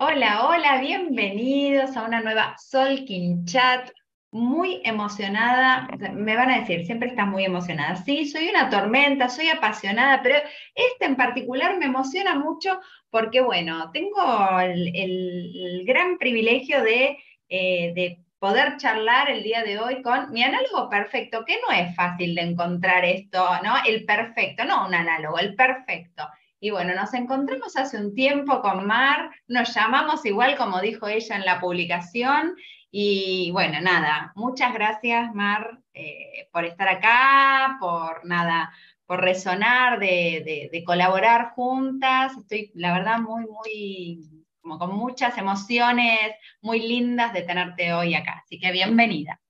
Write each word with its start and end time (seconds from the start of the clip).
Hola, 0.00 0.46
hola, 0.46 0.80
bienvenidos 0.80 1.96
a 1.96 2.04
una 2.04 2.20
nueva 2.20 2.54
Solkin 2.58 3.44
Chat. 3.46 3.90
Muy 4.30 4.80
emocionada, 4.84 5.88
me 6.12 6.36
van 6.36 6.50
a 6.50 6.60
decir, 6.60 6.84
siempre 6.86 7.08
estás 7.08 7.26
muy 7.26 7.44
emocionada. 7.44 7.96
Sí, 7.96 8.28
soy 8.28 8.48
una 8.48 8.70
tormenta, 8.70 9.28
soy 9.28 9.48
apasionada, 9.48 10.22
pero 10.22 10.36
este 10.74 11.06
en 11.06 11.16
particular 11.16 11.78
me 11.78 11.86
emociona 11.86 12.34
mucho 12.34 12.80
porque, 13.10 13.40
bueno, 13.40 13.90
tengo 13.92 14.20
el, 14.60 15.84
gran 15.86 16.18
privilegio 16.18 16.82
de, 16.82 17.18
eh, 17.48 17.92
de 17.94 18.22
poder 18.38 18.76
charlar 18.76 19.30
el 19.30 19.42
día 19.42 19.62
de 19.64 19.78
hoy 19.78 20.02
con 20.02 20.30
mi 20.30 20.42
análogo 20.44 20.88
perfecto, 20.88 21.44
que 21.44 21.58
no 21.66 21.74
es 21.74 21.94
fácil 21.96 22.34
de 22.34 22.42
encontrar 22.42 23.04
esto, 23.04 23.44
¿no? 23.64 23.74
El 23.86 24.04
perfecto, 24.04 24.64
no 24.64 24.86
un 24.86 24.94
análogo, 24.94 25.38
el 25.38 25.54
perfecto. 25.56 26.28
Y 26.60 26.70
bueno, 26.70 26.94
nos 26.94 27.14
encontramos 27.14 27.76
hace 27.76 27.96
un 27.98 28.14
tiempo 28.14 28.60
con 28.62 28.86
Mar, 28.86 29.30
nos 29.46 29.72
llamamos 29.74 30.24
igual 30.26 30.56
como 30.56 30.80
dijo 30.80 31.06
ella 31.06 31.36
en 31.36 31.44
la 31.44 31.60
publicación. 31.60 32.56
Y 32.90 33.50
bueno, 33.52 33.80
nada, 33.80 34.32
muchas 34.34 34.72
gracias 34.72 35.34
Mar 35.34 35.78
eh, 35.94 36.48
por 36.52 36.64
estar 36.64 36.88
acá, 36.88 37.76
por 37.78 38.24
nada, 38.24 38.72
por 39.06 39.20
resonar, 39.20 40.00
de, 40.00 40.68
de, 40.72 40.84
colaborar 40.84 41.52
juntas. 41.54 42.32
Estoy, 42.36 42.72
la 42.74 42.92
verdad, 42.92 43.18
muy, 43.18 43.46
muy, 43.46 44.44
como 44.60 44.78
con 44.78 44.94
muchas 44.94 45.38
emociones 45.38 46.34
muy 46.60 46.80
lindas 46.80 47.32
de 47.32 47.42
tenerte 47.42 47.92
hoy 47.92 48.14
acá. 48.14 48.42
Así 48.44 48.58
que 48.58 48.72
bienvenida. 48.72 49.40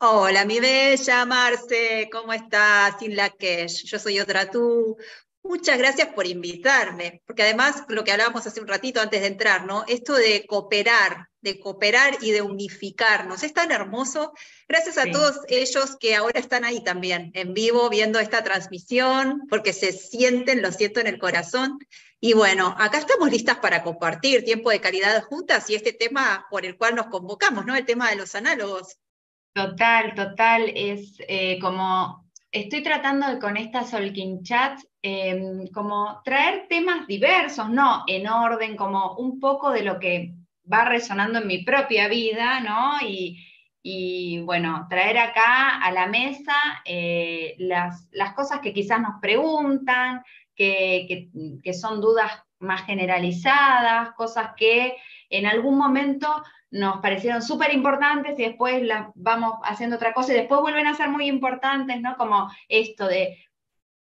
Hola, 0.00 0.44
mi 0.44 0.60
bella 0.60 1.26
Marce, 1.26 2.08
¿cómo 2.12 2.32
estás? 2.32 2.98
Sin 3.00 3.16
la 3.16 3.30
que 3.30 3.66
yo 3.66 3.98
soy 3.98 4.20
otra 4.20 4.48
tú. 4.48 4.96
Muchas 5.42 5.78
gracias 5.78 6.08
por 6.08 6.26
invitarme, 6.26 7.22
porque 7.26 7.42
además 7.42 7.84
lo 7.88 8.04
que 8.04 8.12
hablábamos 8.12 8.46
hace 8.46 8.60
un 8.60 8.68
ratito 8.68 9.00
antes 9.00 9.20
de 9.20 9.28
entrar, 9.28 9.64
¿no? 9.64 9.84
Esto 9.86 10.14
de 10.14 10.44
cooperar, 10.46 11.28
de 11.40 11.58
cooperar 11.58 12.18
y 12.20 12.32
de 12.32 12.42
unificarnos, 12.42 13.42
es 13.42 13.54
tan 13.54 13.70
hermoso. 13.70 14.32
Gracias 14.68 14.98
a 14.98 15.10
todos 15.10 15.40
ellos 15.48 15.96
que 15.98 16.16
ahora 16.16 16.38
están 16.38 16.64
ahí 16.64 16.82
también, 16.82 17.30
en 17.34 17.54
vivo, 17.54 17.88
viendo 17.88 18.18
esta 18.18 18.42
transmisión, 18.42 19.42
porque 19.48 19.72
se 19.72 19.92
sienten, 19.92 20.60
lo 20.60 20.72
siento 20.72 21.00
en 21.00 21.06
el 21.06 21.18
corazón. 21.18 21.78
Y 22.20 22.32
bueno, 22.32 22.74
acá 22.78 22.98
estamos 22.98 23.30
listas 23.30 23.58
para 23.58 23.82
compartir 23.84 24.44
tiempo 24.44 24.70
de 24.70 24.80
calidad 24.80 25.22
juntas 25.22 25.70
y 25.70 25.76
este 25.76 25.92
tema 25.92 26.46
por 26.50 26.66
el 26.66 26.76
cual 26.76 26.96
nos 26.96 27.06
convocamos, 27.06 27.64
¿no? 27.64 27.76
El 27.76 27.86
tema 27.86 28.10
de 28.10 28.16
los 28.16 28.34
análogos. 28.34 28.98
Total, 29.54 30.14
total, 30.14 30.70
es 30.74 31.14
eh, 31.20 31.58
como 31.60 32.27
estoy 32.50 32.82
tratando 32.82 33.38
con 33.38 33.56
esta 33.56 33.84
Solkin 33.84 34.42
Chat 34.42 34.80
em, 35.02 35.66
como 35.68 36.20
traer 36.24 36.66
temas 36.68 37.06
diversos, 37.06 37.68
no 37.68 38.04
en 38.06 38.28
orden, 38.28 38.76
como 38.76 39.16
un 39.16 39.38
poco 39.38 39.70
de 39.70 39.82
lo 39.82 39.98
que 39.98 40.34
va 40.70 40.84
resonando 40.84 41.38
en 41.38 41.46
mi 41.46 41.64
propia 41.64 42.08
vida, 42.08 42.60
¿no? 42.60 42.98
Y, 43.02 44.42
bueno, 44.44 44.86
traer 44.90 45.16
acá 45.16 45.78
a 45.78 45.90
la 45.92 46.06
mesa 46.08 46.54
eh, 46.84 47.54
las, 47.58 48.08
cosas 48.34 48.60
que 48.60 48.74
quizás 48.74 49.00
nos 49.00 49.20
preguntan, 49.20 50.22
que 50.54 51.30
son 51.72 52.00
dudas 52.00 52.32
más 52.58 52.84
generalizadas, 52.84 54.12
cosas 54.14 54.50
que 54.56 54.96
en 55.30 55.46
algún 55.46 55.78
momento 55.78 56.42
nos 56.70 57.00
parecieron 57.00 57.42
súper 57.42 57.72
importantes 57.72 58.38
y 58.38 58.44
después 58.44 58.82
las 58.82 59.08
vamos 59.14 59.54
haciendo 59.64 59.96
otra 59.96 60.12
cosa 60.12 60.32
y 60.32 60.36
después 60.36 60.60
vuelven 60.60 60.86
a 60.86 60.94
ser 60.94 61.08
muy 61.08 61.26
importantes, 61.26 62.00
¿no? 62.00 62.16
Como 62.16 62.50
esto 62.68 63.06
de 63.06 63.38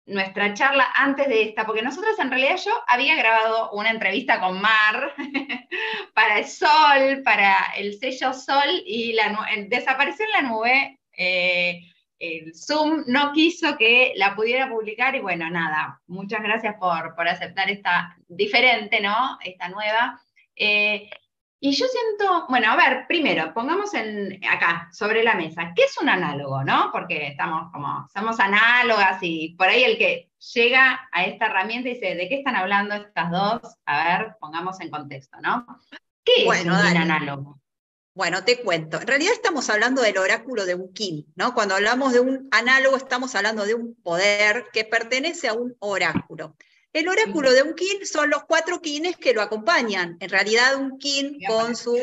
nuestra 0.07 0.53
charla 0.55 0.89
antes 0.95 1.29
de 1.29 1.43
esta, 1.43 1.65
porque 1.65 1.83
nosotros 1.83 2.19
en 2.19 2.31
realidad 2.31 2.57
yo 2.65 2.73
había 2.87 3.17
grabado 3.17 3.71
una 3.73 3.91
entrevista 3.91 4.41
con 4.41 4.61
Mar 4.61 5.15
para 6.15 6.39
el 6.39 6.47
Sol, 6.47 7.23
para 7.25 7.73
el 7.77 7.99
sello 7.99 8.33
Sol, 8.33 8.83
y 8.85 9.13
la, 9.13 9.47
desapareció 9.69 10.25
en 10.27 10.33
la 10.45 10.51
nube. 10.51 11.01
Eh, 11.17 11.81
el 12.19 12.55
Zoom 12.55 13.03
no 13.09 13.33
quiso 13.33 13.77
que 13.77 14.13
la 14.17 14.37
pudiera 14.37 14.69
publicar 14.69 15.17
y 15.17 15.21
bueno, 15.21 15.51
nada, 15.51 16.01
muchas 16.07 16.41
gracias 16.41 16.77
por, 16.79 17.17
por 17.17 17.27
aceptar 17.27 17.69
esta 17.69 18.17
diferente, 18.29 19.01
¿no? 19.01 19.39
Esta 19.43 19.69
nueva. 19.69 20.21
Eh, 20.55 21.11
y 21.65 21.71
yo 21.77 21.87
siento, 21.87 22.47
bueno, 22.49 22.73
a 22.73 22.77
ver, 22.77 23.07
primero, 23.07 23.55
pongamos 23.55 23.95
en, 23.95 24.41
acá, 24.51 24.89
sobre 24.93 25.23
la 25.23 25.37
mesa, 25.37 25.73
¿qué 25.77 25.85
es 25.85 25.97
un 25.97 26.09
análogo, 26.09 26.65
no? 26.65 26.91
Porque 26.91 27.29
estamos 27.29 27.71
como, 27.71 28.05
somos 28.13 28.41
análogas 28.41 29.19
y 29.23 29.51
por 29.51 29.69
ahí 29.69 29.85
el 29.85 29.97
que 29.97 30.33
llega 30.55 31.09
a 31.13 31.25
esta 31.25 31.47
herramienta 31.47 31.89
y 31.89 31.95
dice, 31.95 32.17
¿de 32.17 32.29
qué 32.29 32.39
están 32.39 32.57
hablando 32.57 32.97
estas 32.97 33.31
dos? 33.31 33.77
A 33.87 34.19
ver, 34.19 34.35
pongamos 34.41 34.81
en 34.81 34.91
contexto, 34.91 35.39
¿no? 35.41 35.65
¿Qué 36.25 36.49
es 36.49 36.65
un 36.65 36.73
análogo? 36.73 37.61
Bueno, 38.13 38.43
te 38.43 38.61
cuento. 38.61 39.01
En 39.01 39.07
realidad 39.07 39.33
estamos 39.33 39.71
hablando 39.71 40.03
del 40.03 40.19
oráculo 40.19 40.67
de 40.67 40.77
kin, 40.93 41.33
¿no? 41.37 41.55
Cuando 41.55 41.77
hablamos 41.77 42.13
de 42.13 42.19
un 42.19 42.49
análogo 42.51 42.97
estamos 42.97 43.37
hablando 43.37 43.65
de 43.67 43.75
un 43.75 43.95
poder 44.03 44.67
que 44.73 44.85
pertenece 44.85 45.47
a 45.47 45.53
un 45.53 45.77
oráculo. 45.79 46.57
El 46.93 47.09
oráculo 47.09 47.53
de 47.53 47.63
un 47.63 47.75
kin 47.75 48.07
son 48.07 48.31
los 48.31 48.45
cuatro 48.45 48.81
kines 48.81 49.17
que 49.17 49.33
lo 49.33 49.41
acompañan. 49.41 50.17
En 50.21 50.29
realidad, 50.29 50.77
un 50.77 50.99
kin 50.99 51.39
con 51.47 51.75
su. 51.75 51.97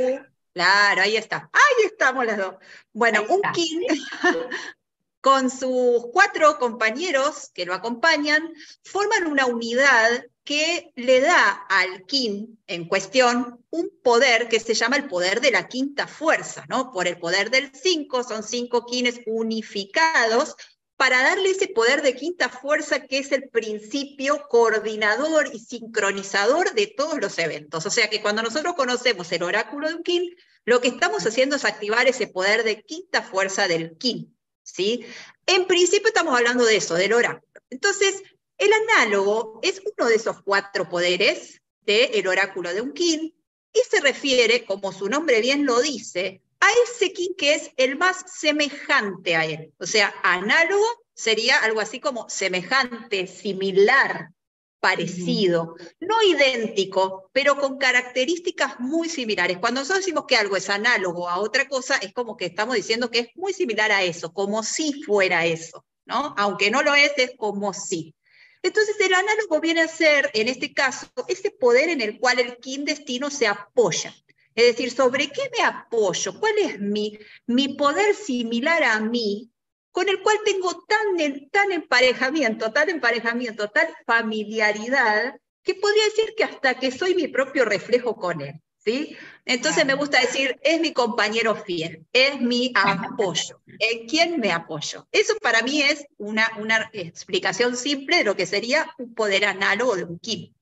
Claro, 0.53 1.01
ahí 1.01 1.15
está. 1.15 1.49
Ahí 1.53 1.85
estamos 1.85 2.25
las 2.25 2.37
dos. 2.37 2.55
Bueno, 2.91 3.23
un 3.29 3.41
kin 3.53 3.83
con 5.21 5.49
sus 5.49 6.07
cuatro 6.11 6.57
compañeros 6.57 7.51
que 7.53 7.65
lo 7.65 7.73
acompañan 7.73 8.51
forman 8.83 9.27
una 9.27 9.45
unidad 9.45 10.25
que 10.43 10.91
le 10.95 11.19
da 11.19 11.51
al 11.69 12.05
kin 12.05 12.59
en 12.65 12.87
cuestión 12.87 13.63
un 13.69 13.91
poder 14.01 14.47
que 14.47 14.59
se 14.59 14.73
llama 14.73 14.95
el 14.95 15.07
poder 15.07 15.41
de 15.41 15.51
la 15.51 15.67
quinta 15.67 16.07
fuerza, 16.07 16.65
¿no? 16.67 16.91
Por 16.91 17.07
el 17.07 17.19
poder 17.19 17.51
del 17.51 17.71
cinco, 17.75 18.23
son 18.23 18.41
cinco 18.41 18.85
kines 18.85 19.19
unificados 19.27 20.55
para 20.99 21.23
darle 21.23 21.51
ese 21.51 21.69
poder 21.69 22.01
de 22.01 22.13
quinta 22.13 22.49
fuerza 22.49 23.05
que 23.05 23.19
es 23.19 23.31
el 23.31 23.47
principio 23.47 24.45
coordinador 24.49 25.49
y 25.53 25.59
sincronizador 25.59 26.73
de 26.73 26.87
todos 26.87 27.21
los 27.21 27.39
eventos. 27.39 27.85
O 27.85 27.89
sea 27.89 28.09
que 28.09 28.21
cuando 28.21 28.43
nosotros 28.43 28.73
conocemos 28.75 29.31
el 29.31 29.43
oráculo 29.43 29.87
de 29.87 29.95
un 29.95 30.03
kin, 30.03 30.35
lo 30.65 30.81
que 30.81 30.89
estamos 30.89 31.25
haciendo 31.25 31.55
es 31.55 31.63
activar 31.63 32.09
ese 32.09 32.27
poder 32.27 32.65
de 32.65 32.83
quinta 32.83 33.21
fuerza 33.21 33.69
del 33.69 33.97
kin. 33.97 34.37
¿sí? 34.61 35.05
En 35.45 35.67
principio 35.67 36.09
estamos 36.09 36.35
hablando 36.35 36.65
de 36.65 36.75
eso, 36.75 36.95
del 36.95 37.13
oráculo. 37.13 37.47
Entonces, 37.69 38.21
el 38.57 38.71
análogo 38.73 39.61
es 39.63 39.81
uno 39.95 40.09
de 40.09 40.15
esos 40.15 40.41
cuatro 40.41 40.89
poderes 40.89 41.61
del 41.79 42.27
oráculo 42.27 42.73
de 42.73 42.81
un 42.81 42.91
kin 42.91 43.33
y 43.71 43.79
se 43.89 44.01
refiere, 44.01 44.65
como 44.65 44.91
su 44.91 45.07
nombre 45.07 45.39
bien 45.39 45.65
lo 45.65 45.79
dice, 45.79 46.41
a 46.59 46.67
ese 46.83 47.13
que 47.13 47.55
es 47.55 47.71
el 47.77 47.97
más 47.97 48.23
semejante 48.27 49.35
a 49.35 49.45
él. 49.45 49.73
O 49.79 49.85
sea, 49.85 50.13
análogo 50.23 50.85
sería 51.13 51.57
algo 51.57 51.79
así 51.79 51.99
como 51.99 52.29
semejante, 52.29 53.27
similar, 53.27 54.31
parecido, 54.79 55.75
no 55.99 56.21
idéntico, 56.23 57.29
pero 57.33 57.57
con 57.57 57.77
características 57.77 58.79
muy 58.79 59.09
similares. 59.09 59.57
Cuando 59.57 59.81
nosotros 59.81 60.05
decimos 60.05 60.25
que 60.27 60.37
algo 60.37 60.55
es 60.55 60.69
análogo 60.69 61.29
a 61.29 61.39
otra 61.39 61.67
cosa, 61.67 61.97
es 61.97 62.13
como 62.13 62.37
que 62.37 62.45
estamos 62.45 62.75
diciendo 62.75 63.11
que 63.11 63.19
es 63.19 63.27
muy 63.35 63.53
similar 63.53 63.91
a 63.91 64.03
eso, 64.03 64.33
como 64.33 64.63
si 64.63 65.03
fuera 65.03 65.45
eso, 65.45 65.85
¿no? 66.05 66.33
Aunque 66.37 66.71
no 66.71 66.81
lo 66.81 66.95
es, 66.95 67.11
es 67.17 67.31
como 67.37 67.73
si. 67.73 68.15
Entonces 68.61 68.95
el 68.99 69.13
análogo 69.13 69.59
viene 69.61 69.81
a 69.81 69.87
ser, 69.87 70.29
en 70.33 70.47
este 70.47 70.73
caso, 70.73 71.07
ese 71.27 71.51
poder 71.51 71.89
en 71.89 72.01
el 72.01 72.19
cual 72.19 72.39
el 72.39 72.57
kin 72.57 72.85
destino 72.85 73.29
se 73.29 73.47
apoya. 73.47 74.13
Es 74.59 74.75
decir, 74.75 74.91
¿sobre 74.91 75.29
qué 75.29 75.49
me 75.57 75.63
apoyo? 75.63 76.37
¿Cuál 76.37 76.57
es 76.57 76.81
mi, 76.81 77.17
mi 77.47 77.75
poder 77.75 78.13
similar 78.13 78.83
a 78.83 78.99
mí 78.99 79.49
con 79.89 80.09
el 80.09 80.21
cual 80.21 80.35
tengo 80.43 80.83
tan, 80.83 81.49
tan 81.49 81.71
emparejamiento, 81.71 82.69
tal 82.73 82.89
emparejamiento, 82.89 83.69
tal 83.69 83.87
familiaridad, 84.05 85.39
que 85.63 85.75
podría 85.75 86.03
decir 86.03 86.33
que 86.35 86.43
hasta 86.43 86.73
que 86.73 86.91
soy 86.91 87.15
mi 87.15 87.29
propio 87.29 87.63
reflejo 87.63 88.17
con 88.17 88.41
él? 88.41 88.61
¿sí? 88.79 89.15
Entonces 89.45 89.85
me 89.85 89.93
gusta 89.93 90.19
decir, 90.19 90.59
es 90.61 90.81
mi 90.81 90.91
compañero 90.91 91.55
fiel, 91.55 92.05
es 92.11 92.41
mi 92.41 92.73
apoyo. 92.75 93.61
¿En 93.65 94.09
quién 94.09 94.41
me 94.41 94.51
apoyo? 94.51 95.07
Eso 95.13 95.35
para 95.41 95.61
mí 95.61 95.81
es 95.81 96.05
una, 96.17 96.51
una 96.59 96.89
explicación 96.91 97.77
simple 97.77 98.17
de 98.17 98.23
lo 98.25 98.35
que 98.35 98.45
sería 98.45 98.93
un 98.97 99.13
poder 99.13 99.45
análogo 99.45 99.95
de 99.95 100.03
un 100.03 100.19
Kim. 100.19 100.53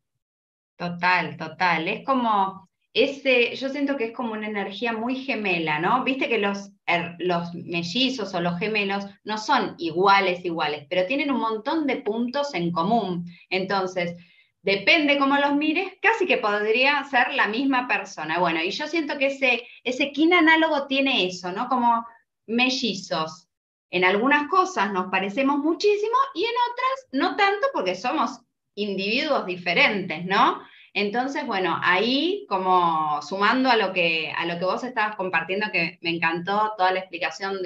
Total, 0.75 1.35
total. 1.35 1.87
Es 1.87 2.05
como 2.05 2.66
ese, 2.93 3.55
yo 3.55 3.69
siento 3.69 3.95
que 3.97 4.05
es 4.05 4.11
como 4.11 4.33
una 4.33 4.47
energía 4.47 4.93
muy 4.93 5.15
gemela, 5.15 5.79
¿no? 5.79 6.03
Viste 6.03 6.27
que 6.27 6.39
los, 6.39 6.71
los 7.19 7.53
mellizos 7.53 8.33
o 8.33 8.41
los 8.41 8.57
gemelos 8.57 9.05
no 9.23 9.37
son 9.37 9.75
iguales, 9.77 10.43
iguales, 10.43 10.85
pero 10.89 11.05
tienen 11.05 11.31
un 11.31 11.39
montón 11.39 11.85
de 11.85 11.97
puntos 11.97 12.53
en 12.53 12.71
común. 12.71 13.25
Entonces, 13.49 14.17
depende 14.61 15.17
cómo 15.17 15.37
los 15.37 15.55
mires, 15.55 15.93
casi 16.01 16.25
que 16.25 16.37
podría 16.37 17.03
ser 17.05 17.33
la 17.33 17.47
misma 17.47 17.87
persona. 17.87 18.39
Bueno, 18.39 18.61
y 18.63 18.71
yo 18.71 18.87
siento 18.87 19.17
que 19.17 19.27
ese, 19.27 19.67
ese 19.83 20.11
kin 20.11 20.33
análogo 20.33 20.87
tiene 20.87 21.27
eso, 21.27 21.51
¿no? 21.51 21.69
Como 21.69 22.05
mellizos. 22.47 23.47
En 23.89 24.03
algunas 24.03 24.49
cosas 24.49 24.91
nos 24.91 25.09
parecemos 25.09 25.59
muchísimo 25.59 26.17
y 26.33 26.43
en 26.43 26.51
otras 26.71 27.07
no 27.11 27.35
tanto 27.37 27.67
porque 27.73 27.95
somos 27.95 28.41
individuos 28.75 29.45
diferentes, 29.45 30.25
¿no? 30.25 30.61
Entonces, 30.93 31.45
bueno, 31.45 31.79
ahí 31.83 32.45
como 32.49 33.21
sumando 33.21 33.69
a 33.69 33.75
lo 33.75 33.93
que, 33.93 34.33
a 34.35 34.45
lo 34.45 34.57
que 34.57 34.65
vos 34.65 34.83
estabas 34.83 35.15
compartiendo, 35.15 35.67
que 35.71 35.99
me 36.01 36.11
encantó 36.11 36.73
toda 36.77 36.91
la 36.91 36.99
explicación 36.99 37.57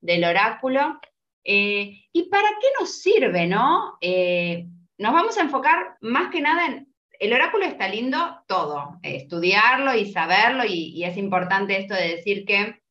del 0.00 0.24
oráculo, 0.24 1.00
eh, 1.44 2.06
¿y 2.12 2.22
para 2.28 2.48
qué 2.60 2.66
nos 2.78 3.00
sirve, 3.00 3.46
no? 3.46 3.96
Eh, 4.00 4.66
nos 4.98 5.12
vamos 5.12 5.36
a 5.36 5.42
enfocar 5.42 5.96
más 6.00 6.30
que 6.30 6.40
nada 6.40 6.66
en, 6.66 6.94
el 7.20 7.32
oráculo 7.32 7.64
está 7.64 7.88
lindo 7.88 8.42
todo, 8.46 8.98
estudiarlo 9.02 9.94
y 9.94 10.10
saberlo, 10.10 10.64
y, 10.66 11.04
es 11.04 11.16
importante 11.16 11.78
esto 11.78 11.94
de 11.94 12.16
decir 12.16 12.44
que 12.44 12.82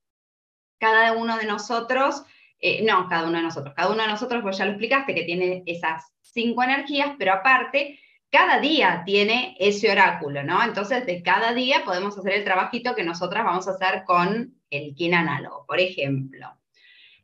cada 0.79 1.13
uno 1.13 1.37
de 1.37 1.45
nosotros, 1.45 2.23
eh, 2.59 2.83
no, 2.83 3.07
cada 3.07 3.27
uno 3.27 3.37
de 3.37 3.43
nosotros, 3.43 3.73
cada 3.75 3.91
uno 3.91 4.03
de 4.03 4.09
nosotros, 4.09 4.41
pues 4.41 4.57
ya 4.57 4.65
lo 4.65 4.71
explicaste, 4.71 5.13
que 5.13 5.23
tiene 5.23 5.63
esas 5.65 6.13
cinco 6.21 6.63
energías, 6.63 7.15
pero 7.17 7.33
aparte, 7.33 7.99
cada 8.33 8.59
día 8.59 9.03
tiene 9.05 9.55
ese 9.59 9.91
oráculo, 9.91 10.41
¿no? 10.41 10.63
Entonces, 10.63 11.05
de 11.05 11.21
cada 11.21 11.53
día 11.53 11.85
podemos 11.85 12.17
hacer 12.17 12.33
el 12.33 12.43
trabajito 12.43 12.95
que 12.95 13.03
nosotras 13.03 13.45
vamos 13.45 13.67
a 13.67 13.71
hacer 13.71 14.03
con 14.05 14.55
el 14.71 14.95
kin 14.95 15.13
análogo, 15.13 15.65
por 15.67 15.79
ejemplo. 15.79 16.51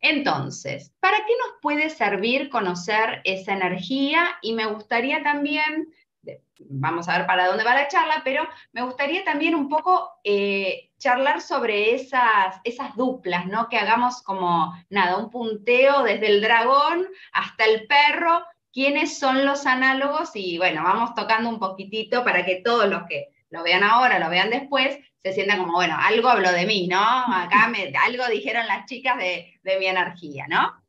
Entonces, 0.02 0.94
¿para 1.00 1.18
qué 1.18 1.34
nos 1.44 1.60
puede 1.64 1.90
servir 1.90 2.50
conocer 2.50 3.22
esa 3.24 3.54
energía? 3.54 4.38
Y 4.44 4.54
me 4.54 4.68
gustaría 4.68 5.24
también 5.24 5.92
vamos 6.60 7.08
a 7.08 7.18
ver 7.18 7.28
para 7.28 7.48
dónde 7.48 7.64
va 7.64 7.74
la 7.74 7.88
charla, 7.88 8.22
pero 8.24 8.48
me 8.74 8.84
gustaría 8.84 9.24
también 9.24 9.56
un 9.56 9.70
poco 9.70 10.12
eh, 10.24 10.92
charlar 10.98 11.42
sobre 11.42 11.96
esas, 11.96 12.60
esas 12.64 12.96
duplas, 12.96 13.46
¿no? 13.48 13.70
Que 13.70 13.78
hagamos 13.78 14.22
como, 14.22 14.74
nada, 14.90 15.18
un 15.18 15.30
punteo 15.30 16.04
desde 16.04 16.28
el 16.28 16.42
dragón 16.42 17.08
hasta 17.32 17.66
el 17.66 17.88
perro, 17.88 18.44
quiénes 18.74 19.18
son 19.18 19.46
los 19.46 19.66
análogos 19.66 20.32
y 20.36 20.58
bueno, 20.58 20.84
vamos 20.84 21.16
tocando 21.16 21.50
un 21.50 21.60
poquitito 21.60 22.24
para 22.24 22.46
que 22.46 22.62
todos 22.64 22.90
los 22.90 23.04
que 23.08 23.30
lo 23.50 23.64
vean 23.64 23.84
ahora, 23.84 24.20
lo 24.20 24.30
vean 24.30 24.50
después, 24.50 24.98
se 25.18 25.34
sientan 25.34 25.60
como, 25.60 25.74
bueno, 25.74 25.98
algo 26.00 26.30
habló 26.30 26.52
de 26.52 26.66
mí, 26.66 26.88
¿no? 26.88 27.02
Acá 27.02 27.68
me, 27.68 27.92
algo 27.98 28.28
dijeron 28.28 28.68
las 28.68 28.86
chicas 28.86 29.18
de, 29.18 29.60
de 29.64 29.80
mi 29.80 29.88
energía, 29.88 30.46
¿no? 30.48 30.80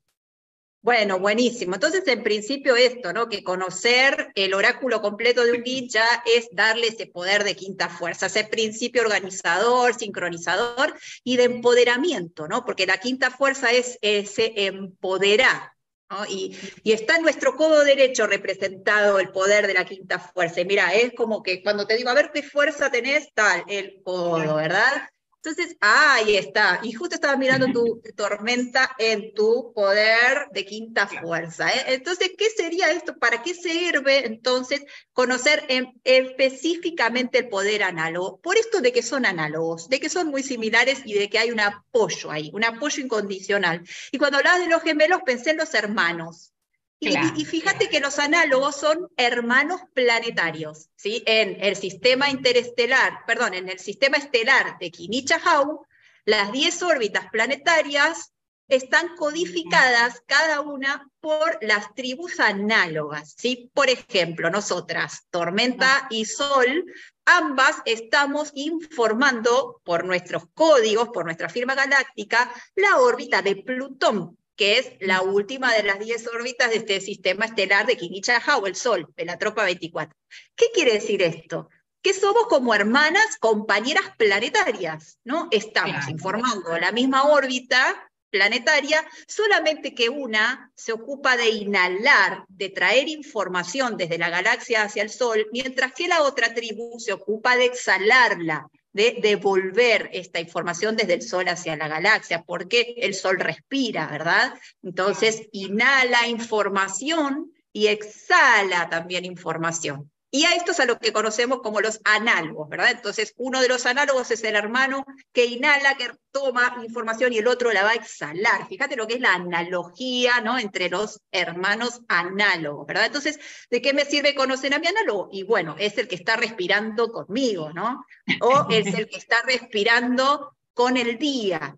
Bueno, 0.82 1.18
buenísimo. 1.18 1.74
Entonces, 1.74 2.06
en 2.06 2.22
principio 2.22 2.74
esto, 2.74 3.12
¿no? 3.12 3.28
Que 3.28 3.44
conocer 3.44 4.32
el 4.34 4.54
oráculo 4.54 5.02
completo 5.02 5.44
de 5.44 5.52
un 5.52 5.62
guía 5.62 5.82
ya 5.88 6.06
es 6.24 6.48
darle 6.52 6.86
ese 6.86 7.06
poder 7.06 7.44
de 7.44 7.54
quinta 7.54 7.90
fuerza, 7.90 8.26
ese 8.26 8.44
principio 8.44 9.02
organizador, 9.02 9.94
sincronizador 9.94 10.94
y 11.22 11.36
de 11.36 11.44
empoderamiento, 11.44 12.48
¿no? 12.48 12.64
Porque 12.64 12.86
la 12.86 12.96
quinta 12.96 13.30
fuerza 13.30 13.70
es 13.72 13.98
ese 14.00 14.54
empoderar, 14.56 15.72
¿no? 16.10 16.26
Y, 16.26 16.58
y, 16.82 16.92
está 16.92 17.16
en 17.16 17.22
nuestro 17.22 17.56
codo 17.56 17.84
derecho 17.84 18.26
representado 18.26 19.18
el 19.18 19.30
poder 19.30 19.66
de 19.66 19.74
la 19.74 19.84
quinta 19.84 20.18
fuerza. 20.18 20.60
Y 20.60 20.64
mira, 20.64 20.92
es 20.94 21.12
como 21.14 21.42
que 21.42 21.62
cuando 21.62 21.86
te 21.86 21.96
digo, 21.96 22.10
a 22.10 22.14
ver 22.14 22.30
qué 22.32 22.42
fuerza 22.42 22.90
tenés, 22.90 23.32
tal, 23.32 23.64
el 23.68 24.02
codo, 24.02 24.56
¿verdad? 24.56 25.08
Entonces, 25.42 25.75
ahí 25.81 26.37
está. 26.37 26.81
Y 26.82 26.92
justo 26.92 27.14
estaba 27.14 27.34
mirando 27.37 27.66
tu 27.72 28.02
tormenta 28.14 28.94
en 28.98 29.32
tu 29.32 29.72
poder 29.75 30.48
de 30.52 30.66
quinta 30.66 31.06
fuerza. 31.06 31.70
¿eh? 31.70 31.94
Entonces, 31.94 32.32
¿qué 32.37 32.50
sería 32.50 32.90
esto? 32.90 33.16
¿Para 33.19 33.42
qué 33.42 33.54
sirve 33.54 34.26
entonces 34.26 34.84
conocer 35.14 35.66
específicamente 36.04 37.38
el 37.38 37.48
poder 37.48 37.84
análogo? 37.84 38.38
Por 38.42 38.58
esto 38.58 38.82
de 38.82 38.92
que 38.92 39.02
son 39.02 39.25
análogos, 39.25 39.88
de 39.88 39.98
que 39.98 40.10
son 40.10 40.28
muy 40.28 40.42
similares 40.42 41.00
y 41.06 41.14
de 41.14 41.31
que 41.31 41.38
hay 41.38 41.50
un 41.50 41.60
apoyo 41.60 42.31
ahí, 42.31 42.50
un 42.52 42.64
apoyo 42.64 43.02
incondicional. 43.02 43.82
Y 44.12 44.19
cuando 44.19 44.37
hablabas 44.37 44.60
de 44.60 44.69
los 44.69 44.82
gemelos, 44.82 45.20
pensé 45.25 45.52
en 45.52 45.56
los 45.56 45.72
hermanos. 45.72 46.52
Y, 47.00 47.47
fíjate 47.47 47.88
que 47.88 47.99
los 47.99 48.19
análogos 48.19 48.76
son 48.76 49.08
hermanos 49.17 49.81
planetarios, 49.94 50.91
¿sí? 50.97 51.23
En 51.25 51.56
el 51.64 51.75
sistema 51.75 52.29
interestelar, 52.29 53.25
perdón, 53.26 53.55
en 53.55 53.70
el 53.70 53.79
sistema 53.79 54.19
estelar 54.19 54.79
de 54.79 54.91
Kinichahau, 54.91 55.87
las 56.26 56.52
10 56.52 56.82
órbitas 56.82 57.31
planetarias 57.31 58.35
están 58.69 59.17
codificadas 59.17 60.23
cada 60.26 60.61
una 60.61 61.08
por 61.20 61.58
las 61.62 61.94
tribus 61.94 62.38
análogas, 62.38 63.35
¿sí? 63.37 63.70
Por 63.73 63.88
ejemplo, 63.88 64.50
nosotras, 64.50 65.26
Tormenta 65.31 66.06
y 66.11 66.26
Sol, 66.26 66.85
ambas 67.25 67.76
estamos 67.87 68.52
informando 68.55 69.81
por 69.85 70.05
nuestros 70.05 70.44
códigos, 70.52 71.08
por 71.08 71.25
nuestra 71.25 71.49
firma 71.49 71.75
galáctica, 71.75 72.52
la 72.76 72.99
órbita 72.99 73.41
de 73.41 73.56
Plutón, 73.56 74.37
que 74.60 74.78
es 74.78 74.92
la 75.00 75.22
última 75.22 75.72
de 75.72 75.84
las 75.84 75.98
10 75.98 76.28
órbitas 76.34 76.68
de 76.68 76.76
este 76.76 77.00
sistema 77.00 77.46
estelar 77.46 77.86
de 77.86 77.96
Kinichahau, 77.96 78.66
el 78.66 78.76
Sol, 78.76 79.08
de 79.16 79.24
la 79.24 79.38
tropa 79.38 79.64
24. 79.64 80.14
¿Qué 80.54 80.66
quiere 80.74 80.92
decir 80.92 81.22
esto? 81.22 81.70
Que 82.02 82.12
somos 82.12 82.46
como 82.46 82.74
hermanas, 82.74 83.38
compañeras 83.40 84.04
planetarias, 84.18 85.18
¿no? 85.24 85.48
Estamos 85.50 86.06
informando 86.10 86.78
la 86.78 86.92
misma 86.92 87.22
órbita 87.30 88.06
planetaria, 88.28 89.02
solamente 89.26 89.94
que 89.94 90.10
una 90.10 90.70
se 90.74 90.92
ocupa 90.92 91.38
de 91.38 91.48
inhalar, 91.48 92.44
de 92.48 92.68
traer 92.68 93.08
información 93.08 93.96
desde 93.96 94.18
la 94.18 94.28
galaxia 94.28 94.82
hacia 94.82 95.02
el 95.02 95.08
Sol, 95.08 95.46
mientras 95.52 95.94
que 95.94 96.06
la 96.06 96.20
otra 96.20 96.52
tribu 96.52 97.00
se 97.00 97.14
ocupa 97.14 97.56
de 97.56 97.64
exhalarla, 97.64 98.68
de 98.92 99.19
devolver 99.22 100.10
esta 100.12 100.40
información 100.40 100.96
desde 100.96 101.14
el 101.14 101.22
Sol 101.22 101.48
hacia 101.48 101.76
la 101.76 101.88
galaxia, 101.88 102.42
porque 102.42 102.94
el 102.98 103.14
Sol 103.14 103.38
respira, 103.38 104.08
¿verdad? 104.08 104.54
Entonces, 104.82 105.48
inhala 105.52 106.26
información 106.28 107.52
y 107.72 107.87
exhala 107.87 108.88
también 108.88 109.25
información. 109.25 110.09
Y 110.32 110.44
a 110.44 110.54
esto 110.54 110.70
es 110.72 110.80
a 110.80 110.86
lo 110.86 110.98
que 110.98 111.12
conocemos 111.12 111.60
como 111.60 111.80
los 111.80 112.00
análogos, 112.04 112.68
¿verdad? 112.68 112.92
Entonces, 112.92 113.34
uno 113.36 113.60
de 113.60 113.68
los 113.68 113.84
análogos 113.86 114.30
es 114.30 114.44
el 114.44 114.54
hermano 114.54 115.04
que 115.32 115.46
inhala, 115.46 115.96
que 115.96 116.10
toma 116.30 116.76
información 116.84 117.32
y 117.32 117.38
el 117.38 117.48
otro 117.48 117.72
la 117.72 117.82
va 117.82 117.90
a 117.90 117.94
exhalar. 117.94 118.68
Fíjate 118.68 118.94
lo 118.94 119.08
que 119.08 119.14
es 119.14 119.20
la 119.20 119.34
analogía, 119.34 120.40
¿no? 120.40 120.58
Entre 120.58 120.88
los 120.88 121.20
hermanos 121.32 122.02
análogos, 122.06 122.86
¿verdad? 122.86 123.06
Entonces, 123.06 123.40
¿de 123.70 123.82
qué 123.82 123.92
me 123.92 124.04
sirve 124.04 124.36
conocer 124.36 124.72
a 124.72 124.78
mi 124.78 124.86
análogo? 124.86 125.28
Y 125.32 125.42
bueno, 125.42 125.74
es 125.78 125.98
el 125.98 126.06
que 126.06 126.14
está 126.14 126.36
respirando 126.36 127.10
conmigo, 127.10 127.72
¿no? 127.72 128.06
O 128.40 128.66
es 128.70 128.86
el 128.94 129.08
que 129.08 129.18
está 129.18 129.42
respirando 129.42 130.56
con 130.72 130.96
el 130.96 131.18
día, 131.18 131.76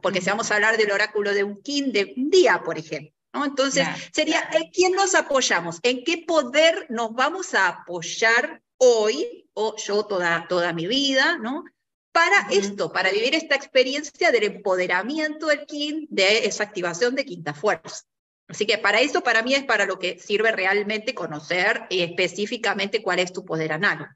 porque 0.00 0.20
si 0.20 0.30
vamos 0.30 0.50
a 0.50 0.54
hablar 0.54 0.76
del 0.76 0.92
oráculo 0.92 1.32
de 1.34 1.44
un 1.44 1.60
kin 1.62 1.92
de 1.92 2.14
un 2.16 2.30
día, 2.30 2.62
por 2.64 2.78
ejemplo. 2.78 3.12
Entonces, 3.34 3.86
sería, 4.12 4.48
¿en 4.52 4.70
quién 4.70 4.92
nos 4.92 5.14
apoyamos? 5.14 5.78
¿En 5.82 6.04
qué 6.04 6.24
poder 6.26 6.86
nos 6.90 7.14
vamos 7.14 7.54
a 7.54 7.68
apoyar 7.68 8.62
hoy, 8.76 9.48
o 9.54 9.76
yo 9.76 10.04
toda, 10.04 10.46
toda 10.48 10.72
mi 10.72 10.86
vida, 10.86 11.38
¿no? 11.38 11.64
Para 12.12 12.48
esto, 12.50 12.92
para 12.92 13.10
vivir 13.10 13.34
esta 13.34 13.54
experiencia 13.54 14.30
del 14.30 14.44
empoderamiento 14.44 15.46
del 15.46 15.64
kin, 15.64 16.06
de 16.10 16.44
esa 16.44 16.64
activación 16.64 17.14
de 17.14 17.24
quinta 17.24 17.54
fuerza. 17.54 18.04
Así 18.48 18.66
que 18.66 18.76
para 18.76 19.00
eso, 19.00 19.22
para 19.22 19.42
mí, 19.42 19.54
es 19.54 19.64
para 19.64 19.86
lo 19.86 19.98
que 19.98 20.18
sirve 20.18 20.52
realmente 20.52 21.14
conocer 21.14 21.86
específicamente 21.88 23.02
cuál 23.02 23.20
es 23.20 23.32
tu 23.32 23.46
poder 23.46 23.72
análogo. 23.72 24.10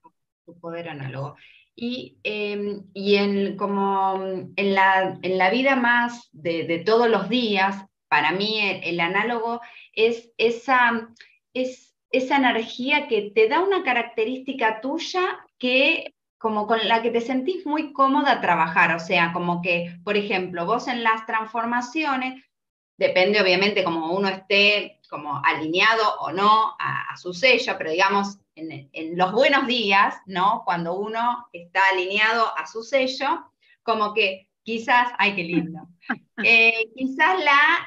Tu 0.44 0.58
poder 0.58 0.90
análogo. 0.90 1.36
Y, 1.74 2.18
em, 2.22 2.84
y 2.92 3.16
en, 3.16 3.56
como 3.56 4.22
en 4.56 4.74
la, 4.74 5.18
en 5.22 5.38
la 5.38 5.50
vida 5.50 5.76
más 5.76 6.28
de, 6.32 6.64
de 6.64 6.80
todos 6.80 7.08
los 7.08 7.30
días, 7.30 7.84
para 8.08 8.32
mí 8.32 8.60
el, 8.82 9.00
análogo 9.00 9.60
es 9.92 10.30
esa, 10.38 11.08
es 11.54 11.94
esa 12.10 12.36
energía 12.36 13.08
que 13.08 13.32
te 13.34 13.48
da 13.48 13.60
una 13.60 13.82
característica 13.82 14.80
tuya 14.80 15.44
que 15.58 16.14
como 16.38 16.66
con 16.66 16.86
la 16.86 17.02
que 17.02 17.10
te 17.10 17.20
sentís 17.20 17.66
muy 17.66 17.92
cómoda 17.92 18.40
trabajar, 18.40 18.94
o 18.94 19.00
sea, 19.00 19.32
como 19.32 19.62
que, 19.62 19.98
por 20.04 20.16
ejemplo, 20.16 20.66
vos 20.66 20.86
en 20.86 21.02
las 21.02 21.24
transformaciones, 21.26 22.44
depende 22.98 23.40
obviamente 23.40 23.82
como 23.82 24.12
uno 24.12 24.28
esté 24.28 25.00
como 25.08 25.40
alineado 25.44 26.18
o 26.20 26.32
no 26.32 26.76
a, 26.78 27.16
su 27.16 27.32
sello, 27.32 27.74
pero 27.78 27.90
digamos, 27.90 28.38
en, 28.54 28.90
en, 28.92 29.16
los 29.16 29.32
buenos 29.32 29.66
días, 29.66 30.16
¿no? 30.26 30.62
Cuando 30.64 30.94
uno 30.94 31.48
está 31.52 31.80
alineado 31.92 32.56
a 32.56 32.66
su 32.66 32.82
sello, 32.82 33.50
como 33.82 34.12
que 34.12 34.48
quizás, 34.62 35.08
ay, 35.18 35.34
qué 35.34 35.44
lindo, 35.44 35.88
eh, 36.44 36.90
quizás 36.94 37.36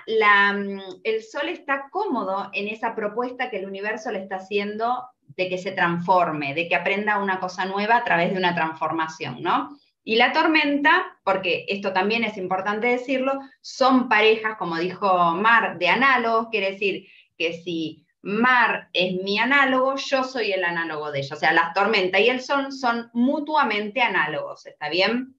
la, 0.07 0.53
mm, 0.53 1.01
el 1.03 1.23
sol 1.23 1.49
está 1.49 1.89
cómodo 1.91 2.49
en 2.53 2.67
esa 2.67 2.95
propuesta 2.95 3.49
que 3.49 3.59
el 3.59 3.67
universo 3.67 4.11
le 4.11 4.19
está 4.19 4.37
haciendo 4.37 5.05
de 5.27 5.49
que 5.49 5.57
se 5.57 5.71
transforme, 5.71 6.53
de 6.53 6.67
que 6.67 6.75
aprenda 6.75 7.19
una 7.19 7.39
cosa 7.39 7.65
nueva 7.65 7.97
a 7.97 8.03
través 8.03 8.31
de 8.31 8.37
una 8.37 8.55
transformación, 8.55 9.41
¿no? 9.41 9.77
Y 10.03 10.15
la 10.15 10.33
tormenta, 10.33 11.19
porque 11.23 11.65
esto 11.67 11.93
también 11.93 12.23
es 12.23 12.37
importante 12.37 12.87
decirlo, 12.87 13.39
son 13.61 14.09
parejas, 14.09 14.57
como 14.57 14.77
dijo 14.77 15.35
Mar, 15.35 15.77
de 15.77 15.87
análogos, 15.87 16.47
quiere 16.49 16.71
decir 16.71 17.05
que 17.37 17.53
si 17.53 18.05
Mar 18.21 18.89
es 18.91 19.13
mi 19.23 19.39
análogo, 19.39 19.95
yo 19.95 20.23
soy 20.23 20.51
el 20.51 20.63
análogo 20.63 21.11
de 21.11 21.19
ella. 21.19 21.35
O 21.35 21.39
sea, 21.39 21.53
la 21.53 21.71
tormenta 21.73 22.19
y 22.19 22.29
el 22.29 22.41
sol 22.41 22.71
son 22.71 23.09
mutuamente 23.13 24.01
análogos, 24.01 24.65
¿está 24.65 24.89
bien? 24.89 25.38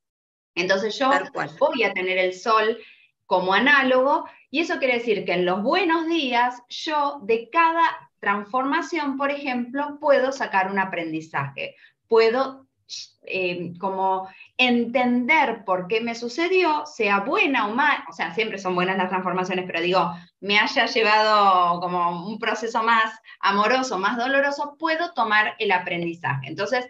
Entonces 0.54 0.98
yo 0.98 1.10
voy 1.58 1.82
a 1.84 1.92
tener 1.92 2.18
el 2.18 2.34
sol 2.34 2.78
como 3.26 3.54
análogo 3.54 4.26
y 4.50 4.60
eso 4.60 4.78
quiere 4.78 4.94
decir 4.98 5.24
que 5.24 5.34
en 5.34 5.46
los 5.46 5.62
buenos 5.62 6.06
días 6.06 6.62
yo 6.68 7.20
de 7.22 7.48
cada 7.50 8.10
transformación, 8.18 9.16
por 9.16 9.30
ejemplo, 9.30 9.98
puedo 10.00 10.32
sacar 10.32 10.70
un 10.70 10.78
aprendizaje, 10.78 11.76
puedo 12.08 12.66
eh, 13.22 13.72
como 13.78 14.28
entender 14.56 15.64
por 15.64 15.86
qué 15.86 16.00
me 16.00 16.14
sucedió, 16.14 16.84
sea 16.86 17.20
buena 17.20 17.68
o 17.68 17.74
mal, 17.74 18.02
o 18.08 18.12
sea, 18.12 18.34
siempre 18.34 18.58
son 18.58 18.74
buenas 18.74 18.96
las 18.96 19.08
transformaciones, 19.08 19.64
pero 19.66 19.80
digo, 19.80 20.12
me 20.40 20.58
haya 20.58 20.86
llevado 20.86 21.80
como 21.80 22.26
un 22.26 22.38
proceso 22.38 22.82
más 22.82 23.12
amoroso, 23.38 23.98
más 23.98 24.16
doloroso, 24.16 24.76
puedo 24.78 25.12
tomar 25.12 25.54
el 25.58 25.70
aprendizaje. 25.70 26.48
Entonces, 26.48 26.88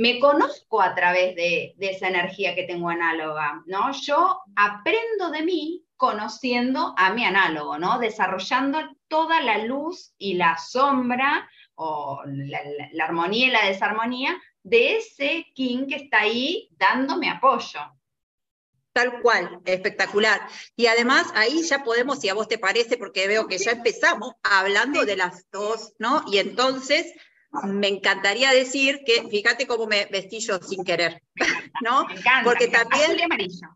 me 0.00 0.18
conozco 0.18 0.80
a 0.80 0.94
través 0.94 1.36
de, 1.36 1.74
de 1.76 1.90
esa 1.90 2.08
energía 2.08 2.54
que 2.54 2.62
tengo 2.62 2.88
análoga, 2.88 3.62
¿no? 3.66 3.92
Yo 3.92 4.40
aprendo 4.56 5.30
de 5.30 5.42
mí 5.42 5.84
conociendo 5.98 6.94
a 6.96 7.12
mi 7.12 7.26
análogo, 7.26 7.76
¿no? 7.76 7.98
Desarrollando 7.98 8.78
toda 9.08 9.42
la 9.42 9.58
luz 9.58 10.14
y 10.16 10.34
la 10.34 10.56
sombra 10.56 11.46
o 11.74 12.22
la, 12.24 13.04
armonía 13.04 13.48
y 13.48 13.50
la 13.50 13.66
desarmonía 13.66 14.40
de 14.62 14.96
ese 14.96 15.44
King 15.54 15.86
que 15.86 15.96
está 15.96 16.20
ahí 16.20 16.70
dándome 16.78 17.28
apoyo. 17.28 17.80
Tal 18.94 19.20
cual, 19.20 19.60
espectacular. 19.66 20.40
Y 20.76 20.86
además 20.86 21.26
ahí 21.34 21.62
ya 21.62 21.84
podemos, 21.84 22.20
si 22.20 22.30
a 22.30 22.34
vos 22.34 22.48
te 22.48 22.56
parece, 22.56 22.96
porque 22.96 23.28
veo 23.28 23.46
que 23.46 23.58
ya 23.58 23.72
empezamos 23.72 24.32
hablando 24.42 25.04
de 25.04 25.18
las 25.18 25.44
dos, 25.50 25.92
¿no? 25.98 26.24
Y 26.26 26.38
entonces 26.38 27.12
me 27.64 27.88
encantaría 27.88 28.52
decir 28.52 29.02
que, 29.04 29.28
fíjate 29.28 29.66
cómo 29.66 29.86
me 29.86 30.06
vestí 30.06 30.40
yo 30.40 30.58
sin 30.58 30.84
querer, 30.84 31.22
¿no? 31.82 32.06
Me 32.06 32.14
encanta, 32.14 32.44
porque 32.44 32.68
también, 32.68 33.20
amarillo. 33.22 33.68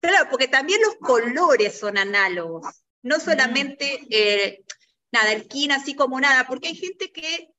Claro, 0.00 0.28
porque 0.30 0.48
también 0.48 0.80
los 0.80 0.96
colores 0.96 1.78
son 1.78 1.98
análogos, 1.98 2.66
no 3.02 3.20
solamente, 3.20 4.06
eh, 4.10 4.64
nada, 5.12 5.32
el 5.32 5.46
kin 5.46 5.72
así 5.72 5.94
como 5.94 6.20
nada, 6.20 6.46
porque 6.46 6.68
hay 6.68 6.76
gente 6.76 7.12
que 7.12 7.50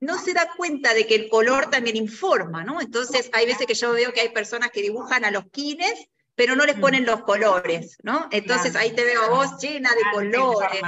no 0.00 0.18
se 0.18 0.32
da 0.32 0.48
cuenta 0.56 0.94
de 0.94 1.06
que 1.06 1.16
el 1.16 1.28
color 1.28 1.70
también 1.70 1.96
informa, 1.96 2.62
¿no? 2.62 2.80
Entonces, 2.80 3.30
hay 3.32 3.46
veces 3.46 3.66
que 3.66 3.74
yo 3.74 3.92
veo 3.92 4.12
que 4.12 4.20
hay 4.20 4.28
personas 4.28 4.70
que 4.70 4.82
dibujan 4.82 5.24
a 5.24 5.30
los 5.30 5.50
kines, 5.50 6.08
pero 6.38 6.54
no 6.54 6.64
les 6.64 6.78
ponen 6.78 7.04
los 7.04 7.22
colores, 7.22 7.98
¿no? 8.04 8.28
Entonces 8.30 8.76
ahí 8.76 8.92
te 8.92 9.02
veo 9.02 9.22
a 9.24 9.28
vos 9.28 9.60
llena 9.60 9.90
de 9.92 10.02
colores, 10.12 10.82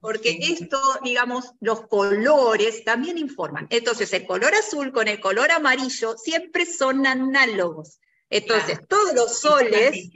porque 0.00 0.38
esto, 0.40 0.80
digamos, 1.02 1.52
los 1.58 1.88
colores 1.88 2.84
también 2.84 3.18
informan. 3.18 3.66
Entonces, 3.70 4.12
el 4.12 4.24
color 4.24 4.54
azul 4.54 4.92
con 4.92 5.08
el 5.08 5.18
color 5.18 5.50
amarillo 5.50 6.16
siempre 6.16 6.64
son 6.64 7.08
análogos. 7.08 7.98
Entonces, 8.30 8.78
todos 8.86 9.14
los 9.14 9.40
soles, 9.40 10.10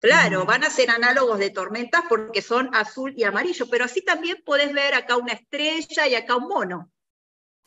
claro, 0.00 0.46
van 0.46 0.64
a 0.64 0.70
ser 0.70 0.88
análogos 0.88 1.38
de 1.38 1.50
tormentas 1.50 2.04
porque 2.08 2.40
son 2.40 2.74
azul 2.74 3.12
y 3.14 3.24
amarillo, 3.24 3.68
pero 3.68 3.84
así 3.84 4.00
también 4.00 4.42
puedes 4.42 4.72
ver 4.72 4.94
acá 4.94 5.18
una 5.18 5.34
estrella 5.34 6.08
y 6.08 6.14
acá 6.14 6.34
un 6.36 6.48
mono. 6.48 6.90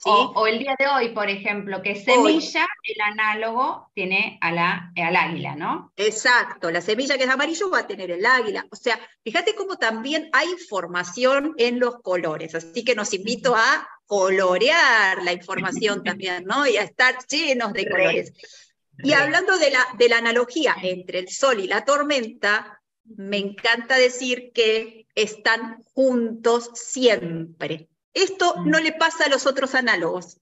O, 0.04 0.48
el 0.48 0.58
día 0.58 0.76
de 0.80 0.88
hoy, 0.88 1.10
por 1.10 1.30
ejemplo, 1.30 1.82
que 1.84 1.96
semilla, 1.96 2.66
el 2.84 3.02
análogo 3.02 3.92
tiene 3.94 4.40
a 4.42 4.52
la, 4.52 4.92
al 4.96 5.16
águila, 5.16 5.56
¿no? 5.56 5.92
Exacto, 5.96 6.72
la 6.72 6.82
semilla 6.82 7.18
que 7.18 7.26
es 7.26 7.30
amarillo 7.30 7.70
va 7.70 7.80
a 7.80 7.88
tener 7.88 8.10
el 8.10 8.26
águila. 8.26 8.66
O 8.72 8.76
sea, 8.76 9.00
fíjate 9.24 9.54
cómo 9.54 9.78
también 9.78 10.30
hay 10.34 10.50
información 10.50 11.54
en 11.58 11.80
los 11.80 12.02
colores, 12.02 12.56
así 12.56 12.84
que 12.84 12.96
nos 12.96 13.14
invito 13.14 13.56
a 13.56 13.88
colorear 14.08 15.24
la 15.24 15.34
información 15.34 16.04
también, 16.04 16.46
¿no? 16.46 16.66
Y 16.66 16.78
a 16.78 16.84
estar 16.84 17.16
llenos 17.28 17.72
de 17.74 17.88
colores. 17.88 18.34
Y 19.04 19.14
hablando 19.14 19.58
de 19.58 19.72
la, 19.72 19.88
de 19.98 20.10
la 20.10 20.18
analogía 20.18 20.76
entre 20.82 21.20
el 21.20 21.30
sol 21.30 21.60
y 21.60 21.68
la 21.68 21.86
tormenta, 21.86 22.82
me 23.04 23.38
encanta 23.38 23.98
decir 23.98 24.52
que 24.54 25.08
están 25.16 25.84
juntos 25.94 26.72
siempre. 26.74 27.91
Esto 28.14 28.56
no 28.66 28.80
le 28.80 28.94
pasa 28.94 29.26
a 29.26 29.30
los 29.30 29.46
otros 29.46 29.76
análogos. 29.76 30.38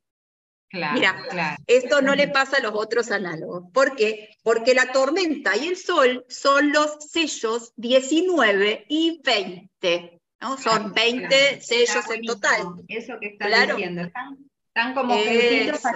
Mira, 0.71 1.57
esto 1.65 2.01
no 2.01 2.13
le 2.13 2.27
pasa 2.27 2.57
a 2.57 2.61
los 2.61 2.73
otros 2.75 3.09
análogos. 3.09 3.63
¿Por 3.73 3.95
qué? 3.95 4.35
Porque 4.43 4.75
la 4.75 4.91
tormenta 4.91 5.57
y 5.57 5.67
el 5.67 5.77
sol 5.77 6.25
son 6.29 6.71
los 6.71 6.97
sellos 7.09 7.73
19 7.75 8.85
y 8.87 9.19
20. 9.23 10.19
¿no? 10.41 10.57
Son 10.57 10.93
20 10.93 11.61
sellos 11.61 12.09
en 12.11 12.23
total. 12.23 12.83
Eso 12.87 13.17
que 13.19 13.27
están 13.29 13.67
diciendo. 13.67 14.01
Están, 14.03 14.93
como 14.93 15.15
Eso. 15.15 15.89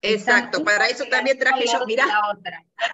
Exacto, 0.00 0.62
para 0.62 0.86
eso 0.86 1.04
también 1.06 1.36
traje 1.40 1.64
yo, 1.66 1.84
mira, 1.84 2.06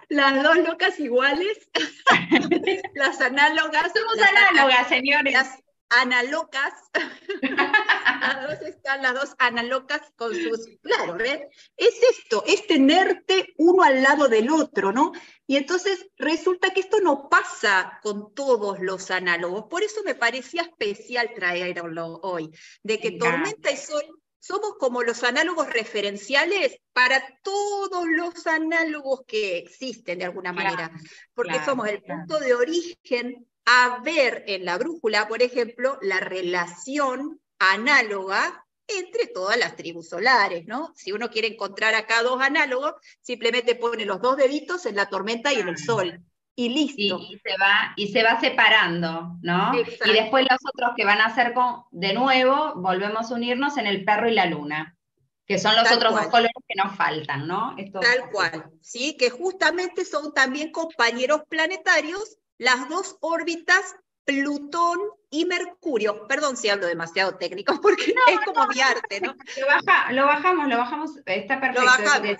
las 0.09 0.41
dos 0.41 0.57
locas 0.57 0.99
iguales, 0.99 1.69
las 2.95 3.21
análogas. 3.21 3.91
Somos 3.93 4.17
análogas, 4.27 4.87
señores. 4.87 5.33
Las 5.33 5.59
analocas, 5.89 6.73
las 7.41 8.47
dos 8.47 8.67
están 8.67 9.01
las 9.01 9.13
dos 9.13 9.35
analocas 9.37 10.01
con 10.15 10.33
sus, 10.33 10.67
claro, 10.81 11.15
¿ves? 11.15 11.41
Es 11.77 11.95
esto, 12.17 12.43
es 12.47 12.65
tenerte 12.67 13.53
uno 13.57 13.83
al 13.83 14.01
lado 14.01 14.27
del 14.27 14.49
otro, 14.49 14.91
¿no? 14.91 15.11
Y 15.47 15.57
entonces 15.57 16.07
resulta 16.17 16.71
que 16.71 16.79
esto 16.81 16.99
no 16.99 17.29
pasa 17.29 17.99
con 18.01 18.33
todos 18.33 18.79
los 18.79 19.11
análogos, 19.11 19.65
por 19.69 19.83
eso 19.83 20.01
me 20.03 20.15
parecía 20.15 20.63
especial 20.63 21.31
traerlo 21.35 22.19
hoy, 22.23 22.51
de 22.83 22.99
que 22.99 23.11
Tormenta 23.11 23.71
y 23.71 23.77
Sol 23.77 24.03
somos 24.39 24.75
como 24.79 25.01
los 25.01 25.23
análogos 25.23 25.71
referenciales 25.73 26.77
para 26.93 27.39
todos 27.41 28.05
los 28.07 28.45
análogos 28.45 29.21
que 29.25 29.57
existen 29.57 30.19
de 30.19 30.25
alguna 30.25 30.53
manera, 30.53 30.91
porque 31.33 31.59
somos 31.65 31.87
el 31.87 32.03
punto 32.03 32.39
de 32.39 32.53
origen 32.53 33.47
a 33.65 33.99
ver 34.03 34.43
en 34.47 34.65
la 34.65 34.77
brújula, 34.77 35.27
por 35.27 35.41
ejemplo, 35.41 35.97
la 36.01 36.19
relación 36.19 37.39
análoga 37.59 38.65
entre 38.87 39.27
todas 39.27 39.57
las 39.57 39.75
tribus 39.75 40.09
solares, 40.09 40.67
¿no? 40.67 40.93
Si 40.95 41.11
uno 41.11 41.29
quiere 41.29 41.47
encontrar 41.47 41.95
acá 41.95 42.21
dos 42.21 42.41
análogos, 42.41 42.93
simplemente 43.21 43.75
pone 43.75 44.05
los 44.05 44.21
dos 44.21 44.37
deditos 44.37 44.85
en 44.85 44.95
la 44.95 45.07
tormenta 45.07 45.51
y 45.51 45.59
en 45.59 45.69
el 45.69 45.77
sol 45.77 46.23
y 46.55 46.69
listo. 46.69 47.19
Y, 47.19 47.39
se 47.39 47.57
va, 47.59 47.93
y 47.95 48.07
se 48.07 48.23
va 48.23 48.39
separando, 48.39 49.37
¿no? 49.41 49.73
Y 49.73 49.83
después 50.13 50.45
los 50.49 50.59
otros 50.65 50.91
que 50.95 51.05
van 51.05 51.19
a 51.19 51.25
hacer 51.25 51.53
con, 51.53 51.83
de 51.91 52.13
nuevo, 52.13 52.73
volvemos 52.75 53.29
a 53.29 53.33
unirnos 53.33 53.77
en 53.77 53.87
el 53.87 54.05
perro 54.05 54.29
y 54.29 54.33
la 54.33 54.45
luna, 54.45 54.95
que 55.45 55.59
son 55.59 55.75
los 55.75 55.91
otros 55.91 56.13
dos 56.13 56.27
colores 56.27 56.53
que 56.67 56.81
nos 56.81 56.95
faltan, 56.95 57.47
¿no? 57.47 57.75
Tal 57.93 58.29
cual, 58.31 58.71
sí, 58.81 59.17
que 59.17 59.29
justamente 59.29 60.05
son 60.05 60.33
también 60.33 60.71
compañeros 60.71 61.41
planetarios, 61.49 62.37
las 62.57 62.89
dos 62.89 63.17
órbitas 63.21 63.95
Plutón 64.25 64.97
y 65.29 65.45
Mercurio. 65.45 66.27
Perdón 66.27 66.57
si 66.57 66.69
hablo 66.69 66.87
demasiado 66.87 67.37
técnico, 67.37 67.73
porque 67.81 68.13
no, 68.13 68.33
es 68.33 68.45
como 68.45 68.67
mi 68.67 68.81
arte, 68.81 69.21
¿no? 69.21 69.35
Lo, 69.59 69.67
baja, 69.67 70.11
lo 70.11 70.25
bajamos, 70.25 70.67
lo 70.67 70.77
bajamos, 70.77 71.11
está 71.25 71.59
perfecto. 71.59 71.81
Lo 71.81 71.87
bajamos. 71.87 72.37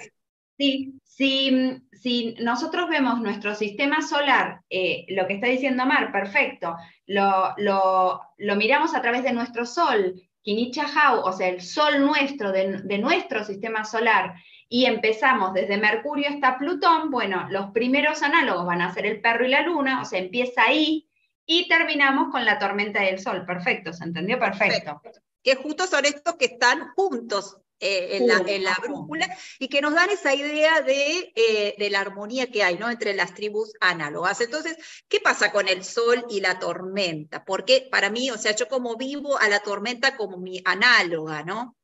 Sí, 0.57 1.01
si, 1.03 2.35
nosotros 2.39 2.89
vemos 2.89 3.19
nuestro 3.19 3.55
sistema 3.55 4.01
solar, 4.01 4.61
eh, 4.69 5.05
lo 5.09 5.27
que 5.27 5.33
está 5.33 5.47
diciendo 5.47 5.85
Mar, 5.85 6.11
perfecto, 6.11 6.75
lo, 7.07 7.53
lo, 7.57 8.55
miramos 8.55 8.95
a 8.95 9.01
través 9.01 9.23
de 9.23 9.33
nuestro 9.33 9.65
Sol, 9.65 10.13
Kinichahau, 10.41 11.21
o 11.21 11.33
sea, 11.33 11.49
el 11.49 11.61
Sol 11.61 11.99
nuestro, 11.99 12.51
de, 12.51 12.81
de, 12.83 12.97
nuestro 12.99 13.43
sistema 13.43 13.83
solar, 13.83 14.35
y 14.67 14.85
empezamos 14.85 15.53
desde 15.53 15.77
Mercurio 15.77 16.29
hasta 16.29 16.57
Plutón, 16.57 17.11
bueno, 17.11 17.47
los 17.49 17.71
primeros 17.71 18.23
análogos 18.23 18.65
van 18.65 18.81
a 18.81 18.93
ser 18.93 19.05
el 19.05 19.21
perro 19.21 19.45
y 19.45 19.49
la 19.49 19.61
luna, 19.61 20.01
o 20.01 20.05
sea, 20.05 20.19
empieza 20.19 20.63
ahí, 20.63 21.07
y 21.45 21.67
terminamos 21.67 22.31
con 22.31 22.43
la 22.43 22.57
tormenta 22.57 23.01
del 23.01 23.19
Sol, 23.19 23.45
perfecto, 23.45 23.93
¿se 23.93 24.03
entendió? 24.03 24.39
Perfecto. 24.39 24.99
perfecto. 25.01 25.21
Que 25.43 25.55
justo 25.55 25.85
son 25.85 26.05
estos 26.05 26.35
que 26.35 26.45
están 26.45 26.89
juntos, 26.95 27.57
eh, 27.81 28.17
en, 28.17 28.63
la, 28.63 28.73
brújula 28.81 29.27
y 29.59 29.67
que 29.67 29.81
nos 29.81 29.93
dan 29.93 30.09
esa 30.09 30.33
idea 30.33 30.79
de, 30.79 31.33
eh, 31.35 31.75
de, 31.77 31.89
la 31.89 31.99
armonía 31.99 32.49
que 32.49 32.63
hay 32.63 32.77
¿no? 32.77 32.89
entre 32.89 33.13
las 33.13 33.33
tribus 33.33 33.73
análogas. 33.81 34.39
Entonces, 34.39 34.77
¿qué 35.09 35.19
pasa 35.19 35.51
con 35.51 35.67
el 35.67 35.83
sol 35.83 36.25
y 36.29 36.39
la 36.39 36.57
tormenta? 36.57 37.43
Porque 37.43 37.85
para 37.91 38.09
mí, 38.09 38.31
o 38.31 38.37
sea, 38.37 38.55
yo 38.55 38.69
como 38.69 38.95
vivo 38.95 39.37
a 39.37 39.49
la 39.49 39.59
tormenta 39.59 40.15
como 40.15 40.37
mi 40.37 40.61
análoga, 40.63 41.43
¿no? 41.43 41.75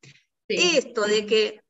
Esto 0.47 1.01
de 1.03 1.25
que 1.25 1.61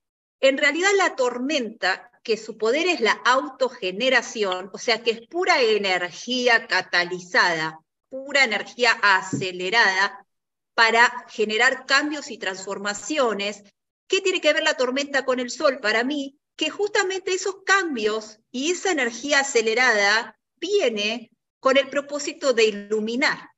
en 0.42 0.58
realidad 0.58 0.90
la 0.98 1.16
tormenta, 1.16 2.12
que 2.24 2.38
su 2.38 2.58
poder 2.58 2.88
es 2.88 3.00
la 3.00 3.14
autogeneración, 3.14 4.70
o 4.74 4.78
sea, 4.78 5.02
que 5.02 5.12
es 5.12 5.28
pura 5.28 5.62
energía 5.62 6.68
catalizada, 6.68 7.80
pura 8.10 8.44
energía 8.44 8.92
acelerada, 9.02 10.26
para 10.74 11.26
generar 11.30 11.86
cambios 11.86 12.32
y 12.32 12.38
transformaciones 12.38 13.64
¿Qué 14.12 14.20
tiene 14.20 14.42
que 14.42 14.52
ver 14.52 14.64
la 14.64 14.76
tormenta 14.76 15.24
con 15.24 15.40
el 15.40 15.50
sol? 15.50 15.80
Para 15.80 16.04
mí, 16.04 16.38
que 16.58 16.70
justamente 16.70 17.34
esos 17.34 17.64
cambios 17.66 18.40
y 18.52 18.72
esa 18.72 18.92
energía 18.92 19.40
acelerada 19.40 20.38
viene 20.58 21.32
con 21.62 21.78
el 21.78 21.90
propósito 21.90 22.52
de 22.52 22.66
iluminar. 22.66 23.52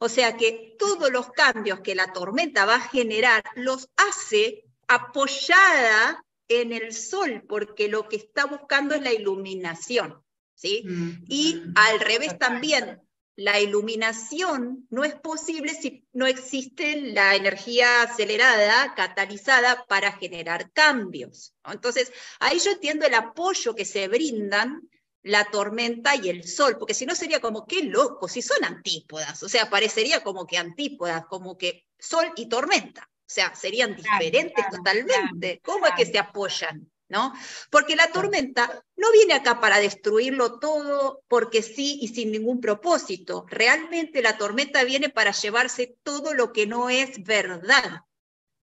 O 0.00 0.08
sea 0.08 0.36
que 0.36 0.74
todos 0.80 1.12
los 1.12 1.30
cambios 1.30 1.78
que 1.78 1.94
la 1.94 2.12
tormenta 2.12 2.66
va 2.66 2.74
a 2.74 2.88
generar 2.88 3.44
los 3.54 3.88
hace 3.96 4.64
apoyada 4.94 6.24
en 6.48 6.72
el 6.72 6.92
sol, 6.92 7.44
porque 7.48 7.88
lo 7.88 8.08
que 8.08 8.16
está 8.16 8.46
buscando 8.46 8.94
es 8.94 9.02
la 9.02 9.12
iluminación. 9.12 10.22
¿sí? 10.54 10.84
Mm, 10.86 11.24
y 11.28 11.54
mm, 11.54 11.72
al 11.76 12.00
revés 12.00 12.38
también, 12.38 13.00
la 13.36 13.60
iluminación 13.60 14.86
no 14.90 15.02
es 15.02 15.14
posible 15.14 15.74
si 15.74 16.06
no 16.12 16.26
existe 16.26 17.00
la 17.12 17.34
energía 17.34 18.02
acelerada, 18.02 18.94
catalizada 18.94 19.84
para 19.88 20.12
generar 20.12 20.70
cambios. 20.72 21.52
Entonces, 21.64 22.12
ahí 22.38 22.60
yo 22.60 22.70
entiendo 22.70 23.06
el 23.06 23.14
apoyo 23.14 23.74
que 23.74 23.84
se 23.84 24.06
brindan 24.06 24.88
la 25.22 25.50
tormenta 25.50 26.14
y 26.14 26.28
el 26.28 26.46
sol, 26.46 26.76
porque 26.78 26.94
si 26.94 27.06
no 27.06 27.14
sería 27.14 27.40
como, 27.40 27.66
qué 27.66 27.82
loco, 27.82 28.28
si 28.28 28.42
son 28.42 28.62
antípodas, 28.62 29.42
o 29.42 29.48
sea, 29.48 29.70
parecería 29.70 30.22
como 30.22 30.46
que 30.46 30.58
antípodas, 30.58 31.24
como 31.26 31.56
que 31.56 31.86
sol 31.98 32.26
y 32.36 32.46
tormenta, 32.46 33.10
o 33.26 33.32
sea, 33.32 33.54
serían 33.54 33.96
diferentes 33.96 34.64
totalmente. 34.70 35.60
¿Cómo 35.64 35.86
es 35.86 35.94
que 35.96 36.04
se 36.04 36.18
apoyan? 36.18 36.90
¿No? 37.08 37.32
Porque 37.70 37.96
la 37.96 38.10
tormenta 38.10 38.82
no 38.96 39.12
viene 39.12 39.34
acá 39.34 39.60
para 39.60 39.78
destruirlo 39.78 40.58
todo 40.58 41.22
porque 41.28 41.62
sí 41.62 41.98
y 42.00 42.08
sin 42.08 42.32
ningún 42.32 42.60
propósito. 42.60 43.46
Realmente 43.48 44.20
la 44.20 44.36
tormenta 44.36 44.84
viene 44.84 45.08
para 45.08 45.30
llevarse 45.30 45.96
todo 46.02 46.34
lo 46.34 46.52
que 46.52 46.66
no 46.66 46.90
es 46.90 47.22
verdad, 47.22 48.00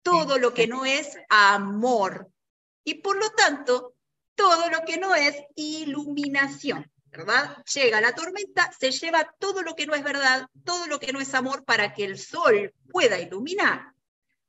todo 0.03 0.37
lo 0.37 0.53
que 0.53 0.67
no 0.67 0.85
es 0.85 1.17
amor. 1.27 2.31
Y 2.83 2.95
por 2.95 3.17
lo 3.17 3.29
tanto, 3.31 3.93
todo 4.35 4.69
lo 4.69 4.85
que 4.85 4.97
no 4.97 5.15
es 5.15 5.35
iluminación, 5.55 6.89
¿verdad? 7.05 7.61
Llega 7.73 7.99
la 7.99 8.15
tormenta, 8.15 8.71
se 8.79 8.91
lleva 8.91 9.35
todo 9.37 9.61
lo 9.63 9.75
que 9.75 9.85
no 9.85 9.95
es 9.95 10.03
verdad, 10.03 10.47
todo 10.63 10.87
lo 10.87 10.99
que 10.99 11.11
no 11.11 11.19
es 11.19 11.33
amor 11.33 11.65
para 11.65 11.93
que 11.93 12.05
el 12.05 12.17
sol 12.17 12.73
pueda 12.89 13.19
iluminar. 13.19 13.93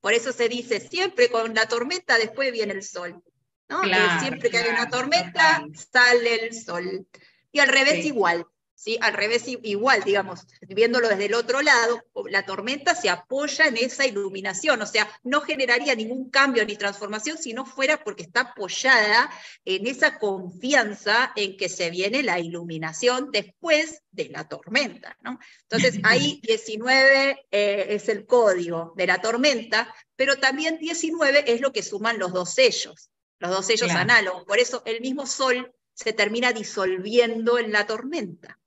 Por 0.00 0.14
eso 0.14 0.32
se 0.32 0.48
dice, 0.48 0.80
siempre 0.80 1.28
con 1.30 1.54
la 1.54 1.66
tormenta 1.66 2.18
después 2.18 2.52
viene 2.52 2.72
el 2.72 2.82
sol. 2.82 3.22
¿no? 3.68 3.82
siempre 4.20 4.50
que 4.50 4.58
hay 4.58 4.68
una 4.68 4.88
tormenta, 4.88 5.64
sale 5.92 6.46
el 6.46 6.54
sol. 6.54 7.06
Y 7.52 7.60
al 7.60 7.68
revés 7.68 8.04
igual. 8.04 8.46
¿Sí? 8.80 8.96
Al 9.02 9.12
revés, 9.12 9.44
igual, 9.46 10.02
digamos, 10.04 10.46
viéndolo 10.62 11.10
desde 11.10 11.26
el 11.26 11.34
otro 11.34 11.60
lado, 11.60 12.02
la 12.30 12.46
tormenta 12.46 12.94
se 12.94 13.10
apoya 13.10 13.66
en 13.66 13.76
esa 13.76 14.06
iluminación, 14.06 14.80
o 14.80 14.86
sea, 14.86 15.06
no 15.22 15.42
generaría 15.42 15.94
ningún 15.94 16.30
cambio 16.30 16.64
ni 16.64 16.76
transformación 16.76 17.36
si 17.36 17.52
no 17.52 17.66
fuera 17.66 18.02
porque 18.02 18.22
está 18.22 18.40
apoyada 18.40 19.30
en 19.66 19.86
esa 19.86 20.18
confianza 20.18 21.32
en 21.36 21.58
que 21.58 21.68
se 21.68 21.90
viene 21.90 22.22
la 22.22 22.40
iluminación 22.40 23.30
después 23.30 24.02
de 24.12 24.30
la 24.30 24.48
tormenta, 24.48 25.14
¿no? 25.20 25.38
Entonces, 25.62 26.00
ahí 26.02 26.40
19 26.42 27.46
eh, 27.50 27.86
es 27.90 28.08
el 28.08 28.24
código 28.24 28.94
de 28.96 29.06
la 29.06 29.20
tormenta, 29.20 29.94
pero 30.16 30.36
también 30.36 30.78
19 30.78 31.52
es 31.52 31.60
lo 31.60 31.70
que 31.70 31.82
suman 31.82 32.18
los 32.18 32.32
dos 32.32 32.54
sellos, 32.54 33.10
los 33.40 33.50
dos 33.50 33.66
sellos 33.66 33.90
análogos. 33.90 34.44
Por 34.46 34.58
eso 34.58 34.82
el 34.86 35.02
mismo 35.02 35.26
sol 35.26 35.70
se 35.92 36.14
termina 36.14 36.54
disolviendo 36.54 37.58
en 37.58 37.72
la 37.72 37.86
tormenta 37.86 38.59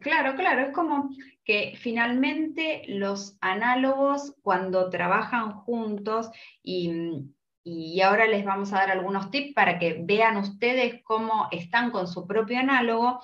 claro, 0.00 0.34
claro, 0.36 0.62
es 0.62 0.72
como 0.74 1.10
que 1.44 1.74
finalmente 1.78 2.84
los 2.88 3.36
análogos 3.40 4.34
cuando 4.42 4.90
trabajan 4.90 5.52
juntos 5.52 6.30
y, 6.62 7.24
y 7.64 8.00
ahora 8.00 8.26
les 8.26 8.44
vamos 8.44 8.72
a 8.72 8.76
dar 8.76 8.90
algunos 8.90 9.30
tips 9.30 9.54
para 9.54 9.78
que 9.78 10.00
vean 10.02 10.36
ustedes 10.36 11.02
cómo 11.02 11.48
están 11.50 11.90
con 11.90 12.08
su 12.08 12.26
propio 12.26 12.58
análogo, 12.58 13.20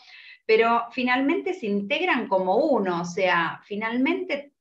pero 0.47 0.85
finalmente 0.93 1.55
se 1.55 1.67
integran 1.67 2.29
como 2.29 2.57
uno, 2.57 3.03
o 3.03 3.05
sea, 3.05 3.61
finalmente 3.65 4.53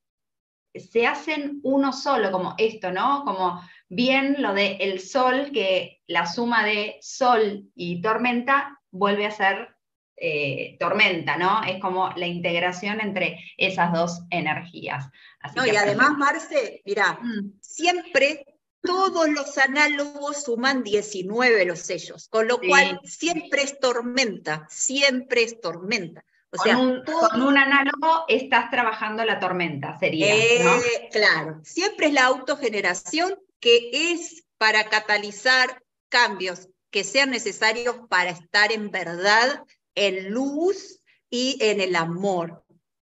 se 0.74 1.06
hacen 1.06 1.60
uno 1.62 1.92
solo, 1.92 2.30
como 2.30 2.54
esto, 2.58 2.92
¿no? 2.92 3.24
Como 3.24 3.60
bien 3.88 4.36
lo 4.38 4.52
de 4.52 4.76
el 4.76 5.00
sol, 5.00 5.50
que 5.52 6.02
la 6.06 6.26
suma 6.26 6.64
de 6.64 6.98
sol 7.00 7.64
y 7.74 8.00
tormenta 8.00 8.80
vuelve 8.90 9.26
a 9.26 9.30
ser 9.30 9.75
eh, 10.16 10.76
tormenta, 10.80 11.36
¿no? 11.36 11.62
Es 11.64 11.80
como 11.80 12.10
la 12.16 12.26
integración 12.26 13.00
entre 13.00 13.38
esas 13.56 13.92
dos 13.92 14.22
energías. 14.30 15.08
no, 15.54 15.66
y 15.66 15.76
además, 15.76 16.12
Marce, 16.16 16.82
mira, 16.84 17.18
mm. 17.20 17.60
siempre 17.60 18.44
todos 18.80 19.28
los 19.28 19.58
análogos 19.58 20.44
suman 20.44 20.82
19 20.82 21.64
los 21.66 21.80
sellos, 21.80 22.28
con 22.28 22.48
lo 22.48 22.58
cual 22.58 23.00
siempre 23.04 23.62
es 23.62 23.78
tormenta, 23.78 24.66
siempre 24.70 25.42
es 25.42 25.60
tormenta. 25.60 26.24
O 26.50 26.62
sea, 26.62 26.76
con 26.76 27.42
un, 27.42 27.58
análogo 27.58 28.24
estás 28.28 28.70
trabajando 28.70 29.24
la 29.24 29.38
tormenta, 29.38 29.98
sería. 29.98 30.34
Eh, 30.34 31.08
claro, 31.12 31.60
siempre 31.64 32.06
es 32.06 32.12
la 32.14 32.24
autogeneración 32.26 33.36
que 33.60 33.90
es 34.12 34.44
para 34.56 34.84
catalizar 34.84 35.82
cambios 36.08 36.68
que 36.90 37.04
sean 37.04 37.30
necesarios 37.30 37.96
para 38.08 38.30
estar 38.30 38.72
en 38.72 38.90
verdad 38.90 39.64
en 39.96 40.30
luz 40.30 41.00
y 41.28 41.58
en 41.60 41.80
el 41.80 41.96
amor. 41.96 42.64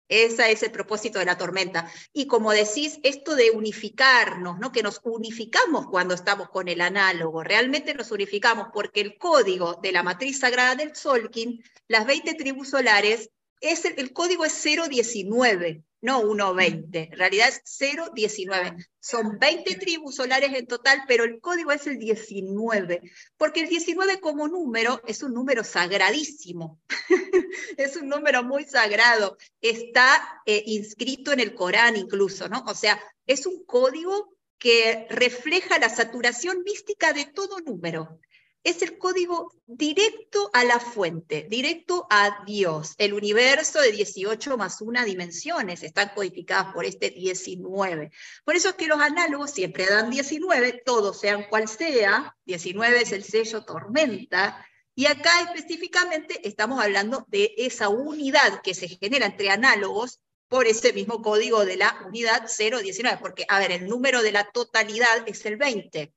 Ese 0.09 0.51
es 0.51 0.63
el 0.63 0.71
propósito 0.71 1.19
de 1.19 1.25
la 1.25 1.37
tormenta. 1.37 1.89
Y 2.11 2.25
como 2.25 2.51
decís, 2.51 2.99
esto 3.03 3.35
de 3.35 3.51
unificarnos, 3.51 4.57
¿no? 4.59 4.71
que 4.71 4.83
nos 4.83 4.99
unificamos 5.03 5.85
cuando 5.87 6.15
estamos 6.15 6.49
con 6.49 6.67
el 6.67 6.81
análogo, 6.81 7.43
realmente 7.43 7.93
nos 7.93 8.11
unificamos 8.11 8.69
porque 8.73 9.01
el 9.01 9.17
código 9.17 9.75
de 9.75 9.91
la 9.91 10.03
matriz 10.03 10.39
sagrada 10.39 10.75
del 10.75 10.95
Solkin, 10.95 11.63
las 11.87 12.07
20 12.07 12.33
tribus 12.33 12.69
solares, 12.69 13.29
es 13.61 13.85
el, 13.85 13.93
el 13.97 14.11
código 14.11 14.45
es 14.45 14.63
019 14.63 15.83
no 16.01 16.21
1.20, 16.21 17.09
en 17.11 17.17
realidad 17.17 17.49
es 17.49 17.61
0.19. 17.79 18.87
Son 18.99 19.37
20 19.37 19.75
tribus 19.75 20.15
solares 20.15 20.53
en 20.53 20.67
total, 20.67 21.03
pero 21.07 21.23
el 21.23 21.39
código 21.41 21.71
es 21.71 21.87
el 21.87 21.97
19, 21.97 23.01
porque 23.37 23.61
el 23.61 23.69
19 23.69 24.19
como 24.19 24.47
número 24.47 25.01
es 25.07 25.23
un 25.23 25.33
número 25.33 25.63
sagradísimo, 25.63 26.79
es 27.77 27.95
un 27.95 28.07
número 28.07 28.43
muy 28.43 28.65
sagrado, 28.65 29.37
está 29.61 30.41
eh, 30.45 30.63
inscrito 30.65 31.31
en 31.31 31.39
el 31.39 31.53
Corán 31.53 31.97
incluso, 31.97 32.47
¿no? 32.47 32.63
O 32.67 32.73
sea, 32.73 33.01
es 33.25 33.45
un 33.45 33.65
código 33.65 34.35
que 34.57 35.07
refleja 35.09 35.79
la 35.79 35.89
saturación 35.89 36.63
mística 36.63 37.13
de 37.13 37.25
todo 37.25 37.59
número 37.59 38.19
es 38.63 38.81
el 38.81 38.97
código 38.97 39.53
directo 39.65 40.49
a 40.53 40.63
la 40.63 40.79
fuente, 40.79 41.47
directo 41.49 42.07
a 42.09 42.43
Dios. 42.45 42.93
El 42.97 43.13
universo 43.13 43.79
de 43.79 43.91
18 43.91 44.57
más 44.57 44.81
una 44.81 45.05
dimensiones 45.05 45.83
están 45.83 46.11
codificadas 46.13 46.73
por 46.73 46.85
este 46.85 47.09
19. 47.09 48.11
Por 48.43 48.55
eso 48.55 48.69
es 48.69 48.75
que 48.75 48.87
los 48.87 48.99
análogos 48.99 49.51
siempre 49.51 49.85
dan 49.85 50.09
19, 50.09 50.81
todos 50.85 51.19
sean 51.19 51.45
cual 51.49 51.67
sea, 51.67 52.35
19 52.45 53.01
es 53.01 53.11
el 53.11 53.23
sello 53.23 53.63
tormenta, 53.63 54.65
y 54.99 55.05
acá 55.05 55.31
específicamente 55.43 56.45
estamos 56.45 56.83
hablando 56.83 57.25
de 57.29 57.53
esa 57.55 57.87
unidad 57.87 58.61
que 58.61 58.73
se 58.73 58.89
genera 58.89 59.27
entre 59.27 59.49
análogos 59.49 60.19
por 60.49 60.67
ese 60.67 60.91
mismo 60.91 61.21
código 61.21 61.63
de 61.63 61.77
la 61.77 62.03
unidad 62.05 62.49
019, 62.49 63.19
porque, 63.21 63.45
a 63.47 63.59
ver, 63.59 63.71
el 63.71 63.87
número 63.87 64.21
de 64.21 64.33
la 64.33 64.51
totalidad 64.51 65.23
es 65.25 65.45
el 65.45 65.55
20. 65.55 66.11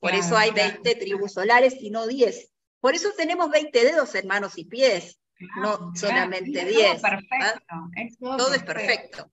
Por 0.00 0.14
eso 0.14 0.36
hay 0.36 0.50
20 0.52 0.94
tribus 0.94 1.32
solares 1.32 1.76
y 1.80 1.90
no 1.90 2.06
10. 2.06 2.52
Por 2.80 2.94
eso 2.94 3.08
tenemos 3.16 3.50
20 3.50 3.84
dedos 3.84 4.14
en 4.14 4.26
manos 4.28 4.56
y 4.56 4.64
pies, 4.64 5.20
no 5.56 5.92
solamente 5.94 6.64
10. 6.64 7.00
Todo 7.00 7.10
perfecto. 7.10 8.36
todo, 8.36 8.54
es 8.54 8.62
perfecto. 8.62 9.30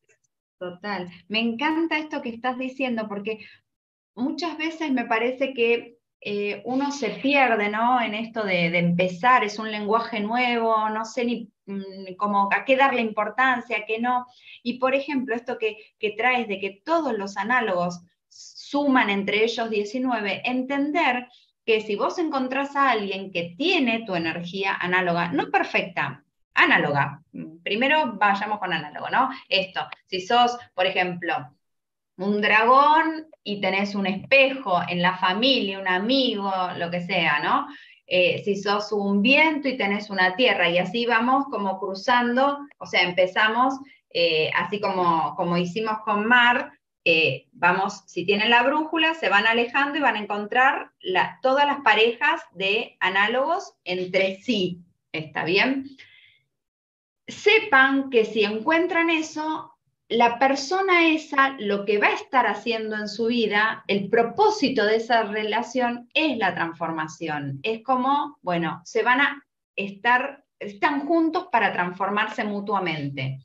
Total. 0.58 1.10
Me 1.28 1.40
encanta 1.40 2.00
esto 2.00 2.22
que 2.22 2.30
estás 2.30 2.58
diciendo 2.58 3.08
porque 3.08 3.46
muchas 4.16 4.58
veces 4.58 4.92
me 4.92 5.06
parece 5.06 5.54
que 5.54 6.00
eh, 6.22 6.64
uno 6.66 6.92
se 6.92 7.10
pierde 7.10 7.70
¿no? 7.70 8.02
en 8.02 8.16
esto 8.16 8.44
de, 8.44 8.66
empezar, 8.78 9.44
es 9.44 9.60
un 9.60 9.70
lenguaje 9.70 10.20
nuevo, 10.22 10.90
no 10.90 11.06
sé 11.06 11.26
ni 11.26 11.52
mm, 11.68 12.16
cómo, 12.18 12.50
a 12.52 12.66
qué 12.66 12.76
darle 12.76 13.02
importancia, 13.02 13.78
a 13.78 13.86
qué 13.86 14.00
no. 14.00 14.26
Y 14.64 14.80
por 14.80 14.96
ejemplo, 14.96 15.36
esto 15.36 15.60
que, 15.60 15.78
que 16.00 16.12
traes 16.12 16.48
de 16.48 16.60
que 16.60 16.82
todos 16.84 17.16
los 17.16 17.38
análogos 17.38 18.02
suman 18.70 19.10
entre 19.10 19.44
ellos 19.44 19.70
19, 19.70 20.42
entender 20.46 21.28
que 21.66 21.82
si 21.82 21.96
vos 21.96 22.18
encontrás 22.20 22.76
a 22.76 22.92
alguien 22.92 23.32
que 23.32 23.56
tiene 23.58 24.06
tu 24.06 24.16
energía 24.16 24.76
análoga, 24.80 25.32
no 25.32 25.50
perfecta, 25.50 26.24
análoga, 26.54 27.22
primero 27.64 28.14
vayamos 28.14 28.60
con 28.60 28.74
análogo, 28.74 29.10
¿no? 29.10 29.30
Esto, 29.50 29.82
si 30.06 30.22
sos, 30.22 30.58
por 30.74 30.86
ejemplo, 30.86 31.34
un 32.18 32.42
dragón 32.42 33.28
y 33.44 33.60
tenés 33.62 33.94
un 33.94 34.08
espejo 34.08 34.80
en 34.88 35.02
la 35.02 35.18
familia, 35.18 35.80
un 35.80 35.88
amigo, 35.88 36.52
lo 36.78 36.90
que 36.90 37.02
sea, 37.02 37.40
¿no? 37.44 37.68
Eh, 38.08 38.42
si 38.46 38.56
sos 38.56 38.92
un 38.92 39.22
viento 39.22 39.68
y 39.68 39.78
tenés 39.78 40.10
una 40.10 40.36
tierra, 40.36 40.70
y 40.70 40.78
así 40.78 41.06
vamos 41.06 41.46
como 41.52 41.80
cruzando, 41.80 42.60
o 42.78 42.86
sea, 42.86 43.02
empezamos 43.02 43.74
eh, 44.10 44.50
así 44.56 44.80
como, 44.80 45.36
como 45.36 45.58
hicimos 45.58 46.00
con 46.06 46.26
Mar, 46.26 46.72
eh, 47.06 47.48
vamos, 47.52 48.04
si 48.08 48.26
tienen 48.26 48.50
la 48.50 48.64
brújula, 48.64 49.14
se 49.14 49.30
van 49.30 49.46
alejando 49.46 49.98
y 49.98 50.02
van 50.02 50.16
a 50.16 50.22
encontrar 50.22 50.92
todas 51.44 51.68
las 51.68 51.82
parejas 51.82 52.42
de 52.54 52.98
análogos 53.00 53.76
entre 53.84 54.42
sí. 54.42 54.82
¿Está 55.12 55.46
bien? 55.46 55.86
Sepan 57.28 58.10
que 58.10 58.26
si 58.26 58.44
encuentran 58.44 59.12
eso, 59.12 59.78
la 60.10 60.40
persona 60.40 61.10
esa 61.10 61.56
lo 61.60 61.86
que 61.86 62.00
va 62.00 62.08
a 62.08 62.16
estar 62.16 62.48
haciendo 62.48 62.96
en 62.96 63.08
su 63.08 63.28
vida, 63.28 63.84
el 63.88 64.10
propósito 64.10 64.84
de 64.84 64.98
esa 64.98 65.24
relación 65.24 66.10
es 66.16 66.38
la 66.38 66.56
transformación. 66.56 67.60
Es 67.62 67.84
como, 67.84 68.38
bueno, 68.42 68.82
se 68.84 69.04
van 69.04 69.22
a 69.22 69.44
estar 69.76 70.44
están 70.60 71.06
juntos 71.06 71.48
para 71.52 71.72
transformarse 71.72 72.44
mutuamente 72.44 73.45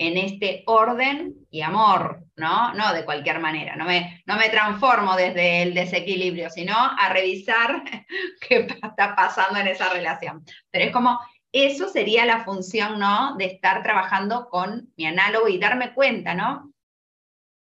en 0.00 0.16
este 0.16 0.62
orden 0.64 1.46
y 1.50 1.60
amor, 1.60 2.24
¿no? 2.34 2.72
No 2.72 2.94
de 2.94 3.04
cualquier 3.04 3.38
manera, 3.38 3.76
no 3.76 3.84
me, 3.84 4.22
no 4.24 4.36
me 4.36 4.48
transformo 4.48 5.14
desde 5.14 5.60
el 5.60 5.74
desequilibrio, 5.74 6.48
sino 6.48 6.74
a 6.74 7.12
revisar 7.12 7.82
qué 8.48 8.66
está 8.82 9.14
pasando 9.14 9.58
en 9.58 9.68
esa 9.68 9.90
relación. 9.90 10.42
Pero 10.70 10.86
es 10.86 10.90
como, 10.90 11.20
eso 11.52 11.86
sería 11.90 12.24
la 12.24 12.44
función, 12.44 12.98
¿no? 12.98 13.36
De 13.36 13.44
estar 13.44 13.82
trabajando 13.82 14.48
con 14.48 14.90
mi 14.96 15.04
análogo 15.04 15.48
y 15.48 15.58
darme 15.58 15.92
cuenta, 15.92 16.34
¿no? 16.34 16.72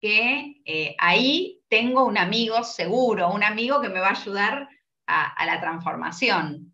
Que 0.01 0.63
eh, 0.65 0.97
ahí 0.99 1.61
tengo 1.69 2.07
un 2.07 2.17
amigo 2.17 2.65
seguro, 2.65 3.33
un 3.33 3.45
amigo 3.45 3.83
que 3.83 3.91
me 3.91 4.01
va 4.01 4.09
a 4.09 4.19
ayudar 4.19 4.71
a 5.07 5.45
la 5.45 5.61
transformación. 5.61 6.74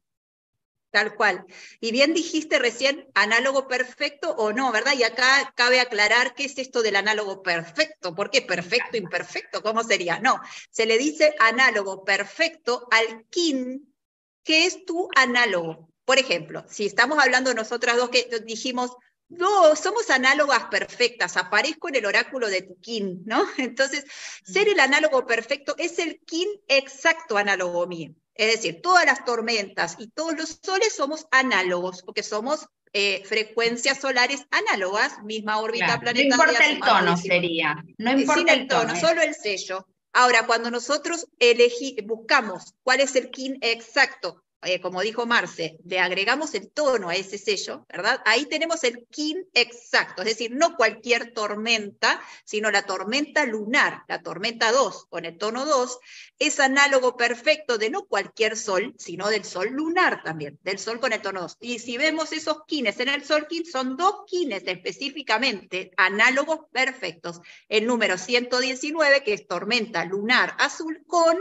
Tal 0.90 1.14
cual. 1.14 1.46
Y 1.80 1.92
bien 1.92 2.14
dijiste 2.14 2.58
recién 2.58 3.08
análogo 3.14 3.68
perfecto 3.68 4.30
o 4.30 4.52
no, 4.52 4.72
¿verdad? 4.72 4.94
Y 4.96 5.04
acá 5.04 5.52
cabe 5.54 5.78
aclarar 5.78 6.34
qué 6.34 6.44
es 6.44 6.58
esto 6.58 6.82
del 6.82 6.96
análogo 6.96 7.42
perfecto. 7.42 8.14
¿Por 8.14 8.30
qué 8.30 8.42
perfecto, 8.42 8.96
imperfecto? 8.96 9.62
¿Cómo 9.62 9.84
sería? 9.84 10.18
No, 10.18 10.40
se 10.70 10.86
le 10.86 10.98
dice 10.98 11.34
análogo 11.38 12.04
perfecto 12.04 12.88
al 12.90 13.24
kin, 13.30 13.94
que 14.42 14.66
es 14.66 14.84
tu 14.84 15.08
análogo. 15.14 15.92
Por 16.04 16.18
ejemplo, 16.18 16.64
si 16.68 16.86
estamos 16.86 17.20
hablando 17.20 17.54
nosotras 17.54 17.96
dos 17.96 18.10
que 18.10 18.28
dijimos, 18.44 18.90
no, 19.28 19.76
somos 19.76 20.10
análogas 20.10 20.64
perfectas, 20.64 21.36
aparezco 21.36 21.88
en 21.88 21.94
el 21.94 22.06
oráculo 22.06 22.48
de 22.48 22.62
tu 22.62 22.80
kin, 22.80 23.22
¿no? 23.26 23.46
Entonces, 23.58 24.04
ser 24.44 24.68
el 24.68 24.80
análogo 24.80 25.24
perfecto 25.24 25.76
es 25.78 26.00
el 26.00 26.18
kin 26.26 26.48
exacto 26.66 27.36
análogo 27.36 27.86
mío. 27.86 28.12
Es 28.34 28.52
decir, 28.54 28.80
todas 28.82 29.04
las 29.04 29.24
tormentas 29.24 29.96
y 29.98 30.08
todos 30.08 30.36
los 30.36 30.60
soles 30.62 30.94
somos 30.94 31.26
análogos, 31.30 32.02
porque 32.02 32.22
somos 32.22 32.66
eh, 32.92 33.22
frecuencias 33.24 34.00
solares 34.00 34.46
análogas, 34.50 35.22
misma 35.22 35.58
órbita 35.58 36.00
planetaria. 36.00 36.36
No 36.36 36.42
importa 36.44 36.66
el 36.66 36.80
tono, 36.80 37.16
sería. 37.16 37.84
No 37.98 38.12
importa 38.12 38.52
el 38.52 38.66
tono, 38.66 38.96
solo 38.96 39.22
el 39.22 39.34
sello. 39.34 39.86
Ahora, 40.12 40.46
cuando 40.46 40.70
nosotros 40.70 41.28
elegí, 41.38 41.96
buscamos 42.04 42.74
cuál 42.82 43.00
es 43.00 43.14
el 43.14 43.30
kin 43.30 43.58
exacto 43.60 44.42
eh, 44.62 44.80
como 44.80 45.00
dijo 45.00 45.26
Marce, 45.26 45.78
le 45.84 45.98
agregamos 46.00 46.54
el 46.54 46.70
tono 46.70 47.08
a 47.08 47.14
ese 47.14 47.38
sello, 47.38 47.86
¿verdad? 47.88 48.20
Ahí 48.26 48.46
tenemos 48.46 48.84
el 48.84 49.06
kin 49.10 49.46
exacto, 49.54 50.22
es 50.22 50.28
decir, 50.28 50.52
no 50.52 50.76
cualquier 50.76 51.32
tormenta, 51.32 52.20
sino 52.44 52.70
la 52.70 52.82
tormenta 52.82 53.46
lunar, 53.46 54.04
la 54.06 54.22
tormenta 54.22 54.70
2 54.70 55.06
con 55.06 55.24
el 55.24 55.38
tono 55.38 55.64
2, 55.64 55.98
es 56.38 56.60
análogo 56.60 57.16
perfecto 57.16 57.78
de 57.78 57.90
no 57.90 58.04
cualquier 58.04 58.56
sol, 58.56 58.94
sino 58.98 59.28
del 59.28 59.44
sol 59.44 59.68
lunar 59.70 60.22
también, 60.22 60.58
del 60.62 60.78
sol 60.78 61.00
con 61.00 61.12
el 61.12 61.22
tono 61.22 61.40
2. 61.40 61.56
Y 61.60 61.78
si 61.78 61.96
vemos 61.96 62.32
esos 62.32 62.64
kines 62.66 63.00
en 63.00 63.08
el 63.08 63.24
sol 63.24 63.46
kin, 63.48 63.64
son 63.64 63.96
dos 63.96 64.24
kines 64.26 64.62
específicamente 64.66 65.90
análogos 65.96 66.60
perfectos. 66.70 67.40
El 67.68 67.86
número 67.86 68.18
119, 68.18 69.22
que 69.22 69.32
es 69.32 69.46
tormenta 69.46 70.04
lunar 70.04 70.54
azul, 70.58 71.02
con 71.06 71.38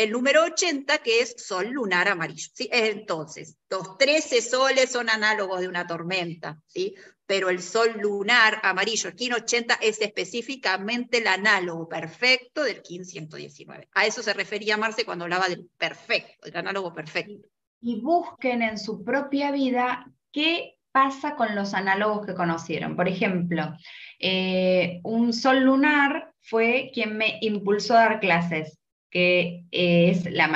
el 0.00 0.12
número 0.12 0.44
80, 0.44 0.98
que 0.98 1.20
es 1.20 1.34
sol 1.36 1.68
lunar 1.68 2.08
amarillo. 2.08 2.48
¿sí? 2.54 2.70
Entonces, 2.72 3.58
los 3.68 3.98
13 3.98 4.40
soles 4.40 4.90
son 4.90 5.10
análogos 5.10 5.60
de 5.60 5.68
una 5.68 5.86
tormenta, 5.86 6.58
¿sí? 6.66 6.94
pero 7.26 7.50
el 7.50 7.60
sol 7.60 7.98
lunar 8.00 8.60
amarillo, 8.62 9.10
el 9.10 9.14
KIN 9.14 9.34
80, 9.34 9.74
es 9.74 10.00
específicamente 10.00 11.18
el 11.18 11.26
análogo 11.26 11.86
perfecto 11.86 12.64
del 12.64 12.80
KIN 12.80 13.04
119. 13.04 13.88
A 13.92 14.06
eso 14.06 14.22
se 14.22 14.32
refería 14.32 14.78
Marce 14.78 15.04
cuando 15.04 15.24
hablaba 15.24 15.48
del 15.48 15.68
perfecto, 15.76 16.46
del 16.46 16.56
análogo 16.56 16.94
perfecto. 16.94 17.46
Y 17.82 18.00
busquen 18.00 18.62
en 18.62 18.78
su 18.78 19.04
propia 19.04 19.52
vida 19.52 20.10
qué 20.32 20.78
pasa 20.92 21.36
con 21.36 21.54
los 21.54 21.74
análogos 21.74 22.26
que 22.26 22.34
conocieron. 22.34 22.96
Por 22.96 23.06
ejemplo, 23.06 23.76
eh, 24.18 25.00
un 25.04 25.34
sol 25.34 25.60
lunar 25.60 26.32
fue 26.40 26.90
quien 26.94 27.18
me 27.18 27.38
impulsó 27.42 27.94
a 27.94 28.00
dar 28.00 28.20
clases 28.20 28.79
que 29.10 29.64
es 29.72 30.30
la 30.30 30.48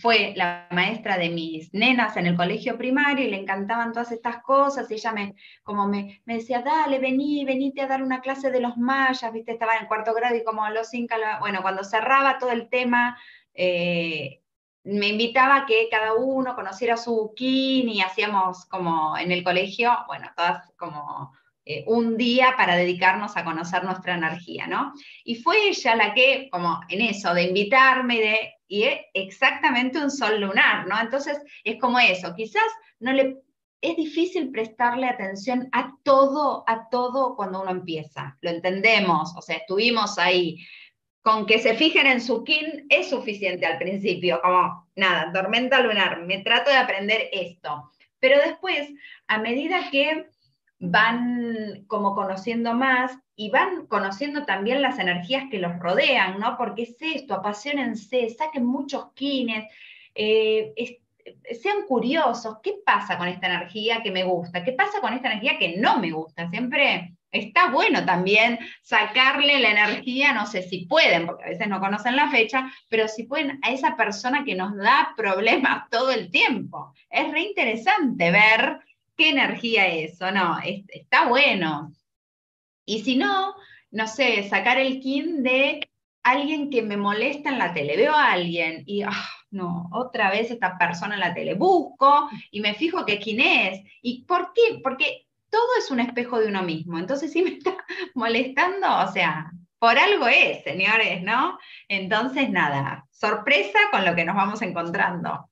fue 0.00 0.32
la 0.36 0.66
maestra 0.72 1.16
de 1.16 1.28
mis 1.28 1.72
nenas 1.72 2.16
en 2.16 2.26
el 2.26 2.36
colegio 2.36 2.76
primario 2.76 3.24
y 3.26 3.30
le 3.30 3.38
encantaban 3.38 3.92
todas 3.92 4.10
estas 4.10 4.42
cosas. 4.42 4.90
Y 4.90 4.94
ella 4.94 5.12
me, 5.12 5.34
como 5.62 5.86
me, 5.86 6.20
decía, 6.26 6.60
dale, 6.60 6.98
vení, 6.98 7.44
venite 7.44 7.82
a 7.82 7.86
dar 7.86 8.02
una 8.02 8.20
clase 8.20 8.50
de 8.50 8.60
los 8.60 8.76
mayas, 8.76 9.32
viste, 9.32 9.52
estaba 9.52 9.76
en 9.76 9.86
cuarto 9.86 10.12
grado 10.12 10.36
y 10.36 10.44
como 10.44 10.68
los 10.70 10.92
incas, 10.92 11.20
bueno, 11.38 11.62
cuando 11.62 11.84
cerraba 11.84 12.38
todo 12.38 12.50
el 12.50 12.68
tema, 12.68 13.16
eh, 13.54 14.42
me 14.82 15.08
invitaba 15.08 15.56
a 15.56 15.66
que 15.66 15.88
cada 15.90 16.14
uno 16.14 16.54
conociera 16.54 16.96
su 16.96 17.32
kin 17.36 17.88
y 17.88 18.02
hacíamos 18.02 18.64
como 18.66 19.16
en 19.18 19.30
el 19.30 19.44
colegio, 19.44 19.96
bueno, 20.08 20.28
todas 20.36 20.72
como 20.76 21.32
eh, 21.64 21.84
un 21.86 22.16
día 22.16 22.54
para 22.56 22.74
dedicarnos 22.74 23.36
a 23.36 23.44
conocer 23.44 23.84
nuestra 23.84 24.14
energía, 24.14 24.66
¿no? 24.66 24.92
Y 25.24 25.36
fue 25.36 25.68
ella 25.68 25.94
la 25.94 26.14
que, 26.14 26.48
como 26.50 26.80
en 26.88 27.02
eso, 27.02 27.34
de 27.34 27.42
invitarme, 27.42 28.18
de, 28.18 28.54
y 28.66 28.84
es 28.84 29.00
exactamente 29.12 29.98
un 29.98 30.10
sol 30.10 30.40
lunar, 30.40 30.86
¿no? 30.86 30.98
Entonces, 30.98 31.38
es 31.64 31.78
como 31.78 31.98
eso, 31.98 32.34
quizás 32.34 32.64
no 32.98 33.12
le, 33.12 33.36
es 33.80 33.96
difícil 33.96 34.50
prestarle 34.50 35.06
atención 35.06 35.68
a 35.72 35.94
todo, 36.02 36.64
a 36.66 36.88
todo 36.90 37.36
cuando 37.36 37.62
uno 37.62 37.70
empieza, 37.70 38.38
lo 38.40 38.50
entendemos, 38.50 39.34
o 39.36 39.42
sea, 39.42 39.56
estuvimos 39.56 40.18
ahí. 40.18 40.58
Con 41.22 41.44
que 41.44 41.58
se 41.58 41.74
fijen 41.74 42.06
en 42.06 42.22
su 42.22 42.44
kin 42.44 42.86
es 42.88 43.10
suficiente 43.10 43.66
al 43.66 43.76
principio, 43.76 44.40
como 44.42 44.88
nada, 44.96 45.30
tormenta 45.32 45.80
lunar, 45.80 46.22
me 46.22 46.38
trato 46.38 46.70
de 46.70 46.76
aprender 46.76 47.28
esto. 47.32 47.90
Pero 48.18 48.38
después, 48.38 48.88
a 49.26 49.38
medida 49.38 49.90
que 49.90 50.26
van 50.80 51.84
como 51.86 52.14
conociendo 52.14 52.72
más 52.74 53.16
y 53.36 53.50
van 53.50 53.86
conociendo 53.86 54.44
también 54.44 54.82
las 54.82 54.98
energías 54.98 55.44
que 55.50 55.58
los 55.58 55.78
rodean, 55.78 56.40
¿no? 56.40 56.56
Porque 56.56 56.82
es 56.82 56.96
esto, 57.00 57.34
apasionense, 57.34 58.30
saquen 58.30 58.64
muchos 58.64 59.12
kines, 59.12 59.66
eh, 60.14 60.72
sean 61.60 61.82
curiosos, 61.86 62.58
¿qué 62.62 62.74
pasa 62.84 63.18
con 63.18 63.28
esta 63.28 63.46
energía 63.46 64.02
que 64.02 64.10
me 64.10 64.24
gusta? 64.24 64.64
¿Qué 64.64 64.72
pasa 64.72 65.00
con 65.00 65.12
esta 65.12 65.28
energía 65.28 65.58
que 65.58 65.76
no 65.76 65.98
me 65.98 66.12
gusta? 66.12 66.48
Siempre 66.48 67.14
está 67.30 67.70
bueno 67.70 68.04
también 68.04 68.58
sacarle 68.82 69.60
la 69.60 69.70
energía, 69.70 70.32
no 70.32 70.46
sé 70.46 70.62
si 70.62 70.86
pueden, 70.86 71.26
porque 71.26 71.44
a 71.44 71.48
veces 71.48 71.68
no 71.68 71.78
conocen 71.78 72.16
la 72.16 72.30
fecha, 72.30 72.72
pero 72.88 73.06
si 73.06 73.24
pueden 73.24 73.60
a 73.62 73.70
esa 73.70 73.96
persona 73.96 74.44
que 74.44 74.54
nos 74.54 74.76
da 74.76 75.12
problemas 75.16 75.88
todo 75.90 76.10
el 76.10 76.30
tiempo. 76.30 76.94
Es 77.10 77.30
re 77.30 77.42
interesante 77.42 78.30
ver 78.30 78.80
qué 79.20 79.28
energía 79.28 79.86
es 79.86 80.14
eso, 80.14 80.32
no, 80.32 80.56
está 80.64 81.28
bueno. 81.28 81.92
Y 82.86 83.02
si 83.02 83.16
no, 83.16 83.54
no 83.90 84.06
sé, 84.06 84.48
sacar 84.48 84.78
el 84.78 84.98
kin 84.98 85.42
de 85.42 85.90
alguien 86.22 86.70
que 86.70 86.80
me 86.80 86.96
molesta 86.96 87.50
en 87.50 87.58
la 87.58 87.74
tele, 87.74 87.98
veo 87.98 88.14
a 88.14 88.32
alguien 88.32 88.82
y, 88.86 89.02
ah, 89.02 89.28
no, 89.50 89.90
otra 89.92 90.30
vez 90.30 90.50
esta 90.50 90.78
persona 90.78 91.16
en 91.16 91.20
la 91.20 91.34
tele, 91.34 91.52
busco 91.52 92.30
y 92.50 92.60
me 92.62 92.72
fijo 92.72 93.04
que 93.04 93.18
quién 93.18 93.40
es. 93.42 93.82
¿Y 94.00 94.24
por 94.24 94.54
qué? 94.54 94.80
Porque 94.82 95.26
todo 95.50 95.68
es 95.78 95.90
un 95.90 96.00
espejo 96.00 96.38
de 96.38 96.48
uno 96.48 96.62
mismo. 96.62 96.98
Entonces, 96.98 97.30
si 97.34 97.42
me 97.42 97.50
está 97.50 97.76
molestando, 98.14 99.00
o 99.00 99.12
sea, 99.12 99.52
por 99.78 99.98
algo 99.98 100.28
es, 100.28 100.64
señores, 100.64 101.22
¿no? 101.22 101.58
Entonces, 101.88 102.48
nada, 102.48 103.06
sorpresa 103.10 103.80
con 103.90 104.06
lo 104.06 104.14
que 104.14 104.24
nos 104.24 104.34
vamos 104.36 104.62
encontrando. 104.62 105.49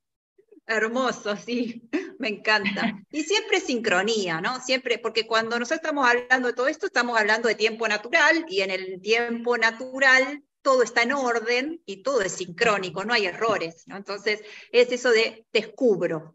Hermoso, 0.69 1.35
sí, 1.35 1.89
me 2.19 2.29
encanta. 2.29 3.03
Y 3.11 3.25
siempre 3.25 3.59
sincronía, 3.59 4.43
¿no? 4.43 4.61
Siempre, 4.61 4.99
porque 4.99 5.27
cuando 5.27 5.59
nosotros 5.59 5.81
estamos 5.83 6.07
hablando 6.07 6.49
de 6.49 6.55
todo 6.55 6.69
esto, 6.69 6.85
estamos 6.85 7.19
hablando 7.19 7.49
de 7.49 7.55
tiempo 7.55 7.89
natural 7.89 8.45
y 8.49 8.61
en 8.61 8.71
el 8.71 9.01
tiempo 9.01 9.57
natural 9.57 10.45
todo 10.61 10.83
está 10.83 11.05
en 11.05 11.13
orden 11.13 11.81
y 11.87 12.03
todo 12.03 12.21
es 12.21 12.33
sincrónico, 12.33 13.03
no 13.03 13.15
hay 13.15 13.25
errores, 13.25 13.85
¿no? 13.87 13.97
Entonces, 13.97 14.43
es 14.71 14.93
eso 14.93 15.11
de 15.11 15.47
descubro. 15.55 16.35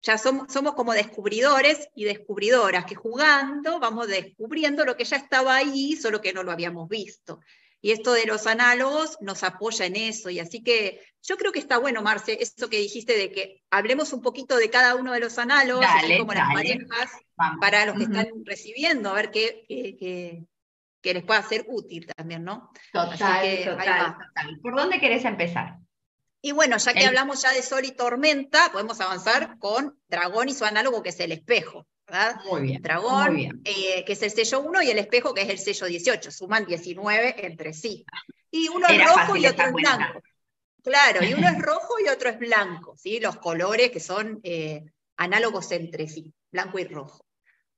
Ya 0.00 0.16
somos, 0.16 0.52
somos 0.52 0.74
como 0.74 0.92
descubridores 0.92 1.88
y 1.96 2.04
descubridoras 2.04 2.84
que 2.84 2.94
jugando 2.94 3.80
vamos 3.80 4.06
descubriendo 4.06 4.84
lo 4.84 4.96
que 4.96 5.04
ya 5.04 5.16
estaba 5.16 5.56
ahí, 5.56 5.96
solo 5.96 6.20
que 6.20 6.32
no 6.32 6.44
lo 6.44 6.52
habíamos 6.52 6.88
visto. 6.88 7.40
Y 7.84 7.90
esto 7.90 8.12
de 8.12 8.26
los 8.26 8.46
análogos 8.46 9.18
nos 9.20 9.42
apoya 9.42 9.86
en 9.86 9.96
eso. 9.96 10.30
Y 10.30 10.38
así 10.38 10.62
que 10.62 11.04
yo 11.20 11.36
creo 11.36 11.50
que 11.50 11.58
está 11.58 11.78
bueno, 11.78 12.00
Marce, 12.00 12.38
eso 12.40 12.70
que 12.70 12.78
dijiste 12.78 13.16
de 13.18 13.32
que 13.32 13.62
hablemos 13.70 14.12
un 14.12 14.22
poquito 14.22 14.56
de 14.56 14.70
cada 14.70 14.94
uno 14.94 15.12
de 15.12 15.18
los 15.18 15.36
análogos, 15.38 15.84
como 16.18 16.32
las 16.32 16.54
parejas, 16.54 17.10
para 17.60 17.86
los 17.86 17.96
que 17.96 18.04
están 18.04 18.28
recibiendo, 18.44 19.10
a 19.10 19.14
ver 19.14 19.32
qué, 19.32 19.64
qué, 19.68 21.14
les 21.14 21.24
pueda 21.24 21.42
ser 21.42 21.64
útil 21.68 22.06
también, 22.06 22.44
¿no? 22.44 22.70
Total, 22.92 23.64
total, 23.64 24.60
¿Por 24.62 24.76
dónde 24.76 25.00
querés 25.00 25.24
empezar? 25.24 25.78
Y 26.40 26.52
bueno, 26.52 26.76
ya 26.76 26.92
que 26.92 27.06
hablamos 27.06 27.42
ya 27.42 27.52
de 27.52 27.62
sol 27.62 27.84
y 27.84 27.92
tormenta, 27.92 28.70
podemos 28.72 29.00
avanzar 29.00 29.58
con 29.58 30.00
dragón 30.08 30.48
y 30.48 30.54
su 30.54 30.64
análogo, 30.64 31.02
que 31.02 31.10
es 31.10 31.20
el 31.20 31.32
espejo. 31.32 31.86
Muy 32.50 32.62
bien. 32.62 32.82
Dragón, 32.82 33.62
eh, 33.64 34.04
que 34.04 34.12
es 34.12 34.22
el 34.22 34.30
sello 34.30 34.60
1, 34.60 34.82
y 34.82 34.90
el 34.90 34.98
espejo, 34.98 35.32
que 35.32 35.42
es 35.42 35.48
el 35.48 35.58
sello 35.58 35.86
18. 35.86 36.30
Suman 36.30 36.66
19 36.66 37.46
entre 37.46 37.72
sí. 37.72 38.04
Y 38.50 38.68
uno 38.68 38.86
es 38.88 39.04
rojo 39.04 39.36
y 39.36 39.46
otro 39.46 39.66
es 39.66 39.72
blanco. 39.72 40.22
Claro, 40.82 41.24
y 41.24 41.32
uno 41.32 41.48
es 41.48 41.58
rojo 41.62 41.94
y 42.04 42.08
otro 42.08 42.28
es 42.28 42.38
blanco, 42.38 42.96
¿sí? 42.96 43.20
Los 43.20 43.36
colores 43.36 43.90
que 43.90 44.00
son 44.00 44.40
eh, 44.42 44.84
análogos 45.16 45.72
entre 45.72 46.08
sí. 46.08 46.34
blanco 46.50 46.78
y 46.78 46.84
rojo. 46.84 47.24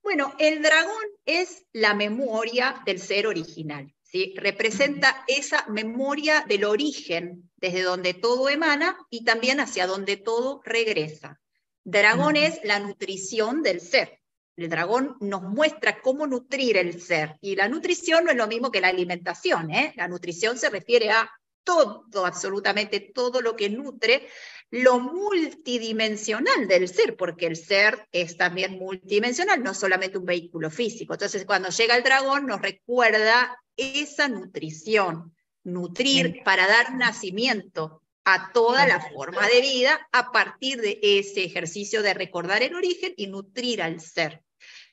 Bueno, 0.02 0.34
el 0.38 0.62
dragón 0.62 1.04
es 1.24 1.64
la 1.72 1.94
memoria 1.94 2.82
del 2.84 3.00
ser 3.00 3.26
original, 3.26 3.94
¿sí? 4.02 4.34
Representa 4.36 5.24
esa 5.28 5.64
memoria 5.68 6.44
del 6.46 6.64
origen, 6.64 7.50
desde 7.56 7.82
donde 7.82 8.12
todo 8.12 8.48
emana 8.50 8.98
y 9.08 9.24
también 9.24 9.60
hacia 9.60 9.86
donde 9.86 10.16
todo 10.16 10.60
regresa. 10.64 11.40
Dragón 11.84 12.36
es 12.36 12.60
la 12.64 12.80
nutrición 12.80 13.62
del 13.62 13.80
ser. 13.80 14.20
El 14.56 14.68
dragón 14.68 15.16
nos 15.20 15.42
muestra 15.42 16.00
cómo 16.00 16.26
nutrir 16.26 16.76
el 16.76 17.02
ser. 17.02 17.36
Y 17.40 17.56
la 17.56 17.68
nutrición 17.68 18.24
no 18.24 18.30
es 18.30 18.36
lo 18.36 18.46
mismo 18.46 18.70
que 18.70 18.80
la 18.80 18.88
alimentación. 18.88 19.70
¿eh? 19.70 19.92
La 19.96 20.08
nutrición 20.08 20.56
se 20.56 20.70
refiere 20.70 21.10
a 21.10 21.30
todo, 21.64 22.06
absolutamente 22.24 23.00
todo 23.00 23.40
lo 23.40 23.56
que 23.56 23.70
nutre 23.70 24.28
lo 24.70 24.98
multidimensional 24.98 26.66
del 26.66 26.88
ser, 26.88 27.16
porque 27.16 27.46
el 27.46 27.56
ser 27.56 28.08
es 28.12 28.36
también 28.36 28.78
multidimensional, 28.78 29.62
no 29.62 29.72
solamente 29.72 30.18
un 30.18 30.24
vehículo 30.24 30.70
físico. 30.70 31.14
Entonces, 31.14 31.44
cuando 31.44 31.68
llega 31.68 31.96
el 31.96 32.02
dragón, 32.02 32.46
nos 32.46 32.60
recuerda 32.60 33.56
esa 33.76 34.28
nutrición, 34.28 35.34
nutrir 35.62 36.42
para 36.44 36.66
dar 36.66 36.94
nacimiento 36.94 38.02
a 38.24 38.52
toda 38.52 38.86
la 38.86 39.00
forma 39.00 39.46
de 39.48 39.60
vida 39.60 40.08
a 40.12 40.32
partir 40.32 40.80
de 40.80 40.98
ese 41.02 41.44
ejercicio 41.44 42.02
de 42.02 42.14
recordar 42.14 42.62
el 42.62 42.74
origen 42.74 43.12
y 43.16 43.26
nutrir 43.26 43.82
al 43.82 44.00
ser. 44.00 44.42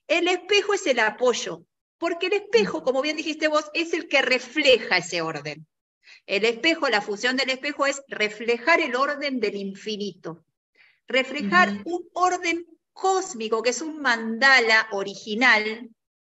El 0.07 0.27
espejo 0.27 0.73
es 0.73 0.85
el 0.87 0.99
apoyo, 0.99 1.65
porque 1.97 2.27
el 2.27 2.33
espejo, 2.33 2.83
como 2.83 3.01
bien 3.01 3.15
dijiste 3.15 3.47
vos, 3.47 3.65
es 3.73 3.93
el 3.93 4.07
que 4.09 4.21
refleja 4.21 4.97
ese 4.97 5.21
orden. 5.21 5.65
El 6.25 6.45
espejo, 6.45 6.89
la 6.89 7.01
función 7.01 7.37
del 7.37 7.49
espejo 7.49 7.85
es 7.85 8.01
reflejar 8.07 8.81
el 8.81 8.95
orden 8.95 9.39
del 9.39 9.55
infinito, 9.55 10.45
reflejar 11.07 11.81
un 11.85 12.09
orden 12.13 12.65
cósmico, 12.93 13.63
que 13.63 13.69
es 13.69 13.81
un 13.81 14.01
mandala 14.01 14.87
original, 14.91 15.89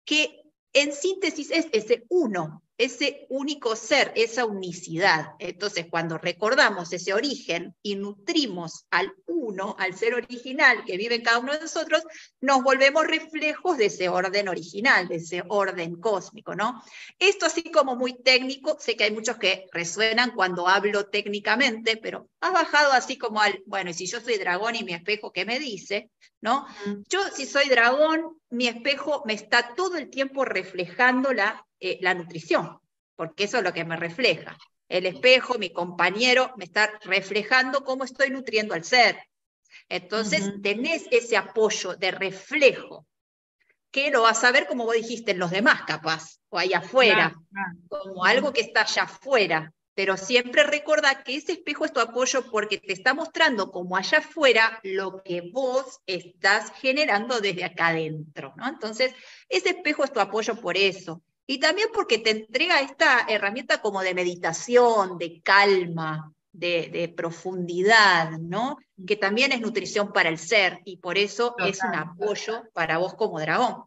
que 0.06 0.44
en 0.74 0.94
síntesis 0.94 1.52
es 1.52 1.68
ese 1.72 2.06
uno, 2.10 2.65
ese 2.78 3.26
único 3.30 3.76
ser, 3.76 4.12
esa 4.16 4.46
unicidad. 4.46 5.34
Entonces, 5.40 5.88
cuando 5.90 6.18
recordamos 6.18 6.92
ese 6.92 7.14
origen 7.14 7.76
y 7.82 7.96
nutrimos 7.96 8.86
al 8.92 9.14
uno, 9.26 9.76
al 9.80 9.96
ser 9.96 10.14
original 10.14 10.84
que 10.86 10.98
vive 10.98 11.16
en 11.16 11.24
cada 11.24 11.40
uno 11.40 11.54
de 11.54 11.62
nosotros, 11.62 12.04
nos 12.42 12.64
volvemos 12.64 13.08
reflejos 13.08 13.78
de 13.78 13.86
ese 13.86 14.10
orden 14.10 14.50
original, 14.50 15.08
de 15.08 15.16
ese 15.16 15.44
orden 15.48 15.96
cósmico, 15.96 16.56
¿no? 16.56 16.84
Esto 17.18 17.46
así 17.46 17.64
como 17.72 17.96
muy 17.96 18.22
técnico, 18.22 18.78
sé 18.80 18.98
que 18.98 19.06
hay 19.06 19.12
muchos 19.12 19.38
que 19.38 19.68
resuenan 19.72 20.32
cuando 20.32 20.68
hablo 20.68 21.08
técnicamente, 21.08 21.98
pero 21.98 22.30
ha 22.42 22.52
bajado 22.52 22.92
así 22.92 23.18
como 23.18 23.42
al, 23.42 23.64
bueno, 23.66 23.92
y 23.92 23.94
si 23.94 24.06
yo 24.06 24.20
soy 24.20 24.38
dragón 24.38 24.76
y 24.76 24.84
mi 24.84 24.94
espejo, 24.94 25.32
¿qué 25.32 25.46
me 25.46 25.60
dice? 25.60 26.10
¿No? 26.42 26.68
Yo 27.08 27.22
si 27.34 27.46
soy 27.46 27.70
dragón, 27.70 28.40
mi 28.50 28.68
espejo 28.68 29.24
me 29.26 29.34
está 29.34 29.74
todo 29.76 29.98
el 29.98 30.10
tiempo 30.10 30.46
reflejando 30.46 31.34
la 31.34 31.65
eh, 31.80 32.00
la 32.02 32.14
nutrición, 32.14 32.80
porque 33.16 33.46
eso 33.46 33.58
es 33.58 33.64
lo 33.64 33.74
que 33.74 33.86
me 33.86 33.98
refleja. 33.98 34.58
El 34.88 35.06
espejo, 35.06 35.58
mi 35.58 35.72
compañero, 35.72 36.54
me 36.58 36.66
está 36.66 36.92
reflejando 37.04 37.84
cómo 37.84 38.04
estoy 38.04 38.30
nutriendo 38.30 38.74
al 38.74 38.84
ser. 38.84 39.18
Entonces, 39.90 40.52
tenés 40.62 41.06
ese 41.12 41.38
apoyo 41.38 41.96
de 41.96 42.12
reflejo, 42.12 43.06
que 43.92 44.12
lo 44.12 44.24
vas 44.24 44.44
a 44.44 44.52
ver 44.52 44.68
como 44.68 44.86
vos 44.86 44.96
dijiste 44.96 45.32
en 45.32 45.40
los 45.40 45.52
demás, 45.52 45.84
capaz, 45.84 46.40
o 46.50 46.58
ahí 46.58 46.74
afuera, 46.74 47.34
como 47.88 48.26
algo 48.26 48.52
que 48.52 48.62
está 48.62 48.82
allá 48.82 49.04
afuera. 49.04 49.74
Pero 49.94 50.18
siempre 50.18 50.64
recuerda 50.64 51.24
que 51.24 51.38
ese 51.38 51.54
espejo 51.54 51.86
es 51.86 51.94
tu 51.94 52.02
apoyo 52.02 52.52
porque 52.52 52.78
te 52.78 52.92
está 52.92 53.14
mostrando 53.14 53.72
como 53.72 53.96
allá 53.96 54.18
afuera 54.18 54.82
lo 54.84 55.24
que 55.24 55.50
vos 55.54 56.02
estás 56.06 56.74
generando 56.82 57.40
desde 57.40 57.64
acá 57.64 57.88
adentro. 57.88 58.54
¿no? 58.58 58.68
Entonces, 58.68 59.14
ese 59.48 59.70
espejo 59.70 60.04
es 60.04 60.12
tu 60.12 60.20
apoyo 60.20 60.60
por 60.60 60.76
eso. 60.76 61.24
Y 61.48 61.60
también 61.60 61.90
porque 61.94 62.18
te 62.18 62.32
entrega 62.32 62.80
esta 62.82 63.26
herramienta 63.28 63.82
como 63.82 64.02
de 64.02 64.16
meditación, 64.16 65.18
de 65.18 65.42
calma, 65.42 66.34
de, 66.52 67.14
profundidad, 67.16 68.32
¿no? 68.40 68.78
Que 69.06 69.16
también 69.16 69.52
es 69.52 69.62
nutrición 69.62 70.12
para 70.14 70.30
el 70.30 70.38
ser 70.38 70.80
y 70.86 70.98
por 70.98 71.18
eso 71.18 71.56
es 71.60 71.80
un 71.84 71.96
apoyo 71.96 72.64
para 72.74 72.98
vos 72.98 73.14
como 73.16 73.40
dragón. 73.40 73.84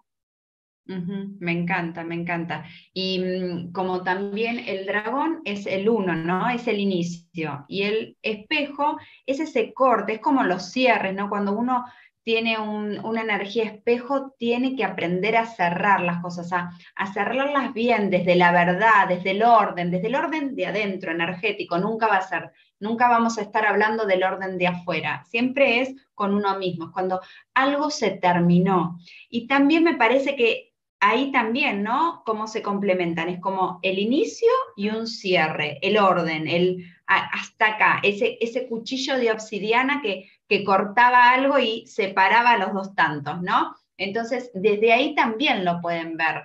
me 0.87 1.53
encanta, 1.53 2.05
me 2.05 2.14
encanta. 2.14 2.64
Y 2.92 3.18
mm, 3.18 3.73
como 3.73 4.03
también 4.03 4.59
el 4.61 4.87
dragón 4.87 5.40
es 5.44 5.66
el 5.66 5.88
uno, 5.88 6.14
¿no? 6.14 6.49
Es 6.51 6.66
el 6.68 6.79
inicio. 6.79 7.64
Y 7.68 7.83
el 7.83 8.16
espejo 8.23 8.99
es 9.27 9.40
ese 9.40 9.73
corte, 9.73 10.14
es 10.14 10.21
como 10.21 10.44
los 10.44 10.71
cierres, 10.71 11.14
¿no? 11.14 11.29
Cuando 11.29 11.53
uno 11.53 11.85
tiene 12.29 12.59
una 12.59 13.23
energía 13.23 13.64
espejo, 13.64 14.35
tiene 14.38 14.77
que 14.77 14.85
aprender 14.85 15.35
a 15.35 15.47
cerrar 15.47 16.03
las 16.03 16.21
cosas, 16.21 16.53
a, 16.53 17.07
cerrarlas 17.14 17.73
bien 17.73 18.11
desde 18.11 18.37
la 18.37 18.53
verdad, 18.53 19.09
desde 19.09 19.31
el 19.31 19.43
orden, 19.43 19.91
desde 19.91 20.09
el 20.09 20.14
orden 20.14 20.55
de 20.55 20.67
adentro, 20.67 21.11
energético. 21.11 21.79
Nunca 21.79 22.07
va 22.07 22.17
a 22.17 22.29
ser, 22.29 22.53
nunca 22.81 23.09
vamos 23.09 23.38
a 23.38 23.41
estar 23.41 23.64
hablando 23.64 24.05
del 24.05 24.25
orden 24.25 24.59
de 24.59 24.67
afuera. 24.67 25.25
Siempre 25.25 25.81
es 25.81 25.95
con 26.14 26.35
uno 26.35 26.59
mismo, 26.59 26.93
cuando 26.93 27.19
algo 27.55 27.88
se 27.88 28.11
terminó. 28.11 28.99
Y 29.31 29.47
también 29.47 29.83
me 29.83 29.95
parece 29.95 30.37
que 30.37 30.75
ahí 31.01 31.33
también, 31.33 31.83
¿no? 31.83 32.25
Cómo 32.27 32.47
se 32.47 32.61
complementan. 32.61 33.31
Es 33.31 33.41
como 33.41 33.79
el 33.81 33.99
inicio 33.99 34.51
y 34.77 34.91
un 34.91 35.07
cierre, 35.07 35.79
el 35.81 35.97
orden, 35.97 36.47
el 36.47 36.85
hasta 37.07 37.69
acá, 37.69 38.01
ese, 38.03 38.37
ese 38.38 38.69
cuchillo 38.69 39.17
de 39.17 39.33
obsidiana 39.33 40.03
que 40.03 40.31
que 40.49 40.65
cortaba 40.65 41.31
algo 41.31 41.59
y 41.59 41.87
separaba 41.87 42.57
los 42.57 42.73
dos 42.73 42.95
tantos, 42.95 43.43
¿no? 43.43 43.77
Entonces, 43.97 44.51
desde 44.55 44.93
ahí 44.93 45.15
también 45.15 45.65
lo 45.65 45.81
pueden 45.81 46.17
ver, 46.17 46.45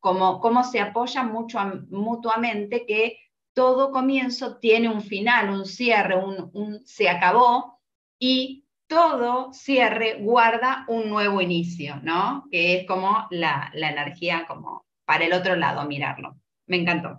como 0.00 0.40
cómo 0.40 0.64
se 0.64 0.80
apoyan 0.80 1.32
mucho, 1.32 1.58
mutuamente, 1.90 2.84
que 2.86 3.18
todo 3.54 3.92
comienzo 3.92 4.58
tiene 4.58 4.88
un 4.88 5.02
final, 5.02 5.50
un 5.50 5.64
cierre, 5.64 6.16
un, 6.16 6.80
se 6.84 7.08
acabó, 7.08 7.80
y 8.18 8.64
todo 8.86 9.52
cierre 9.52 10.18
guarda 10.20 10.84
un 10.88 11.08
nuevo 11.08 11.40
inicio, 11.40 12.00
¿no? 12.02 12.44
Que 12.50 12.80
es 12.80 12.86
como 12.86 13.26
la, 13.30 13.70
energía, 13.74 14.44
como 14.46 14.84
para 15.04 15.24
el 15.24 15.32
otro 15.32 15.56
lado, 15.56 15.86
mirarlo. 15.86 16.36
Me 16.66 16.76
encantó. 16.76 17.16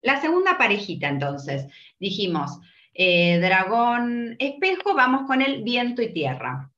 La 0.00 0.20
segunda 0.20 0.58
parejita, 0.58 1.08
entonces, 1.08 1.66
dijimos, 2.00 2.58
eh, 2.94 3.38
dragón 3.40 4.36
espejo, 4.38 4.94
vamos 4.94 5.26
con 5.26 5.42
el 5.42 5.62
viento 5.62 6.02
y 6.02 6.12
tierra. 6.12 6.72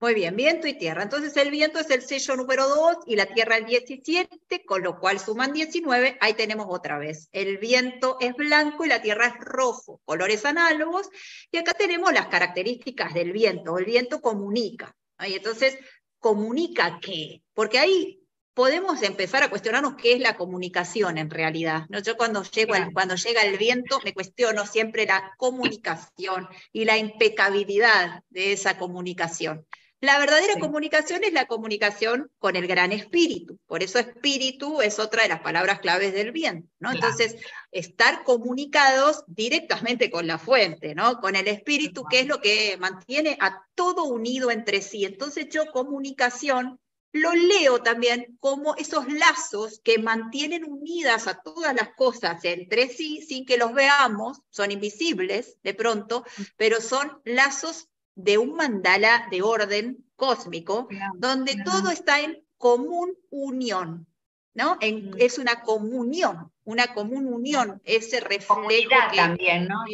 Muy 0.00 0.12
bien, 0.12 0.36
viento 0.36 0.66
y 0.66 0.74
tierra. 0.74 1.02
Entonces 1.02 1.34
el 1.38 1.50
viento 1.50 1.78
es 1.78 1.88
el 1.88 2.02
sello 2.02 2.36
número 2.36 2.68
2 2.68 2.98
y 3.06 3.16
la 3.16 3.24
tierra 3.24 3.56
el 3.56 3.64
17, 3.64 4.64
con 4.66 4.82
lo 4.82 4.98
cual 4.98 5.18
suman 5.18 5.52
19. 5.54 6.18
Ahí 6.20 6.34
tenemos 6.34 6.66
otra 6.68 6.98
vez. 6.98 7.28
El 7.32 7.56
viento 7.56 8.18
es 8.20 8.34
blanco 8.34 8.84
y 8.84 8.88
la 8.88 9.00
tierra 9.00 9.28
es 9.28 9.34
rojo, 9.40 10.02
colores 10.04 10.44
análogos. 10.44 11.08
Y 11.50 11.56
acá 11.56 11.72
tenemos 11.72 12.12
las 12.12 12.26
características 12.26 13.14
del 13.14 13.32
viento. 13.32 13.78
El 13.78 13.86
viento 13.86 14.20
comunica. 14.20 14.94
Y 15.26 15.36
entonces, 15.36 15.78
¿comunica 16.18 16.98
qué? 17.00 17.42
Porque 17.54 17.78
ahí 17.78 18.23
podemos 18.54 19.02
empezar 19.02 19.42
a 19.42 19.50
cuestionarnos 19.50 19.96
qué 19.96 20.14
es 20.14 20.20
la 20.20 20.36
comunicación 20.36 21.18
en 21.18 21.30
realidad. 21.30 21.86
¿no? 21.88 21.98
Yo 21.98 22.16
cuando, 22.16 22.42
llego 22.44 22.74
cuando 22.92 23.16
llega 23.16 23.42
el 23.42 23.58
viento 23.58 24.00
me 24.04 24.14
cuestiono 24.14 24.64
siempre 24.64 25.06
la 25.06 25.34
comunicación 25.36 26.48
y 26.72 26.84
la 26.84 26.96
impecabilidad 26.96 28.22
de 28.30 28.52
esa 28.52 28.78
comunicación. 28.78 29.66
La 30.04 30.18
verdadera 30.18 30.60
comunicación 30.60 31.24
es 31.24 31.32
la 31.32 31.46
comunicación 31.46 32.30
con 32.38 32.56
el 32.56 32.66
gran 32.66 32.92
espíritu. 32.92 33.58
Por 33.66 33.82
eso 33.82 33.98
espíritu 33.98 34.82
es 34.82 34.98
otra 34.98 35.22
de 35.22 35.30
las 35.30 35.40
palabras 35.40 35.80
claves 35.80 36.12
del 36.12 36.30
viento. 36.30 36.68
¿no? 36.78 36.92
Entonces, 36.92 37.36
estar 37.72 38.22
comunicados 38.22 39.24
directamente 39.26 40.10
con 40.10 40.26
la 40.26 40.38
fuente, 40.38 40.94
¿no? 40.94 41.20
con 41.22 41.36
el 41.36 41.48
espíritu, 41.48 42.04
que 42.04 42.20
es 42.20 42.26
lo 42.26 42.42
que 42.42 42.76
mantiene 42.78 43.38
a 43.40 43.62
todo 43.74 44.04
unido 44.04 44.50
entre 44.50 44.82
sí. 44.82 45.06
Entonces, 45.06 45.48
yo 45.48 45.72
comunicación 45.72 46.78
lo 47.14 47.32
leo 47.32 47.80
también 47.80 48.36
como 48.40 48.74
esos 48.74 49.06
lazos 49.10 49.80
que 49.84 49.98
mantienen 49.98 50.64
unidas 50.64 51.28
a 51.28 51.40
todas 51.40 51.72
las 51.72 51.94
cosas 51.94 52.44
entre 52.44 52.88
sí 52.88 53.22
sin 53.22 53.46
que 53.46 53.56
los 53.56 53.72
veamos, 53.72 54.40
son 54.50 54.72
invisibles 54.72 55.56
de 55.62 55.74
pronto, 55.74 56.24
pero 56.56 56.80
son 56.80 57.20
lazos 57.24 57.88
de 58.16 58.36
un 58.36 58.54
mandala 58.54 59.28
de 59.30 59.42
orden 59.42 60.04
cósmico, 60.16 60.88
donde 61.14 61.62
todo 61.64 61.90
está 61.90 62.20
en 62.20 62.44
común 62.58 63.16
unión, 63.30 64.08
¿no? 64.52 64.76
es 64.80 65.38
una 65.38 65.62
comunión, 65.62 66.50
una 66.64 66.94
común 66.94 67.32
unión, 67.32 67.80
ese 67.84 68.18
reflejo. 68.18 68.66
también, 69.14 69.68
¿no? 69.68 69.84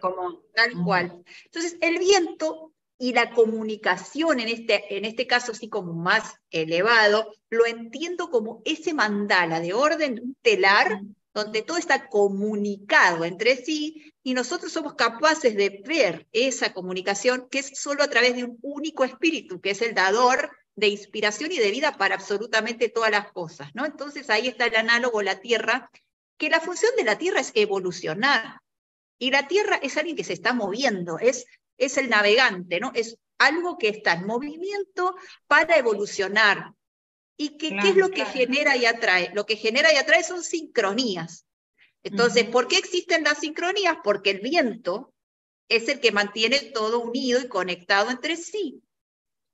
como, 0.00 0.40
tal 0.54 0.72
cual. 0.82 1.22
Entonces, 1.44 1.76
el 1.82 1.98
viento 1.98 2.71
y 3.02 3.12
la 3.12 3.32
comunicación 3.32 4.38
en 4.38 4.46
este, 4.46 4.96
en 4.96 5.04
este 5.04 5.26
caso 5.26 5.50
así 5.50 5.68
como 5.68 5.92
más 5.92 6.36
elevado, 6.52 7.34
lo 7.50 7.66
entiendo 7.66 8.30
como 8.30 8.62
ese 8.64 8.94
mandala 8.94 9.58
de 9.58 9.72
orden, 9.72 10.36
telar, 10.40 11.00
donde 11.34 11.62
todo 11.62 11.78
está 11.78 12.08
comunicado 12.08 13.24
entre 13.24 13.56
sí, 13.56 14.12
y 14.22 14.34
nosotros 14.34 14.70
somos 14.70 14.94
capaces 14.94 15.56
de 15.56 15.82
ver 15.84 16.28
esa 16.30 16.72
comunicación 16.72 17.48
que 17.50 17.58
es 17.58 17.72
solo 17.74 18.04
a 18.04 18.08
través 18.08 18.36
de 18.36 18.44
un 18.44 18.60
único 18.62 19.02
espíritu, 19.02 19.60
que 19.60 19.70
es 19.70 19.82
el 19.82 19.94
dador 19.94 20.52
de 20.76 20.86
inspiración 20.86 21.50
y 21.50 21.58
de 21.58 21.72
vida 21.72 21.96
para 21.96 22.14
absolutamente 22.14 22.88
todas 22.88 23.10
las 23.10 23.32
cosas, 23.32 23.74
¿no? 23.74 23.84
Entonces 23.84 24.30
ahí 24.30 24.46
está 24.46 24.66
el 24.66 24.76
análogo, 24.76 25.22
la 25.22 25.40
Tierra, 25.40 25.90
que 26.38 26.50
la 26.50 26.60
función 26.60 26.92
de 26.96 27.02
la 27.02 27.18
Tierra 27.18 27.40
es 27.40 27.50
evolucionar. 27.56 28.60
Y 29.18 29.32
la 29.32 29.48
Tierra 29.48 29.80
es 29.82 29.96
alguien 29.96 30.14
que 30.16 30.24
se 30.24 30.34
está 30.34 30.52
moviendo, 30.52 31.18
es, 31.18 31.46
es 31.84 31.96
el 31.98 32.08
navegante, 32.08 32.80
¿no? 32.80 32.92
Es 32.94 33.18
algo 33.38 33.76
que 33.76 33.88
está 33.88 34.12
en 34.14 34.26
movimiento 34.26 35.16
para 35.46 35.76
evolucionar. 35.76 36.72
¿Y 37.36 37.56
que, 37.56 37.70
qué 37.70 37.88
es 37.88 37.96
lo 37.96 38.10
que 38.10 38.24
genera 38.24 38.76
y 38.76 38.86
atrae? 38.86 39.30
Lo 39.34 39.46
que 39.46 39.56
genera 39.56 39.92
y 39.92 39.96
atrae 39.96 40.22
son 40.22 40.44
sincronías. 40.44 41.46
Entonces, 42.04 42.44
¿por 42.44 42.68
qué 42.68 42.76
existen 42.76 43.24
las 43.24 43.38
sincronías? 43.38 43.96
Porque 44.04 44.30
el 44.30 44.40
viento 44.40 45.12
es 45.68 45.88
el 45.88 46.00
que 46.00 46.12
mantiene 46.12 46.60
todo 46.60 47.00
unido 47.00 47.40
y 47.40 47.48
conectado 47.48 48.10
entre 48.10 48.36
sí. 48.36 48.82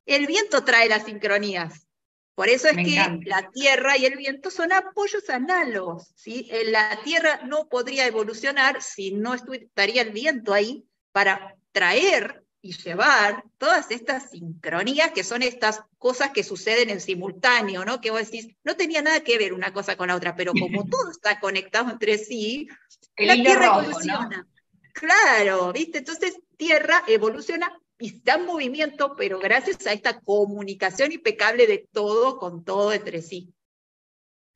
El 0.05 0.27
viento 0.27 0.65
trae 0.65 0.89
las 0.89 1.05
sincronías. 1.05 1.87
Por 2.35 2.49
eso 2.49 2.69
es 2.69 2.77
que 2.77 3.21
la 3.25 3.51
tierra 3.51 3.97
y 3.97 4.07
el 4.07 4.17
viento 4.17 4.51
son 4.51 4.73
apoyos 4.73 5.29
análogos. 5.31 6.13
¿sí? 6.15 6.49
La 6.67 7.01
tierra 7.03 7.41
no 7.45 7.69
podría 7.69 8.07
evolucionar 8.07 8.83
si 8.83 9.13
no 9.13 9.35
estaría 9.35 10.03
el 10.03 10.13
viento 10.13 10.53
ahí 10.53 10.85
para 11.19 11.57
traer 11.73 12.45
y 12.63 12.75
llevar 12.75 13.43
todas 13.57 13.91
estas 13.91 14.31
sincronías 14.31 15.11
que 15.11 15.25
son 15.25 15.43
estas 15.43 15.81
cosas 15.99 16.31
que 16.31 16.45
suceden 16.45 16.91
en 16.91 17.01
simultáneo, 17.01 17.85
¿no? 17.85 18.01
Que 18.01 18.13
vos 18.13 18.21
decís, 18.21 18.47
no 18.63 18.77
tenía 18.77 19.03
nada 19.03 19.25
que 19.25 19.37
ver 19.37 19.53
una 19.53 19.73
cosa 19.73 19.97
con 19.97 20.07
la 20.07 20.15
otra, 20.15 20.37
pero 20.37 20.53
como 20.53 20.85
todo 20.89 21.11
está 21.11 21.41
conectado 21.41 21.91
entre 21.91 22.19
sí, 22.19 22.69
la 23.17 23.35
Tierra 23.35 23.81
evoluciona. 23.81 24.47
Claro, 24.93 25.73
¿viste? 25.73 25.99
Entonces, 25.99 26.39
Tierra 26.57 27.03
evoluciona 27.09 27.69
y 27.99 28.15
está 28.15 28.35
en 28.35 28.47
movimiento, 28.47 29.17
pero 29.17 29.41
gracias 29.41 29.89
a 29.89 29.95
esta 29.95 30.21
comunicación 30.21 31.11
impecable 31.11 31.67
de 31.67 31.89
todo 31.91 32.39
con 32.39 32.63
todo 32.63 32.93
entre 32.93 33.23
sí. 33.23 33.53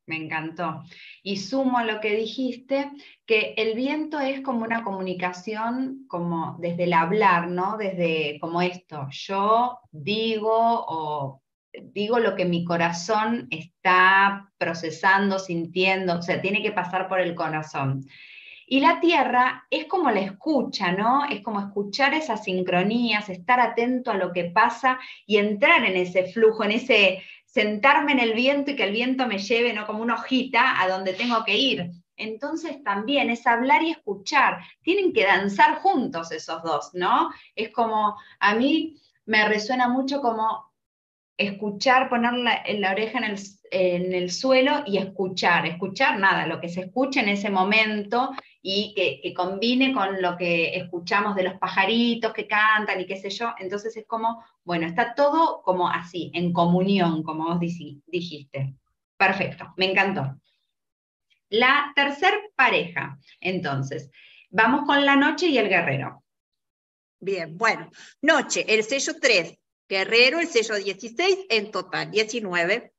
Me 0.07 0.17
encantó. 0.17 0.83
Y 1.23 1.37
sumo 1.37 1.83
lo 1.83 2.01
que 2.01 2.17
dijiste, 2.17 2.91
que 3.25 3.55
el 3.57 3.75
viento 3.75 4.19
es 4.19 4.41
como 4.41 4.65
una 4.65 4.83
comunicación, 4.83 6.07
como 6.09 6.57
desde 6.59 6.85
el 6.85 6.93
hablar, 6.93 7.49
¿no? 7.49 7.77
Desde 7.77 8.38
como 8.41 8.62
esto, 8.62 9.07
yo 9.11 9.79
digo 9.93 10.85
o 10.88 11.43
digo 11.73 12.19
lo 12.19 12.35
que 12.35 12.45
mi 12.45 12.65
corazón 12.65 13.49
está 13.51 14.51
procesando, 14.59 15.38
sintiendo, 15.38 16.19
o 16.19 16.23
sea, 16.23 16.41
tiene 16.41 16.62
que 16.62 16.73
pasar 16.73 17.09
por 17.09 17.21
el 17.21 17.35
corazón. 17.35 18.07
Y 18.67 18.81
la 18.81 19.01
tierra 19.01 19.67
es 19.71 19.85
como 19.87 20.11
la 20.11 20.21
escucha, 20.21 20.93
¿no? 20.93 21.27
Es 21.27 21.43
como 21.43 21.61
escuchar 21.61 22.15
esas 22.15 22.45
sincronías, 22.45 23.29
estar 23.29 23.61
atento 23.61 24.11
a 24.11 24.17
lo 24.17 24.33
que 24.33 24.45
pasa 24.45 24.99
y 25.27 25.37
entrar 25.37 25.85
en 25.85 25.97
ese 25.97 26.25
flujo, 26.25 26.65
en 26.65 26.73
ese 26.73 27.23
sentarme 27.53 28.12
en 28.12 28.21
el 28.21 28.33
viento 28.33 28.71
y 28.71 28.77
que 28.77 28.85
el 28.85 28.93
viento 28.93 29.27
me 29.27 29.38
lleve, 29.38 29.75
¿no? 29.75 29.87
Como 29.87 30.03
una 30.03 30.15
hojita 30.15 30.81
a 30.81 30.88
donde 30.88 31.12
tengo 31.12 31.45
que 31.45 31.57
ir. 31.57 31.91
Entonces 32.17 32.83
también 32.83 33.29
es 33.29 33.47
hablar 33.47 33.83
y 33.83 33.91
escuchar. 33.91 34.61
Tienen 34.81 35.12
que 35.12 35.27
danzar 35.27 35.77
juntos 35.77 36.33
esos 36.33 36.62
dos, 36.62 36.91
¿no? 36.95 37.31
Es 37.55 37.71
como, 37.71 38.17
a 38.41 38.55
mí 38.55 38.97
me 39.27 39.47
resuena 39.47 39.88
mucho 39.88 40.23
como 40.23 40.72
escuchar, 41.48 42.09
poner 42.09 42.35
la, 42.35 42.62
la 42.78 42.92
oreja 42.92 43.18
en 43.18 43.24
el, 43.24 43.38
en 43.70 44.12
el, 44.14 44.31
suelo 44.31 44.83
y 44.87 44.98
escuchar, 44.98 45.66
escuchar 45.66 46.18
nada, 46.18 46.46
lo 46.46 46.61
que 46.61 46.68
se 46.68 46.83
escuche 46.83 47.20
en 47.20 47.28
ese 47.28 47.50
momento 47.50 48.31
y 48.61 48.94
que, 48.94 49.35
combine 49.35 49.92
con 49.92 50.22
lo 50.22 50.37
que 50.37 50.76
escuchamos 50.76 51.35
de 51.35 51.44
los 51.44 51.55
pajaritos 51.55 52.33
que 52.33 52.46
cantan 52.46 53.00
y 53.00 53.07
qué 53.07 53.16
sé 53.16 53.31
yo. 53.31 53.55
Entonces 53.59 53.96
es 53.96 54.07
como, 54.07 54.44
bueno, 54.64 54.87
está 54.87 55.14
todo 55.14 55.62
como 55.62 55.88
así, 55.88 56.31
en 56.35 56.52
comunión, 56.52 57.22
como 57.22 57.46
vos 57.46 57.61
dijiste. 57.61 58.74
Perfecto, 59.16 59.72
me 59.76 59.90
encantó. 59.90 60.38
La 61.48 61.92
tercer 61.94 62.52
pareja, 62.55 63.18
entonces, 63.40 64.11
vamos 64.50 64.87
con 64.87 65.05
la 65.05 65.16
noche 65.16 65.48
y 65.48 65.59
el 65.59 65.68
guerrero. 65.68 66.22
Bien, 67.20 67.57
bueno, 67.57 67.90
noche, 68.20 68.64
el 68.68 68.83
sello 68.83 69.12
3, 69.20 69.59
Guerrero, 69.92 70.40
el 70.40 70.48
sello 70.48 70.76
16, 70.76 71.40
en 71.50 71.70
total 71.70 72.11
19. 72.11 72.94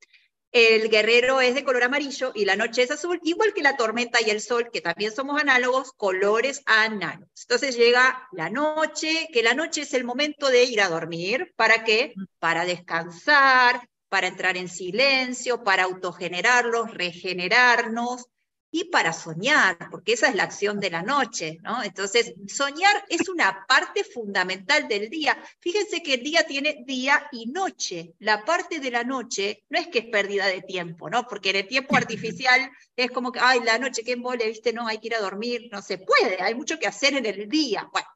El 0.52 0.90
guerrero 0.90 1.42
es 1.42 1.56
de 1.56 1.64
color 1.64 1.82
amarillo 1.82 2.32
y 2.36 2.46
la 2.46 2.56
noche 2.56 2.84
es 2.84 2.92
azul, 2.92 3.20
igual 3.24 3.52
que 3.56 3.64
la 3.64 3.76
tormenta 3.76 4.22
y 4.22 4.30
el 4.30 4.40
sol, 4.40 4.70
que 4.72 4.80
también 4.80 5.12
somos 5.12 5.42
análogos, 5.42 5.92
colores 5.94 6.62
análogos. 6.68 7.32
Entonces 7.46 7.76
llega 7.78 8.28
la 8.32 8.52
noche, 8.52 9.28
que 9.34 9.42
la 9.42 9.56
noche 9.56 9.82
es 9.82 9.96
el 9.96 10.04
momento 10.04 10.50
de 10.50 10.66
ir 10.66 10.82
a 10.82 10.90
dormir. 10.90 11.52
¿Para 11.56 11.84
qué? 11.84 12.14
Para 12.38 12.64
descansar, 12.64 13.90
para 14.08 14.28
entrar 14.28 14.56
en 14.56 14.70
silencio, 14.70 15.64
para 15.64 15.86
autogenerarlos, 15.86 16.94
regenerarnos, 16.94 18.28
y 18.76 18.86
para 18.86 19.14
soñar, 19.14 19.78
porque 19.92 20.14
esa 20.14 20.30
es 20.30 20.36
la 20.36 20.46
acción 20.46 20.80
de 20.80 20.90
la 20.90 21.04
noche, 21.04 21.60
¿no? 21.62 21.84
Entonces, 21.84 22.34
soñar 22.48 23.06
es 23.08 23.30
una 23.30 23.68
parte 23.68 24.04
fundamental 24.04 24.88
del 24.88 25.12
día. 25.12 25.38
Fíjense 25.60 26.02
que 26.02 26.16
el 26.16 26.24
día 26.24 26.48
tiene 26.48 26.84
día 26.84 27.30
y 27.32 27.46
noche. 27.46 28.16
La 28.18 28.44
parte 28.44 28.80
de 28.80 28.90
la 28.90 29.04
noche 29.04 29.64
no 29.70 29.78
es 29.78 29.90
que 29.90 30.00
es 30.00 30.06
pérdida 30.06 30.48
de 30.48 30.64
tiempo, 30.64 31.08
¿no? 31.08 31.28
Porque 31.28 31.52
en 31.52 31.58
el 31.58 31.68
tiempo 31.68 31.96
artificial 31.96 32.72
es 32.96 33.12
como 33.12 33.32
que, 33.32 33.40
ay, 33.40 33.60
la 33.64 33.78
noche, 33.78 34.04
qué 34.04 34.14
embole, 34.14 34.48
viste, 34.48 34.74
no, 34.74 34.88
hay 34.88 34.98
que 34.98 35.06
ir 35.06 35.16
a 35.16 35.22
dormir, 35.22 35.70
no 35.72 35.84
se 35.84 36.00
puede, 36.00 36.42
hay 36.42 36.56
mucho 36.56 36.80
que 36.80 36.88
hacer 36.88 37.14
en 37.14 37.28
el 37.28 37.48
día. 37.48 37.88
Bueno, 37.94 38.08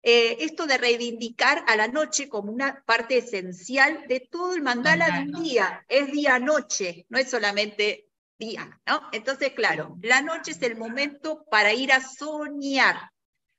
eh, 0.00 0.36
esto 0.44 0.68
de 0.68 0.78
reivindicar 0.78 1.64
a 1.66 1.74
la 1.74 1.88
noche 1.88 2.28
como 2.28 2.52
una 2.52 2.84
parte 2.86 3.16
esencial 3.18 4.04
de 4.06 4.20
todo 4.20 4.54
el 4.54 4.62
mandala 4.62 5.10
del 5.10 5.32
día, 5.32 5.84
es 5.88 6.12
día-noche, 6.12 7.04
no 7.08 7.18
es 7.18 7.28
solamente 7.28 8.06
día, 8.38 8.80
¿no? 8.86 9.02
Entonces, 9.12 9.52
claro, 9.52 9.96
la 10.02 10.22
noche 10.22 10.52
es 10.52 10.62
el 10.62 10.76
momento 10.76 11.44
para 11.50 11.72
ir 11.72 11.92
a 11.92 12.00
soñar, 12.00 13.10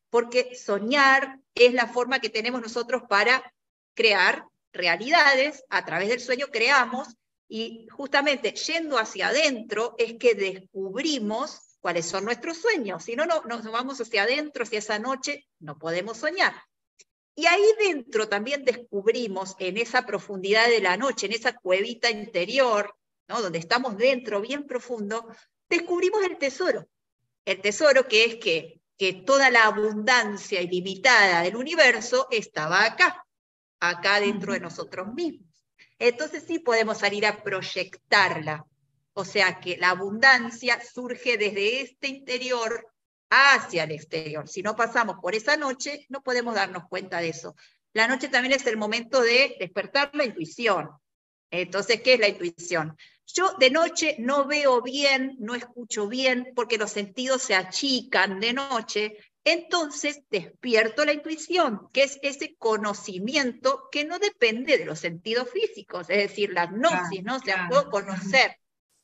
porque 0.10 0.56
soñar 0.56 1.40
es 1.54 1.74
la 1.74 1.88
forma 1.88 2.20
que 2.20 2.30
tenemos 2.30 2.62
nosotros 2.62 3.04
para 3.10 3.54
crear 3.94 4.46
realidades, 4.74 5.64
a 5.70 5.86
través 5.86 6.10
del 6.10 6.20
sueño 6.20 6.48
creamos, 6.52 7.16
y 7.48 7.88
justamente 7.92 8.54
yendo 8.54 8.98
hacia 8.98 9.28
adentro 9.28 9.96
es 9.98 10.16
que 10.18 10.36
descubrimos 10.36 11.78
cuáles 11.80 12.06
son 12.06 12.26
nuestros 12.26 12.58
sueños. 12.58 13.04
Si 13.04 13.16
no, 13.16 13.26
no 13.26 13.42
nos 13.44 13.72
vamos 13.72 14.02
hacia 14.02 14.24
adentro, 14.24 14.64
hacia 14.64 14.80
esa 14.80 15.00
noche, 15.00 15.46
no 15.60 15.78
podemos 15.78 16.18
soñar. 16.18 16.54
Y 17.36 17.46
ahí 17.46 17.66
dentro 17.80 18.28
también 18.28 18.66
descubrimos 18.66 19.56
en 19.60 19.78
esa 19.78 20.06
profundidad 20.06 20.68
de 20.68 20.82
la 20.82 20.98
noche, 20.98 21.28
en 21.28 21.34
esa 21.34 21.54
cuevita 21.54 22.10
interior, 22.10 22.96
donde 23.28 23.60
estamos 23.60 23.98
dentro, 23.98 24.42
bien 24.42 24.66
profundo, 24.66 25.28
descubrimos 25.70 26.24
el 26.24 26.38
tesoro. 26.38 26.88
El 27.44 27.62
tesoro 27.62 28.08
que 28.08 28.26
es 28.26 28.36
que, 28.36 28.82
que 28.98 29.14
toda 29.14 29.50
la 29.50 29.66
abundancia 29.66 30.62
ilimitada 30.62 31.42
del 31.42 31.56
universo 31.56 32.28
estaba 32.32 32.86
acá, 32.86 33.26
acá 33.80 34.20
dentro 34.20 34.54
de 34.54 34.60
nosotros 34.60 35.14
mismos. 35.14 35.48
Entonces 36.00 36.44
sí 36.48 36.60
podemos 36.60 37.00
salir 37.00 37.26
a 37.26 37.44
proyectarla. 37.44 38.66
O 39.14 39.24
sea 39.24 39.60
que 39.60 39.78
la 39.78 39.92
abundancia 39.92 40.82
surge 40.82 41.38
desde 41.38 41.82
este 41.82 42.08
interior 42.08 42.92
hacia 43.30 43.84
el 43.84 43.92
exterior. 43.92 44.48
Si 44.48 44.62
no 44.62 44.76
pasamos 44.76 45.18
por 45.22 45.36
esa 45.36 45.58
noche, 45.58 46.06
no 46.10 46.22
podemos 46.22 46.56
darnos 46.56 46.84
cuenta 46.90 47.20
de 47.20 47.30
eso. 47.30 47.56
La 47.94 48.08
noche 48.08 48.28
también 48.28 48.54
es 48.54 48.68
el 48.68 48.78
momento 48.78 49.22
de 49.22 49.56
despertar 49.60 50.12
la 50.14 50.26
intuición. 50.26 50.90
Entonces, 51.50 52.02
¿qué 52.02 52.16
es 52.16 52.20
la 52.20 52.28
intuición? 52.28 52.98
Yo 53.28 53.56
de 53.60 53.70
noche 53.70 54.16
no 54.20 54.46
veo 54.46 54.82
bien, 54.82 55.36
no 55.40 55.56
escucho 55.56 56.08
bien, 56.08 56.52
porque 56.56 56.78
los 56.78 56.92
sentidos 56.92 57.42
se 57.42 57.56
achican 57.56 58.40
de 58.40 58.54
noche. 58.54 59.18
Entonces 59.44 60.22
despierto 60.30 61.06
la 61.06 61.14
intuición, 61.14 61.90
que 61.94 62.04
es 62.04 62.20
ese 62.24 62.56
conocimiento 62.58 63.90
que 63.92 64.06
no 64.06 64.18
depende 64.20 64.78
de 64.78 64.86
los 64.86 65.00
sentidos 65.00 65.50
físicos, 65.52 66.10
es 66.10 66.18
decir, 66.30 66.52
la 66.52 66.68
gnosis, 66.68 67.24
¿no? 67.24 67.36
O 67.36 67.40
sea, 67.40 67.68
puedo 67.70 67.90
conocer. 67.90 68.58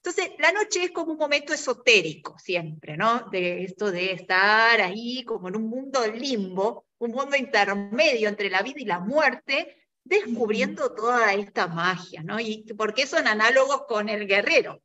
Entonces, 0.04 0.32
la 0.40 0.52
noche 0.52 0.86
es 0.86 0.92
como 0.92 1.12
un 1.12 1.20
momento 1.20 1.54
esotérico 1.54 2.36
siempre, 2.40 2.98
¿no? 2.98 3.30
De 3.30 3.64
esto 3.64 3.92
de 3.92 4.14
estar 4.14 4.82
ahí 4.82 5.24
como 5.26 5.48
en 5.48 5.58
un 5.58 5.70
mundo 5.70 6.08
limbo, 6.08 6.88
un 6.98 7.12
mundo 7.12 7.38
intermedio 7.38 8.28
entre 8.28 8.50
la 8.50 8.64
vida 8.64 8.80
y 8.80 8.86
la 8.86 9.00
muerte, 9.00 9.81
descubriendo 10.04 10.94
toda 10.94 11.34
esta 11.34 11.68
magia, 11.68 12.24
¿no? 12.24 12.40
¿Y 12.40 12.64
por 12.78 12.94
qué 12.94 13.08
son 13.08 13.28
análogos 13.28 13.84
con 13.88 14.10
el 14.10 14.28
guerrero? 14.28 14.82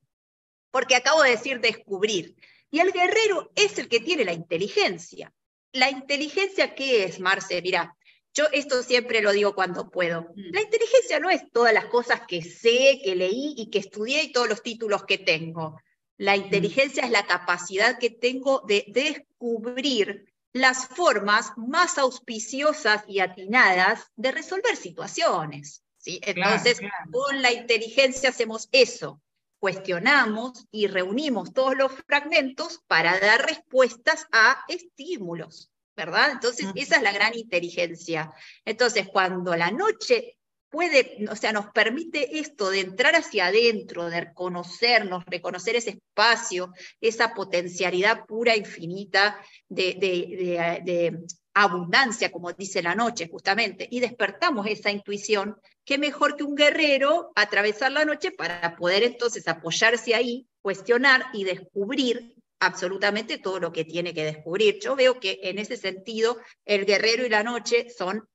Porque 0.70 0.96
acabo 0.96 1.22
de 1.22 1.30
decir 1.30 1.60
descubrir. 1.60 2.36
Y 2.70 2.80
el 2.80 2.92
guerrero 2.92 3.50
es 3.54 3.78
el 3.78 3.88
que 3.88 4.00
tiene 4.00 4.24
la 4.24 4.32
inteligencia. 4.32 5.32
¿La 5.72 5.90
inteligencia 5.90 6.74
qué 6.74 7.04
es, 7.04 7.20
Marce? 7.20 7.60
Mira, 7.62 7.96
yo 8.34 8.44
esto 8.52 8.82
siempre 8.82 9.22
lo 9.22 9.32
digo 9.32 9.54
cuando 9.54 9.90
puedo. 9.90 10.22
Mm. 10.34 10.52
La 10.52 10.60
inteligencia 10.60 11.18
no 11.20 11.30
es 11.30 11.50
todas 11.50 11.72
las 11.72 11.86
cosas 11.86 12.22
que 12.28 12.42
sé, 12.42 13.00
que 13.02 13.16
leí 13.16 13.54
y 13.56 13.70
que 13.70 13.78
estudié 13.78 14.24
y 14.24 14.32
todos 14.32 14.48
los 14.48 14.62
títulos 14.62 15.04
que 15.04 15.18
tengo. 15.18 15.80
La 16.18 16.36
mm. 16.36 16.42
inteligencia 16.42 17.04
es 17.04 17.10
la 17.10 17.26
capacidad 17.26 17.98
que 17.98 18.10
tengo 18.10 18.62
de 18.66 18.84
descubrir 18.88 20.26
las 20.56 20.86
formas 20.86 21.52
más 21.56 21.98
auspiciosas 21.98 23.04
y 23.06 23.20
atinadas 23.20 24.10
de 24.16 24.32
resolver 24.32 24.76
situaciones. 24.76 25.82
¿sí? 25.98 26.18
Entonces, 26.22 26.80
con 27.12 27.42
la 27.42 27.52
inteligencia 27.52 28.30
hacemos 28.30 28.68
eso, 28.72 29.20
cuestionamos 29.58 30.66
y 30.70 30.86
reunimos 30.86 31.52
todos 31.52 31.76
los 31.76 31.92
fragmentos 32.06 32.80
para 32.86 33.18
dar 33.20 33.44
respuestas 33.46 34.26
a 34.32 34.64
estímulos, 34.68 35.70
¿verdad? 35.94 36.30
Entonces, 36.32 36.68
esa 36.74 36.96
es 36.96 37.02
la 37.02 37.12
gran 37.12 37.36
inteligencia. 37.36 38.32
Entonces, 38.64 39.08
cuando 39.08 39.54
la 39.56 39.70
noche 39.70 40.35
puede, 40.70 41.24
o 41.30 41.36
sea, 41.36 41.52
nos 41.52 41.66
permite 41.70 42.38
esto 42.38 42.70
de 42.70 42.80
entrar 42.80 43.14
hacia 43.14 43.46
adentro, 43.46 44.10
de 44.10 44.20
reconocernos, 44.20 45.24
reconocer 45.26 45.76
ese 45.76 45.90
espacio, 45.90 46.72
esa 47.00 47.34
potencialidad 47.34 48.26
pura, 48.26 48.56
infinita 48.56 49.40
de, 49.68 49.94
de, 50.00 51.18
abundancia, 51.58 52.30
como 52.30 52.52
dice 52.52 52.82
la 52.82 52.94
noche 52.94 53.28
justamente, 53.30 53.88
y 53.90 54.00
despertamos 54.00 54.66
esa 54.66 54.90
intuición, 54.90 55.56
qué 55.86 55.96
mejor 55.96 56.36
que 56.36 56.44
un 56.44 56.54
guerrero 56.54 57.32
atravesar 57.34 57.92
la 57.92 58.04
noche 58.04 58.30
para 58.30 58.76
poder 58.76 59.02
entonces 59.04 59.48
apoyarse 59.48 60.14
ahí, 60.14 60.46
cuestionar 60.60 61.24
y 61.32 61.44
descubrir 61.44 62.36
absolutamente 62.60 63.38
todo 63.38 63.60
lo 63.60 63.72
que 63.72 63.84
tiene 63.84 64.14
que 64.14 64.24
descubrir. 64.24 64.78
Yo 64.80 64.96
veo 64.96 65.20
que 65.20 65.40
en 65.42 65.58
ese 65.58 65.76
sentido 65.76 66.38
el 66.64 66.86
guerrero 66.86 67.26
y 67.26 67.28
la 67.28 67.42
noche 67.42 67.88
son, 67.90 68.28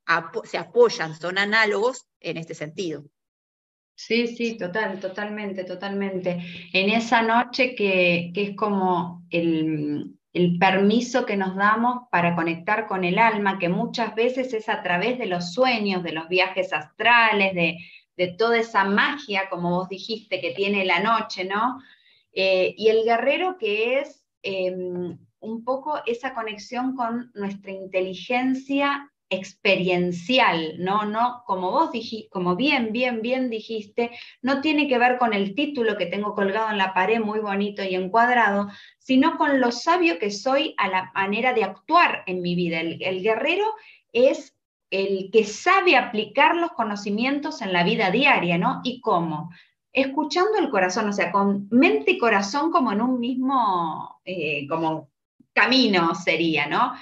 se 0.43 0.57
apoyan, 0.57 1.15
son 1.15 1.37
análogos 1.37 2.07
en 2.19 2.37
este 2.37 2.53
sentido. 2.53 3.03
Sí, 3.95 4.27
sí, 4.27 4.57
total, 4.57 4.99
totalmente, 4.99 5.63
totalmente. 5.63 6.41
En 6.73 6.89
esa 6.89 7.21
noche 7.21 7.75
que, 7.75 8.31
que 8.33 8.41
es 8.41 8.55
como 8.55 9.25
el, 9.29 10.15
el 10.33 10.57
permiso 10.57 11.25
que 11.25 11.37
nos 11.37 11.55
damos 11.55 12.07
para 12.09 12.35
conectar 12.35 12.87
con 12.87 13.03
el 13.03 13.19
alma, 13.19 13.59
que 13.59 13.69
muchas 13.69 14.15
veces 14.15 14.53
es 14.53 14.69
a 14.69 14.81
través 14.81 15.19
de 15.19 15.27
los 15.27 15.53
sueños, 15.53 16.03
de 16.03 16.13
los 16.13 16.27
viajes 16.29 16.73
astrales, 16.73 17.53
de, 17.53 17.77
de 18.17 18.27
toda 18.29 18.57
esa 18.57 18.85
magia, 18.85 19.49
como 19.49 19.71
vos 19.71 19.89
dijiste, 19.89 20.41
que 20.41 20.51
tiene 20.51 20.85
la 20.85 20.99
noche, 20.99 21.45
¿no? 21.45 21.79
Eh, 22.33 22.73
y 22.77 22.89
el 22.89 23.03
guerrero 23.03 23.57
que 23.57 23.99
es 23.99 24.25
em, 24.41 25.17
un 25.39 25.63
poco 25.63 26.01
esa 26.05 26.33
conexión 26.33 26.95
con 26.95 27.31
nuestra 27.33 27.71
inteligencia 27.71 29.11
experiencial, 29.29 30.75
¿no? 30.77 31.05
No, 31.05 31.43
como 31.45 31.71
vos 31.71 31.91
dijiste, 31.91 32.29
como 32.29 32.55
bien, 32.55 32.91
bien, 32.91 33.21
bien 33.21 33.49
dijiste, 33.49 34.11
no 34.41 34.59
tiene 34.59 34.89
que 34.89 34.97
ver 34.97 35.17
con 35.17 35.33
el 35.33 35.55
título 35.55 35.97
que 35.97 36.05
tengo 36.05 36.35
colgado 36.35 36.69
en 36.69 36.77
la 36.77 36.93
pared 36.93 37.19
muy 37.21 37.39
bonito 37.39 37.81
y 37.81 37.95
encuadrado, 37.95 38.67
sino 38.99 39.37
con 39.37 39.61
lo 39.61 39.71
sabio 39.71 40.19
que 40.19 40.31
soy 40.31 40.75
a 40.77 40.89
la 40.89 41.11
manera 41.15 41.53
de 41.53 41.63
actuar 41.63 42.23
en 42.27 42.41
mi 42.41 42.55
vida. 42.55 42.81
el 42.81 43.23
guerrero 43.23 43.65
es 44.11 44.53
el 44.91 45.31
que 45.31 45.45
sabe 45.45 45.95
aplicar 45.95 46.55
los 46.57 46.71
conocimientos 46.71 47.61
en 47.61 47.71
la 47.71 47.83
vida 47.83 48.11
diaria, 48.11 48.57
¿no? 48.57 48.81
¿Y 48.83 48.99
cómo? 48.99 49.49
Escuchando 49.93 50.57
el 50.57 50.69
corazón, 50.69 51.09
o 51.09 51.13
sea, 51.13 51.31
con 51.31 51.67
mente 51.69 52.11
y 52.11 52.17
corazón 52.17 52.71
como 52.71 52.91
en 52.91 53.01
un 53.01 53.19
mismo, 53.19 54.21
eh, 54.25 54.67
como 54.67 55.09
camino 55.53 56.15
sería, 56.15 56.67
¿no? 56.67 56.93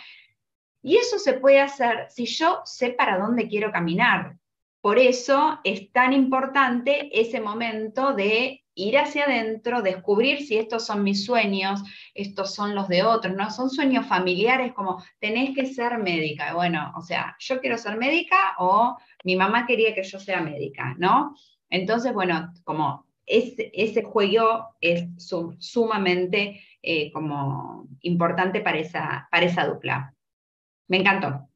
Y 0.82 0.98
eso 0.98 1.20
se 1.20 1.34
puede 1.34 1.60
hacer 1.60 2.08
si 2.10 2.26
yo 2.26 2.62
sé 2.66 2.92
para 2.92 3.18
dónde 3.18 3.48
quiero 3.48 3.72
caminar. 3.72 4.38
Por 4.82 4.98
eso 4.98 5.60
es 5.64 5.92
tan 5.92 6.14
importante 6.14 7.10
ese 7.20 7.42
momento 7.42 8.14
de 8.14 8.64
ir 8.76 8.98
hacia 8.98 9.26
adentro, 9.26 9.82
descubrir 9.82 10.46
si 10.46 10.58
estos 10.58 10.86
son 10.86 11.04
mis 11.04 11.26
sueños, 11.26 11.84
estos 12.14 12.56
son 12.56 12.76
los 12.76 12.88
de 12.88 13.04
otros, 13.04 13.36
¿no? 13.36 13.52
Son 13.52 13.70
sueños 13.70 14.08
familiares 14.08 14.72
como 14.74 15.04
tenés 15.20 15.54
que 15.54 15.66
ser 15.66 15.98
médica. 15.98 16.54
Bueno, 16.54 16.94
o 16.96 17.02
sea, 17.02 17.36
yo 17.40 17.60
quiero 17.60 17.78
ser 17.78 17.98
médica 17.98 18.56
o 18.58 18.98
mi 19.26 19.36
mamá 19.36 19.68
quería 19.68 19.94
que 19.94 20.04
yo 20.04 20.18
sea 20.18 20.42
médica, 20.42 20.96
¿no? 20.98 21.36
Entonces, 21.70 22.14
bueno, 22.14 22.54
como 22.64 23.06
ese, 23.26 23.72
ese 23.74 24.04
juego 24.04 24.76
es 24.82 25.06
sumamente 25.60 26.64
eh, 26.82 27.12
como 27.12 27.88
importante 28.02 28.62
para 28.62 28.80
esa, 28.80 29.28
para 29.32 29.46
esa 29.46 29.66
dupla. 29.66 30.14
Me 30.88 30.98
encantó. 30.98 31.48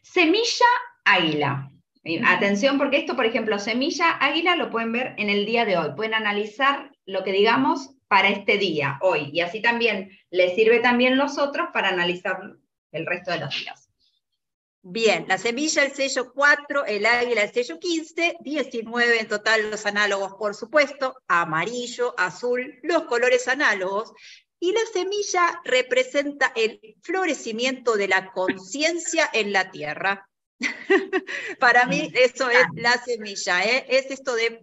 Semilla 0.00 0.66
águila. 1.04 1.70
Eh, 2.04 2.20
atención, 2.26 2.78
porque 2.78 2.96
esto, 2.96 3.14
por 3.14 3.26
ejemplo, 3.26 3.58
semilla 3.58 4.10
águila 4.12 4.56
lo 4.56 4.70
pueden 4.70 4.92
ver 4.92 5.14
en 5.18 5.30
el 5.30 5.46
día 5.46 5.64
de 5.64 5.76
hoy. 5.76 5.90
Pueden 5.94 6.14
analizar 6.14 6.90
lo 7.06 7.22
que 7.22 7.32
digamos 7.32 7.94
para 8.08 8.28
este 8.28 8.58
día, 8.58 8.98
hoy. 9.00 9.30
Y 9.32 9.40
así 9.40 9.62
también 9.62 10.10
les 10.30 10.54
sirve 10.54 10.80
también 10.80 11.16
los 11.16 11.38
otros 11.38 11.68
para 11.72 11.88
analizar 11.88 12.38
el 12.90 13.06
resto 13.06 13.30
de 13.30 13.40
los 13.40 13.58
días. 13.58 13.81
Bien, 14.84 15.26
la 15.28 15.38
semilla, 15.38 15.84
el 15.84 15.92
sello 15.92 16.32
4, 16.32 16.86
el 16.86 17.06
águila, 17.06 17.44
el 17.44 17.52
sello 17.52 17.78
15, 17.78 18.38
19 18.40 19.20
en 19.20 19.28
total 19.28 19.70
los 19.70 19.86
análogos, 19.86 20.34
por 20.34 20.56
supuesto, 20.56 21.14
amarillo, 21.28 22.14
azul, 22.18 22.80
los 22.82 23.04
colores 23.04 23.46
análogos. 23.46 24.12
Y 24.58 24.72
la 24.72 24.80
semilla 24.92 25.60
representa 25.64 26.52
el 26.56 26.80
florecimiento 27.00 27.96
de 27.96 28.08
la 28.08 28.32
conciencia 28.32 29.30
en 29.32 29.52
la 29.52 29.70
tierra. 29.70 30.28
Para 31.60 31.86
mí 31.86 32.10
eso 32.14 32.50
es 32.50 32.64
la 32.74 33.00
semilla, 33.04 33.64
¿eh? 33.64 33.86
es 33.88 34.10
esto 34.10 34.34
de 34.34 34.60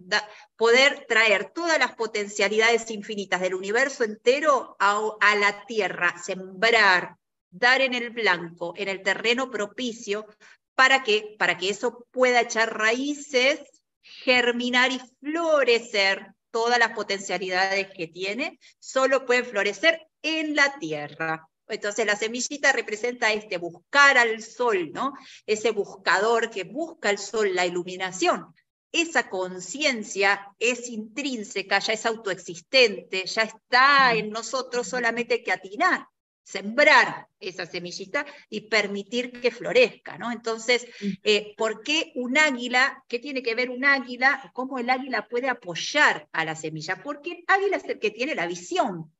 poder 0.56 1.06
traer 1.08 1.50
todas 1.54 1.78
las 1.78 1.94
potencialidades 1.94 2.90
infinitas 2.90 3.40
del 3.40 3.54
universo 3.54 4.04
entero 4.04 4.76
a 4.78 5.34
la 5.36 5.64
tierra, 5.66 6.14
sembrar, 6.22 7.16
dar 7.50 7.80
en 7.80 7.94
el 7.94 8.10
blanco, 8.10 8.74
en 8.76 8.88
el 8.88 9.02
terreno 9.02 9.50
propicio, 9.50 10.26
para 10.74 11.02
que, 11.02 11.36
para 11.38 11.58
que 11.58 11.68
eso 11.68 12.06
pueda 12.10 12.40
echar 12.40 12.78
raíces, 12.78 13.60
germinar 14.02 14.90
y 14.92 15.00
florecer 15.20 16.32
todas 16.50 16.78
las 16.78 16.92
potencialidades 16.92 17.90
que 17.90 18.06
tiene, 18.06 18.58
solo 18.78 19.26
pueden 19.26 19.44
florecer 19.44 20.06
en 20.22 20.56
la 20.56 20.78
tierra. 20.78 21.46
Entonces 21.68 22.06
la 22.06 22.16
semillita 22.16 22.72
representa 22.72 23.32
este 23.32 23.58
buscar 23.58 24.18
al 24.18 24.42
sol, 24.42 24.90
¿no? 24.92 25.12
Ese 25.46 25.70
buscador 25.70 26.50
que 26.50 26.64
busca 26.64 27.10
el 27.10 27.18
sol, 27.18 27.54
la 27.54 27.66
iluminación. 27.66 28.54
Esa 28.90 29.28
conciencia 29.28 30.52
es 30.58 30.88
intrínseca, 30.88 31.78
ya 31.78 31.92
es 31.92 32.06
autoexistente, 32.06 33.24
ya 33.26 33.42
está 33.42 34.14
en 34.14 34.30
nosotros, 34.30 34.88
solamente 34.88 35.34
hay 35.34 35.42
que 35.44 35.52
atinar 35.52 36.08
sembrar 36.50 37.28
esa 37.38 37.64
semillita 37.64 38.26
y 38.48 38.62
permitir 38.62 39.40
que 39.40 39.50
florezca, 39.50 40.18
¿no? 40.18 40.32
Entonces, 40.32 40.86
eh, 41.22 41.54
¿por 41.56 41.82
qué 41.82 42.12
un 42.16 42.36
águila? 42.38 43.04
¿Qué 43.08 43.18
tiene 43.18 43.42
que 43.42 43.54
ver 43.54 43.70
un 43.70 43.84
águila? 43.84 44.50
¿Cómo 44.52 44.78
el 44.78 44.90
águila 44.90 45.28
puede 45.28 45.48
apoyar 45.48 46.28
a 46.32 46.44
la 46.44 46.56
semilla? 46.56 47.02
Porque 47.02 47.30
el 47.32 47.44
águila 47.46 47.76
es 47.76 47.84
el 47.84 47.98
que 47.98 48.10
tiene 48.10 48.34
la 48.34 48.46
visión. 48.46 49.12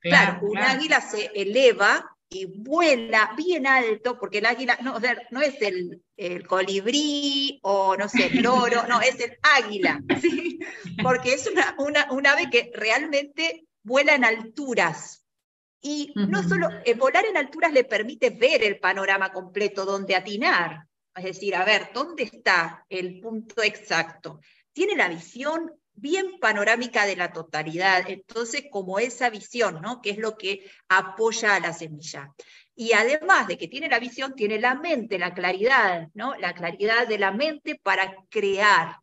Claro, 0.00 0.40
un 0.42 0.58
águila 0.58 1.00
se 1.00 1.30
eleva 1.34 2.14
y 2.28 2.46
vuela 2.46 3.32
bien 3.36 3.66
alto, 3.66 4.18
porque 4.18 4.38
el 4.38 4.46
águila 4.46 4.76
no, 4.82 4.98
no 5.30 5.40
es 5.40 5.54
el, 5.62 6.02
colibrí 6.46 7.60
o 7.62 7.96
no 7.96 8.08
sé, 8.08 8.26
el 8.26 8.42
loro, 8.42 8.86
no, 8.88 9.00
es 9.00 9.18
el 9.20 9.38
águila, 9.42 10.02
¿sí? 10.20 10.58
porque 11.02 11.34
es 11.34 11.46
una, 11.46 11.74
una, 11.78 12.12
un 12.12 12.26
ave 12.26 12.50
que 12.50 12.70
realmente 12.74 13.66
vuela 13.82 14.14
en 14.14 14.24
alturas, 14.24 15.23
y 15.86 16.10
no 16.14 16.42
solo 16.42 16.70
eh, 16.82 16.94
volar 16.94 17.26
en 17.26 17.36
alturas 17.36 17.70
le 17.70 17.84
permite 17.84 18.30
ver 18.30 18.64
el 18.64 18.80
panorama 18.80 19.30
completo, 19.30 19.84
donde 19.84 20.16
atinar. 20.16 20.86
Es 21.14 21.24
decir, 21.24 21.54
a 21.54 21.62
ver, 21.62 21.90
¿dónde 21.92 22.22
está 22.22 22.86
el 22.88 23.20
punto 23.20 23.62
exacto? 23.62 24.40
Tiene 24.72 24.96
la 24.96 25.08
visión 25.08 25.70
bien 25.92 26.38
panorámica 26.40 27.04
de 27.04 27.16
la 27.16 27.32
totalidad. 27.32 28.04
Entonces, 28.08 28.64
como 28.70 28.98
esa 28.98 29.28
visión, 29.28 29.82
¿no? 29.82 30.00
Que 30.00 30.10
es 30.10 30.18
lo 30.18 30.38
que 30.38 30.64
apoya 30.88 31.54
a 31.54 31.60
la 31.60 31.74
semilla. 31.74 32.32
Y 32.74 32.94
además 32.94 33.46
de 33.46 33.58
que 33.58 33.68
tiene 33.68 33.90
la 33.90 33.98
visión, 33.98 34.34
tiene 34.34 34.58
la 34.58 34.74
mente, 34.76 35.18
la 35.18 35.34
claridad, 35.34 36.08
¿no? 36.14 36.34
La 36.36 36.54
claridad 36.54 37.06
de 37.06 37.18
la 37.18 37.30
mente 37.30 37.78
para 37.82 38.16
crear, 38.30 39.00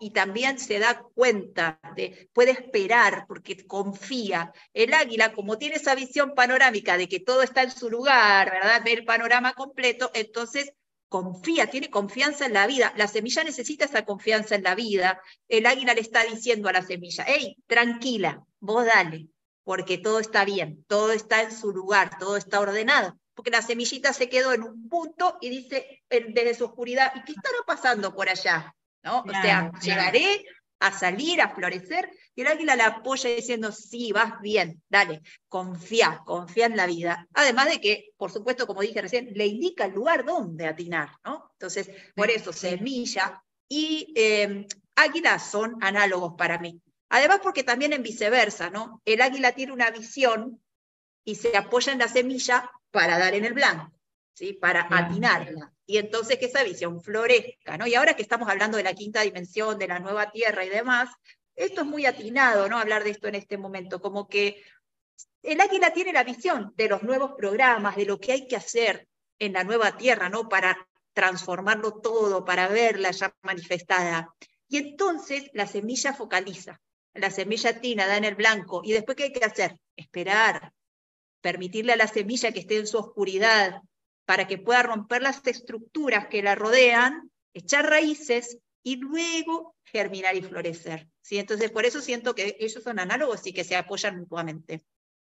y 0.00 0.10
también 0.10 0.58
se 0.58 0.78
da 0.78 1.02
cuenta, 1.14 1.80
de, 1.96 2.30
puede 2.32 2.52
esperar 2.52 3.26
porque 3.26 3.66
confía. 3.66 4.52
El 4.72 4.94
águila, 4.94 5.32
como 5.32 5.58
tiene 5.58 5.76
esa 5.76 5.94
visión 5.94 6.34
panorámica 6.34 6.96
de 6.96 7.08
que 7.08 7.20
todo 7.20 7.42
está 7.42 7.62
en 7.62 7.70
su 7.70 7.90
lugar, 7.90 8.50
¿verdad? 8.50 8.82
Ve 8.84 8.92
el 8.92 9.04
panorama 9.04 9.54
completo, 9.54 10.10
entonces 10.14 10.72
confía, 11.08 11.68
tiene 11.68 11.90
confianza 11.90 12.46
en 12.46 12.52
la 12.52 12.66
vida. 12.66 12.92
La 12.96 13.08
semilla 13.08 13.42
necesita 13.42 13.86
esa 13.86 14.04
confianza 14.04 14.54
en 14.54 14.62
la 14.62 14.74
vida. 14.74 15.20
El 15.48 15.66
águila 15.66 15.94
le 15.94 16.00
está 16.00 16.22
diciendo 16.24 16.68
a 16.68 16.72
la 16.72 16.82
semilla, 16.82 17.24
hey, 17.26 17.56
tranquila, 17.66 18.44
vos 18.60 18.86
dale, 18.86 19.28
porque 19.64 19.98
todo 19.98 20.20
está 20.20 20.44
bien, 20.44 20.84
todo 20.86 21.12
está 21.12 21.42
en 21.42 21.52
su 21.52 21.72
lugar, 21.72 22.18
todo 22.18 22.36
está 22.36 22.60
ordenado. 22.60 23.18
Porque 23.34 23.50
la 23.50 23.62
semillita 23.62 24.12
se 24.12 24.28
quedó 24.28 24.52
en 24.52 24.62
un 24.62 24.88
punto 24.88 25.36
y 25.40 25.50
dice 25.50 26.02
desde 26.08 26.54
su 26.54 26.66
oscuridad, 26.66 27.12
¿y 27.16 27.22
qué 27.24 27.32
estará 27.32 27.58
pasando 27.66 28.14
por 28.14 28.28
allá? 28.28 28.74
O 29.06 29.30
sea, 29.30 29.72
llegaré 29.80 30.44
a 30.80 30.92
salir, 30.92 31.40
a 31.40 31.54
florecer, 31.54 32.10
y 32.34 32.42
el 32.42 32.48
águila 32.48 32.76
la 32.76 32.86
apoya 32.86 33.30
diciendo, 33.30 33.72
sí, 33.72 34.12
vas 34.12 34.40
bien, 34.40 34.82
dale, 34.88 35.22
confía, 35.48 36.22
confía 36.26 36.66
en 36.66 36.76
la 36.76 36.86
vida. 36.86 37.26
Además 37.32 37.70
de 37.70 37.80
que, 37.80 38.10
por 38.16 38.30
supuesto, 38.30 38.66
como 38.66 38.82
dije 38.82 39.00
recién, 39.00 39.30
le 39.34 39.46
indica 39.46 39.86
el 39.86 39.92
lugar 39.92 40.24
donde 40.24 40.66
atinar, 40.66 41.10
¿no? 41.24 41.50
Entonces, 41.52 41.90
por 42.14 42.30
eso, 42.30 42.52
semilla 42.52 43.42
y 43.68 44.12
eh, 44.16 44.66
águila 44.96 45.38
son 45.38 45.76
análogos 45.80 46.34
para 46.36 46.58
mí. 46.58 46.80
Además, 47.08 47.40
porque 47.42 47.64
también 47.64 47.92
en 47.92 48.02
viceversa, 48.02 48.68
¿no? 48.68 49.00
El 49.04 49.22
águila 49.22 49.52
tiene 49.52 49.72
una 49.72 49.90
visión 49.90 50.60
y 51.24 51.36
se 51.36 51.56
apoya 51.56 51.92
en 51.92 52.00
la 52.00 52.08
semilla 52.08 52.70
para 52.90 53.18
dar 53.18 53.34
en 53.34 53.44
el 53.44 53.54
blanco, 53.54 53.98
¿sí? 54.34 54.52
Para 54.52 54.86
atinarla. 54.90 55.72
Y 55.86 55.98
entonces 55.98 56.38
que 56.38 56.46
esa 56.46 56.64
visión 56.64 57.00
florezca, 57.00 57.78
¿no? 57.78 57.86
Y 57.86 57.94
ahora 57.94 58.14
que 58.14 58.22
estamos 58.22 58.48
hablando 58.48 58.76
de 58.76 58.82
la 58.82 58.94
quinta 58.94 59.22
dimensión, 59.22 59.78
de 59.78 59.86
la 59.86 60.00
nueva 60.00 60.30
tierra 60.32 60.64
y 60.64 60.68
demás, 60.68 61.10
esto 61.54 61.82
es 61.82 61.86
muy 61.86 62.06
atinado, 62.06 62.68
¿no? 62.68 62.78
Hablar 62.78 63.04
de 63.04 63.10
esto 63.10 63.28
en 63.28 63.36
este 63.36 63.56
momento, 63.56 64.00
como 64.00 64.28
que 64.28 64.62
el 65.42 65.60
águila 65.60 65.92
tiene 65.92 66.12
la 66.12 66.24
visión 66.24 66.72
de 66.76 66.88
los 66.88 67.02
nuevos 67.02 67.32
programas, 67.36 67.96
de 67.96 68.04
lo 68.04 68.18
que 68.18 68.32
hay 68.32 68.46
que 68.48 68.56
hacer 68.56 69.06
en 69.38 69.52
la 69.52 69.62
nueva 69.62 69.96
tierra, 69.96 70.28
¿no? 70.28 70.48
Para 70.48 70.76
transformarlo 71.12 72.00
todo, 72.00 72.44
para 72.44 72.68
verla 72.68 73.12
ya 73.12 73.34
manifestada. 73.42 74.34
Y 74.68 74.78
entonces 74.78 75.48
la 75.54 75.66
semilla 75.66 76.12
focaliza, 76.12 76.80
la 77.14 77.30
semilla 77.30 77.80
tina, 77.80 78.06
da 78.06 78.16
en 78.16 78.24
el 78.24 78.34
blanco. 78.34 78.82
¿Y 78.84 78.92
después 78.92 79.16
qué 79.16 79.24
hay 79.24 79.32
que 79.32 79.44
hacer? 79.44 79.78
Esperar, 79.94 80.72
permitirle 81.40 81.92
a 81.92 81.96
la 81.96 82.08
semilla 82.08 82.52
que 82.52 82.60
esté 82.60 82.76
en 82.76 82.86
su 82.86 82.98
oscuridad 82.98 83.80
para 84.26 84.46
que 84.46 84.58
pueda 84.58 84.82
romper 84.82 85.22
las 85.22 85.40
estructuras 85.46 86.26
que 86.26 86.42
la 86.42 86.54
rodean, 86.54 87.30
echar 87.54 87.88
raíces 87.88 88.58
y 88.82 88.96
luego 88.96 89.74
germinar 89.84 90.36
y 90.36 90.42
florecer. 90.42 91.08
¿sí? 91.22 91.38
Entonces, 91.38 91.70
por 91.70 91.86
eso 91.86 92.00
siento 92.00 92.34
que 92.34 92.56
ellos 92.60 92.82
son 92.82 92.98
análogos 92.98 93.46
y 93.46 93.52
que 93.52 93.64
se 93.64 93.76
apoyan 93.76 94.18
mutuamente. 94.18 94.84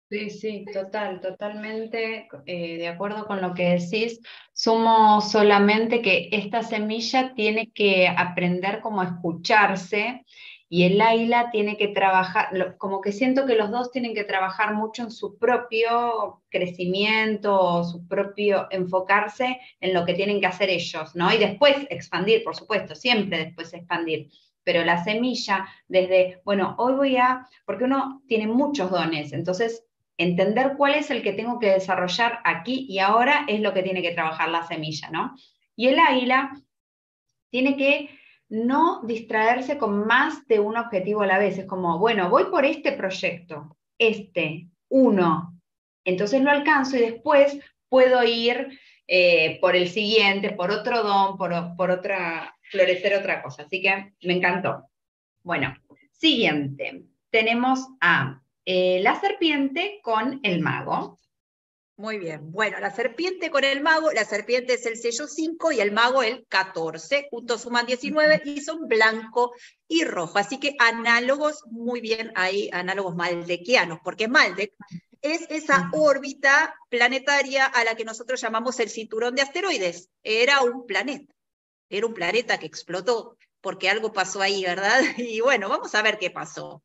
Sí, 0.10 0.30
sí, 0.30 0.66
total, 0.74 1.22
totalmente 1.22 2.28
eh, 2.46 2.78
de 2.78 2.88
acuerdo 2.90 3.26
con 3.26 3.42
lo 3.42 3.54
que 3.54 3.80
decís. 3.80 4.20
Sumo 4.52 5.22
solamente 5.22 6.02
que 6.02 6.28
esta 6.34 6.64
semilla 6.64 7.34
tiene 7.34 7.72
que 7.72 8.10
aprender 8.10 8.82
cómo 8.82 9.02
escucharse 9.04 10.26
y 10.74 10.86
el 10.86 11.02
águila 11.02 11.50
tiene 11.52 11.76
que 11.76 11.90
trabajar, 11.90 12.78
como 12.78 13.02
que 13.02 13.12
siento 13.12 13.46
que 13.46 13.56
los 13.56 13.72
dos 13.72 13.92
tienen 13.92 14.14
que 14.14 14.24
trabajar 14.24 14.74
mucho 14.74 15.04
en 15.04 15.12
su 15.12 15.38
propio 15.38 16.44
crecimiento, 16.48 17.84
su 17.84 18.08
propio 18.08 18.70
enfocarse 18.72 19.60
en 19.82 19.94
lo 19.94 20.06
que 20.06 20.14
tienen 20.14 20.40
que 20.40 20.48
hacer 20.48 20.70
ellos, 20.70 21.14
¿no? 21.14 21.30
Y 21.34 21.38
después 21.38 21.76
expandir, 21.90 22.46
por 22.46 22.56
supuesto, 22.56 22.96
siempre 22.96 23.40
después 23.40 23.74
expandir 23.74 24.30
pero 24.64 24.86
la 24.86 25.04
semilla, 25.04 25.68
desde, 25.90 26.40
bueno, 26.46 26.76
hoy 26.78 26.94
voy 26.94 27.18
a, 27.18 27.48
porque 27.66 27.84
uno 27.84 28.22
tiene 28.28 28.48
muchos 28.48 28.92
dones, 28.92 29.34
entonces 29.34 29.86
entender 30.18 30.76
cuál 30.78 30.94
es 30.94 31.12
el 31.12 31.22
que 31.22 31.34
tengo 31.34 31.60
que 31.60 31.72
desarrollar 31.72 32.40
aquí 32.46 32.86
y 32.88 33.00
ahora 33.00 33.44
es 33.50 33.60
lo 33.60 33.74
que 33.74 33.84
tiene 33.84 34.02
que 34.02 34.14
trabajar 34.14 34.48
la 34.48 34.66
semilla, 34.66 35.10
¿no? 35.10 35.36
Y 35.76 35.88
el 35.88 36.00
águila 36.00 36.54
tiene 37.50 37.76
que 37.76 38.21
no 38.52 39.02
distraerse 39.04 39.78
con 39.78 40.06
más 40.06 40.46
de 40.46 40.60
un 40.60 40.76
objetivo 40.76 41.22
a 41.22 41.28
la 41.28 41.40
vez. 41.40 41.58
Es 41.58 41.66
como, 41.66 41.98
bueno, 42.00 42.30
voy 42.30 42.46
por 42.52 42.66
este 42.66 42.92
proyecto, 42.92 43.78
este, 43.98 44.68
uno, 44.90 45.58
entonces 46.04 46.42
lo 46.42 46.52
alcanzo 46.52 46.98
y 46.98 47.00
después 47.02 47.58
puedo 47.88 48.24
ir 48.24 48.78
eh, 49.08 49.58
por 49.62 49.76
el 49.76 49.88
siguiente, 49.88 50.52
por 50.52 50.70
otro 50.70 51.02
don, 51.02 51.38
por, 51.38 51.54
por 51.78 51.92
otra, 51.92 52.54
florecer 52.70 53.16
otra 53.16 53.42
cosa. 53.42 53.64
Así 53.64 53.82
que 53.82 54.14
me 54.24 54.34
encantó. 54.34 54.86
Bueno, 55.44 55.74
siguiente. 56.12 57.04
Tenemos 57.30 57.88
a 58.02 58.42
eh, 58.66 59.00
la 59.02 59.20
serpiente 59.20 60.00
con 60.04 60.42
el 60.44 60.60
mago. 60.60 61.20
Muy 61.98 62.18
bien. 62.18 62.52
Bueno, 62.52 62.80
la 62.80 62.90
serpiente 62.90 63.52
con 63.52 63.64
el 63.64 63.82
mago, 63.82 64.12
la 64.12 64.26
serpiente 64.26 64.74
es 64.74 64.86
el 64.86 64.98
sello 64.98 65.28
5 65.28 65.72
y 65.72 65.82
el 65.82 65.92
mago 65.92 66.24
el 66.24 66.46
14. 66.48 67.28
Juntos 67.30 67.62
suman 67.62 67.86
19 67.86 68.42
y 68.46 68.62
son 68.62 68.88
blanco 68.88 69.54
y 69.88 70.04
rojo. 70.04 70.40
Así 70.40 70.60
que 70.60 70.76
análogos, 70.80 71.64
muy 71.70 72.02
bien 72.02 72.32
ahí, 72.36 72.70
análogos 72.74 73.16
maldequianos, 73.16 74.00
porque 74.04 74.28
Maldek 74.28 74.74
es 75.22 75.46
esa 75.50 75.90
órbita 75.94 76.74
planetaria 76.90 77.66
a 77.66 77.84
la 77.84 77.96
que 77.96 78.06
nosotros 78.06 78.42
llamamos 78.42 78.80
el 78.80 78.90
cinturón 78.90 79.36
de 79.36 79.44
asteroides. 79.44 80.10
Era 80.24 80.62
un 80.64 80.88
planeta. 80.88 81.34
Era 81.90 82.08
un 82.08 82.14
planeta 82.14 82.58
que 82.58 82.66
explotó 82.66 83.38
porque 83.62 83.90
algo 83.90 84.12
pasó 84.12 84.42
ahí, 84.42 84.64
¿verdad? 84.64 85.02
Y 85.18 85.40
bueno, 85.42 85.70
vamos 85.70 85.94
a 85.94 86.02
ver 86.02 86.18
qué 86.18 86.32
pasó. 86.32 86.84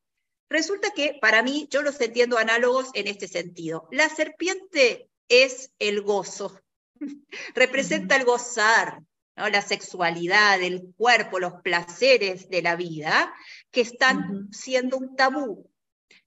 Resulta 0.48 0.90
que 0.90 1.18
para 1.20 1.42
mí, 1.42 1.66
yo 1.70 1.82
los 1.82 2.00
entiendo 2.00 2.38
análogos 2.38 2.90
en 2.94 3.08
este 3.08 3.28
sentido. 3.28 3.88
La 3.90 4.08
serpiente 4.08 5.08
es 5.28 5.72
el 5.78 6.02
gozo, 6.02 6.60
representa 7.54 8.16
el 8.16 8.24
gozar, 8.24 9.02
la 9.36 9.60
sexualidad, 9.60 10.62
el 10.62 10.94
cuerpo, 10.96 11.38
los 11.38 11.60
placeres 11.62 12.48
de 12.48 12.62
la 12.62 12.76
vida, 12.76 13.34
que 13.70 13.82
están 13.82 14.48
siendo 14.50 14.96
un 14.96 15.14
tabú, 15.14 15.70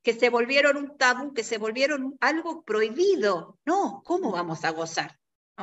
que 0.04 0.14
se 0.14 0.30
volvieron 0.30 0.78
un 0.78 0.98
tabú, 0.98 1.34
que 1.34 1.44
se 1.44 1.58
volvieron 1.58 2.18
algo 2.22 2.62
prohibido. 2.64 3.58
No, 3.66 4.04
¿cómo 4.06 4.32
vamos 4.32 4.64
a 4.64 4.72
gozar? 4.72 5.18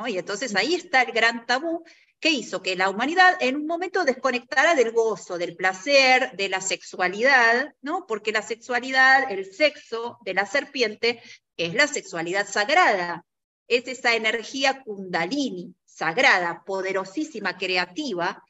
Y 0.05 0.17
entonces 0.17 0.55
ahí 0.55 0.75
está 0.75 1.01
el 1.01 1.11
gran 1.11 1.45
tabú 1.45 1.83
que 2.19 2.31
hizo 2.31 2.61
que 2.61 2.75
la 2.75 2.89
humanidad 2.89 3.37
en 3.39 3.55
un 3.55 3.67
momento 3.67 4.03
desconectara 4.03 4.73
del 4.75 4.91
gozo, 4.91 5.37
del 5.37 5.55
placer, 5.55 6.31
de 6.35 6.49
la 6.49 6.61
sexualidad, 6.61 7.73
¿no? 7.81 8.05
Porque 8.07 8.31
la 8.31 8.41
sexualidad, 8.41 9.31
el 9.31 9.53
sexo 9.53 10.17
de 10.21 10.33
la 10.33 10.45
serpiente 10.45 11.21
es 11.57 11.73
la 11.73 11.87
sexualidad 11.87 12.47
sagrada, 12.47 13.23
es 13.67 13.87
esa 13.87 14.15
energía 14.15 14.81
kundalini, 14.83 15.75
sagrada, 15.85 16.63
poderosísima, 16.65 17.57
creativa, 17.57 18.43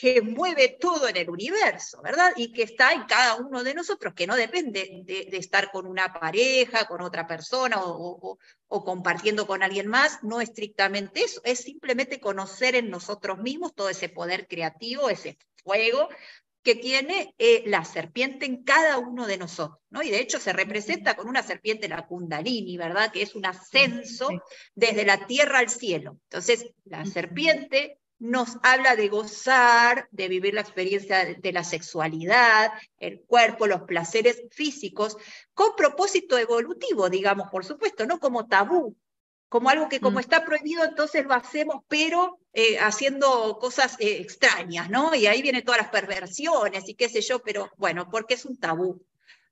que 0.00 0.22
mueve 0.22 0.76
todo 0.80 1.08
en 1.08 1.16
el 1.16 1.30
universo, 1.30 2.00
¿verdad? 2.02 2.32
Y 2.36 2.52
que 2.52 2.62
está 2.62 2.92
en 2.92 3.04
cada 3.04 3.36
uno 3.36 3.62
de 3.62 3.74
nosotros, 3.74 4.14
que 4.14 4.26
no 4.26 4.34
depende 4.34 5.02
de, 5.04 5.28
estar 5.36 5.70
con 5.70 5.86
una 5.86 6.12
pareja, 6.12 6.86
con 6.86 7.00
otra 7.00 7.26
persona 7.26 7.76
o, 7.80 8.38
compartiendo 8.66 9.46
con 9.46 9.62
alguien 9.62 9.86
más, 9.86 10.22
no 10.22 10.40
estrictamente 10.40 11.22
eso, 11.22 11.40
es 11.44 11.60
simplemente 11.60 12.18
conocer 12.18 12.74
en 12.74 12.90
nosotros 12.90 13.38
mismos 13.38 13.72
todo 13.74 13.88
ese 13.88 14.08
poder 14.08 14.48
creativo, 14.48 15.08
ese 15.08 15.38
fuego 15.62 16.08
que 16.62 16.74
tiene 16.74 17.34
eh, 17.38 17.62
la 17.66 17.84
serpiente 17.84 18.46
en 18.46 18.64
cada 18.64 18.98
uno 18.98 19.26
de 19.26 19.36
nosotros, 19.36 19.78
¿no? 19.90 20.02
Y 20.02 20.10
de 20.10 20.18
hecho 20.18 20.40
se 20.40 20.52
representa 20.52 21.14
con 21.14 21.28
una 21.28 21.42
serpiente, 21.42 21.88
la 21.88 22.06
kundalini, 22.06 22.76
¿verdad? 22.76 23.12
Que 23.12 23.22
es 23.22 23.36
un 23.36 23.46
ascenso 23.46 24.28
desde 24.74 25.04
la 25.04 25.26
tierra 25.26 25.58
al 25.58 25.68
cielo. 25.68 26.18
Entonces, 26.24 26.72
la 26.84 27.04
serpiente 27.04 28.00
nos 28.18 28.56
habla 28.62 28.96
de 28.96 29.08
gozar, 29.08 30.08
de 30.10 30.28
vivir 30.28 30.54
la 30.54 30.60
experiencia 30.60 31.24
de 31.24 31.52
la 31.52 31.64
sexualidad, 31.64 32.72
el 32.98 33.20
cuerpo, 33.20 33.66
los 33.66 33.82
placeres 33.82 34.42
físicos, 34.50 35.16
con 35.52 35.76
propósito 35.76 36.38
evolutivo, 36.38 37.10
digamos, 37.10 37.48
por 37.50 37.64
supuesto, 37.64 38.06
no 38.06 38.20
como 38.20 38.46
tabú, 38.46 38.96
como 39.48 39.68
algo 39.68 39.88
que 39.88 40.00
como 40.00 40.16
mm. 40.16 40.20
está 40.20 40.44
prohibido, 40.44 40.84
entonces 40.84 41.24
lo 41.24 41.34
hacemos, 41.34 41.82
pero 41.88 42.40
eh, 42.52 42.78
haciendo 42.78 43.58
cosas 43.60 43.96
eh, 44.00 44.18
extrañas, 44.20 44.90
¿no? 44.90 45.14
Y 45.14 45.26
ahí 45.26 45.42
vienen 45.42 45.64
todas 45.64 45.80
las 45.80 45.90
perversiones 45.90 46.88
y 46.88 46.94
qué 46.94 47.08
sé 47.08 47.20
yo, 47.20 47.40
pero 47.40 47.70
bueno, 47.76 48.08
porque 48.10 48.34
es 48.34 48.44
un 48.44 48.56
tabú. 48.58 49.04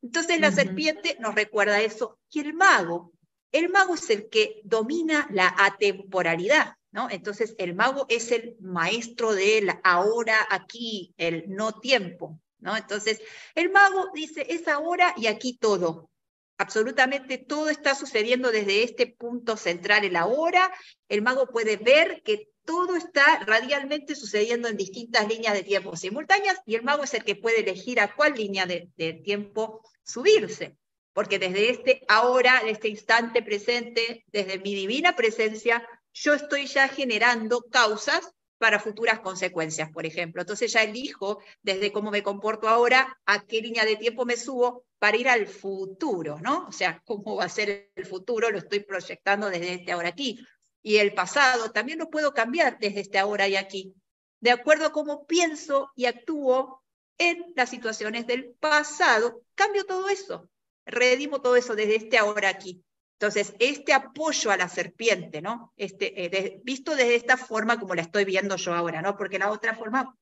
Entonces 0.03 0.41
la 0.41 0.51
serpiente 0.51 1.17
nos 1.21 1.35
recuerda 1.35 1.81
eso. 1.81 2.19
Y 2.31 2.41
el 2.41 2.55
mago, 2.55 3.13
el 3.53 3.69
mago 3.69 3.95
es 3.95 4.11
el 4.11 4.29
que 4.29 4.61
domina 4.65 5.29
la 5.31 5.55
atemporalidad, 5.57 6.75
entonces, 7.11 7.55
el 7.59 7.75
mago 7.75 8.07
es 8.09 8.33
el 8.33 8.57
maestro 8.61 9.33
del 9.33 9.71
ahora, 9.83 10.47
aquí, 10.51 11.15
el 11.17 11.45
no 11.49 11.81
tiempo, 11.81 12.39
¿no? 12.59 12.77
Entonces, 12.77 13.21
el 13.55 13.71
mago 13.71 14.11
dice, 14.15 14.47
es 14.49 14.69
ahora 14.69 15.15
y 15.17 15.27
aquí 15.27 15.57
todo. 15.57 16.11
Absolutamente 16.59 17.39
todo 17.39 17.71
está 17.71 17.95
sucediendo 17.95 18.51
desde 18.51 18.85
este 18.85 19.07
punto 19.07 19.57
central, 19.57 20.05
el 20.05 20.17
ahora. 20.17 20.71
El 21.09 21.23
mago 21.23 21.47
puede 21.47 21.77
ver 21.77 22.23
que 22.23 22.51
todo 22.65 22.95
está 22.95 23.41
radialmente 23.47 24.15
sucediendo 24.15 24.69
en 24.69 24.77
distintas 24.77 25.27
líneas 25.27 25.55
de 25.55 25.65
tiempo 25.65 25.97
simultáneas 25.97 26.61
y 26.67 26.77
el 26.77 26.83
mago 26.83 27.05
es 27.05 27.15
el 27.15 27.25
que 27.25 27.37
puede 27.37 27.61
elegir 27.61 28.01
a 28.01 28.15
cuál 28.15 28.35
línea 28.35 28.67
de, 28.67 28.91
de 28.97 29.15
tiempo 29.15 29.83
subirse 30.05 30.77
porque 31.13 31.39
desde 31.39 31.71
este 31.71 32.03
ahora, 32.09 32.63
de 32.65 32.71
este 32.71 32.89
instante 32.89 33.43
presente, 33.43 34.25
desde 34.29 34.59
mi 34.59 34.75
divina 34.75 35.15
presencia, 35.15 35.87
yo 36.13 36.35
estoy 36.35 36.67
ya 36.67 36.89
generando 36.89 37.63
causas 37.71 38.33
para 38.59 38.79
futuras 38.79 39.19
consecuencias, 39.21 39.91
por 39.91 40.07
ejemplo. 40.07 40.43
Entonces 40.43 40.73
ya 40.73 40.85
elijo 40.85 41.41
desde 41.63 41.91
cómo 41.91 42.13
me 42.13 42.23
comporto 42.23 42.69
ahora 42.69 43.19
a 43.27 43.45
qué 43.45 43.61
línea 43.61 43.85
de 43.85 43.97
tiempo 43.97 44.25
me 44.25 44.37
subo 44.37 44.85
para 45.01 45.17
ir 45.17 45.29
al 45.29 45.49
futuro, 45.49 46.39
¿no? 46.39 46.67
O 46.69 46.73
sea, 46.73 47.03
cómo 47.05 47.35
va 47.35 47.47
a 47.47 47.49
ser 47.49 47.91
el 47.93 48.07
futuro, 48.07 48.51
lo 48.51 48.59
estoy 48.59 48.81
proyectando 48.81 49.51
desde 49.51 49.75
este 49.75 49.91
ahora 49.91 50.11
aquí. 50.11 50.39
Y 50.81 50.99
el 50.99 51.13
pasado 51.13 51.73
también 51.73 51.99
lo 51.99 52.09
puedo 52.09 52.33
cambiar 52.35 52.79
desde 52.79 53.01
este 53.01 53.19
ahora 53.19 53.49
y 53.49 53.57
aquí. 53.57 53.97
De 54.41 54.53
acuerdo 54.53 54.87
a 54.87 54.93
cómo 54.93 55.27
pienso 55.27 55.91
y 55.97 56.05
actúo 56.05 56.85
en 57.19 57.53
las 57.57 57.71
situaciones 57.71 58.29
del 58.29 58.55
pasado, 58.61 59.43
cambio 59.57 59.85
todo 59.87 60.09
eso, 60.09 60.49
redimo 60.87 61.41
todo 61.41 61.57
eso 61.57 61.75
desde 61.75 61.97
este 61.97 62.19
ahora 62.19 62.49
aquí. 62.49 62.85
Entonces, 63.23 63.55
este 63.61 63.93
apoyo 63.93 64.51
a 64.51 64.57
la 64.57 64.69
serpiente, 64.69 65.41
¿no? 65.41 65.73
Este, 65.77 66.25
eh, 66.25 66.61
visto 66.65 66.97
desde 66.97 67.15
esta 67.15 67.37
forma 67.37 67.79
como 67.79 67.95
la 67.95 68.03
estoy 68.03 68.25
viendo 68.25 68.57
yo 68.57 68.75
ahora, 68.75 69.01
¿no? 69.01 69.17
Porque 69.17 69.39
la 69.39 69.53
otra 69.53 69.77
forma, 69.77 70.17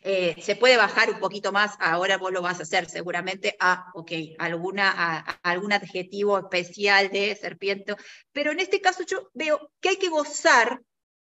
eh, 0.00 0.36
se 0.40 0.54
puede 0.54 0.76
bajar 0.76 1.10
un 1.10 1.18
poquito 1.18 1.50
más, 1.50 1.74
ahora 1.80 2.18
vos 2.18 2.30
lo 2.30 2.40
vas 2.40 2.60
a 2.60 2.62
hacer 2.62 2.88
seguramente 2.88 3.56
a, 3.58 3.90
ok, 3.94 4.12
alguna, 4.38 5.18
algún 5.42 5.72
adjetivo 5.72 6.38
especial 6.38 7.10
de 7.10 7.34
serpiente, 7.34 7.96
pero 8.30 8.52
en 8.52 8.60
este 8.60 8.80
caso 8.80 9.02
yo 9.04 9.28
veo 9.34 9.72
que 9.80 9.88
hay 9.88 9.96
que 9.96 10.08
gozar, 10.08 10.82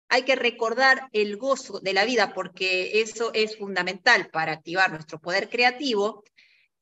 hay 0.09 0.23
que 0.23 0.37
recordar 0.37 1.11
el 1.13 1.37
gozo 1.37 1.81
de 1.81 1.93
la 1.93 2.07
vida, 2.07 2.33
porque 2.33 3.03
eso 3.03 3.31
es 3.35 3.59
fundamental 3.59 4.31
para 4.31 4.53
activar 4.53 4.91
nuestro 4.91 5.19
poder 5.21 5.51
creativo, 5.51 6.25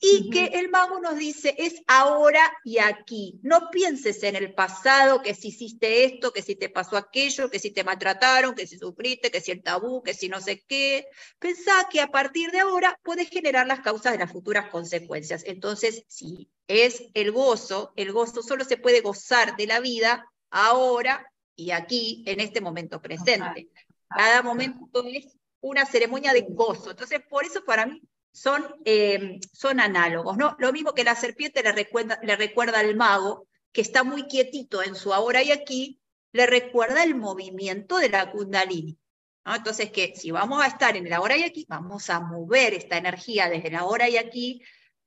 y 0.00 0.30
que 0.30 0.46
el 0.46 0.68
mago 0.68 1.00
nos 1.00 1.16
dice 1.16 1.54
es 1.58 1.82
ahora 1.86 2.40
y 2.62 2.78
aquí. 2.78 3.40
No 3.42 3.68
pienses 3.70 4.22
en 4.22 4.36
el 4.36 4.54
pasado, 4.54 5.22
que 5.22 5.34
si 5.34 5.48
hiciste 5.48 6.04
esto, 6.04 6.32
que 6.32 6.42
si 6.42 6.54
te 6.54 6.68
pasó 6.68 6.96
aquello, 6.96 7.50
que 7.50 7.58
si 7.58 7.72
te 7.72 7.82
maltrataron, 7.82 8.54
que 8.54 8.66
si 8.66 8.78
sufriste, 8.78 9.30
que 9.30 9.40
si 9.40 9.50
el 9.50 9.62
tabú, 9.62 10.02
que 10.02 10.14
si 10.14 10.28
no 10.28 10.40
sé 10.40 10.62
qué. 10.68 11.08
Pensá 11.38 11.88
que 11.90 12.00
a 12.00 12.08
partir 12.08 12.52
de 12.52 12.60
ahora 12.60 12.98
puedes 13.02 13.28
generar 13.28 13.66
las 13.66 13.80
causas 13.80 14.12
de 14.12 14.18
las 14.18 14.30
futuras 14.30 14.70
consecuencias. 14.70 15.42
Entonces, 15.46 16.04
si 16.06 16.48
es 16.68 17.02
el 17.14 17.32
gozo, 17.32 17.92
el 17.96 18.12
gozo 18.12 18.42
solo 18.42 18.64
se 18.64 18.76
puede 18.76 19.00
gozar 19.00 19.56
de 19.56 19.66
la 19.66 19.80
vida 19.80 20.30
ahora 20.50 21.32
y 21.56 21.72
aquí, 21.72 22.22
en 22.26 22.38
este 22.38 22.60
momento 22.60 23.02
presente. 23.02 23.68
Cada 24.08 24.42
momento 24.42 25.04
es 25.06 25.36
una 25.60 25.84
ceremonia 25.86 26.32
de 26.32 26.46
gozo. 26.48 26.92
Entonces, 26.92 27.20
por 27.28 27.44
eso 27.44 27.64
para 27.64 27.84
mí 27.84 28.00
son, 28.38 28.64
eh, 28.84 29.40
son 29.52 29.80
análogos, 29.80 30.36
¿no? 30.36 30.56
Lo 30.58 30.72
mismo 30.72 30.94
que 30.94 31.04
la 31.04 31.14
serpiente 31.14 31.62
le 31.62 31.72
recuerda, 31.72 32.18
le 32.22 32.36
recuerda 32.36 32.78
al 32.78 32.94
mago, 32.96 33.46
que 33.72 33.80
está 33.80 34.04
muy 34.04 34.26
quietito 34.26 34.82
en 34.82 34.94
su 34.94 35.12
ahora 35.12 35.42
y 35.42 35.50
aquí, 35.50 36.00
le 36.32 36.46
recuerda 36.46 37.02
el 37.02 37.14
movimiento 37.14 37.98
de 37.98 38.10
la 38.10 38.30
kundalini. 38.30 38.98
¿no? 39.44 39.56
Entonces, 39.56 39.90
que 39.90 40.14
si 40.14 40.30
vamos 40.30 40.62
a 40.62 40.68
estar 40.68 40.96
en 40.96 41.06
el 41.06 41.12
ahora 41.12 41.36
y 41.36 41.42
aquí, 41.42 41.66
vamos 41.68 42.10
a 42.10 42.20
mover 42.20 42.74
esta 42.74 42.96
energía 42.96 43.48
desde 43.48 43.68
el 43.68 43.76
ahora 43.76 44.08
y 44.08 44.16
aquí 44.16 44.62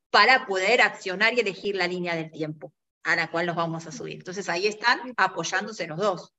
para 0.10 0.46
poder 0.46 0.82
accionar 0.82 1.34
y 1.34 1.40
elegir 1.40 1.76
la 1.76 1.88
línea 1.88 2.16
del 2.16 2.32
tiempo 2.32 2.74
a 3.04 3.16
la 3.16 3.32
cual 3.32 3.46
nos 3.46 3.56
vamos 3.56 3.88
a 3.88 3.92
subir. 3.92 4.16
Entonces, 4.16 4.50
ahí 4.50 4.68
están 4.68 5.14
apoyándose 5.16 5.88
los 5.88 5.98
dos. 5.98 6.34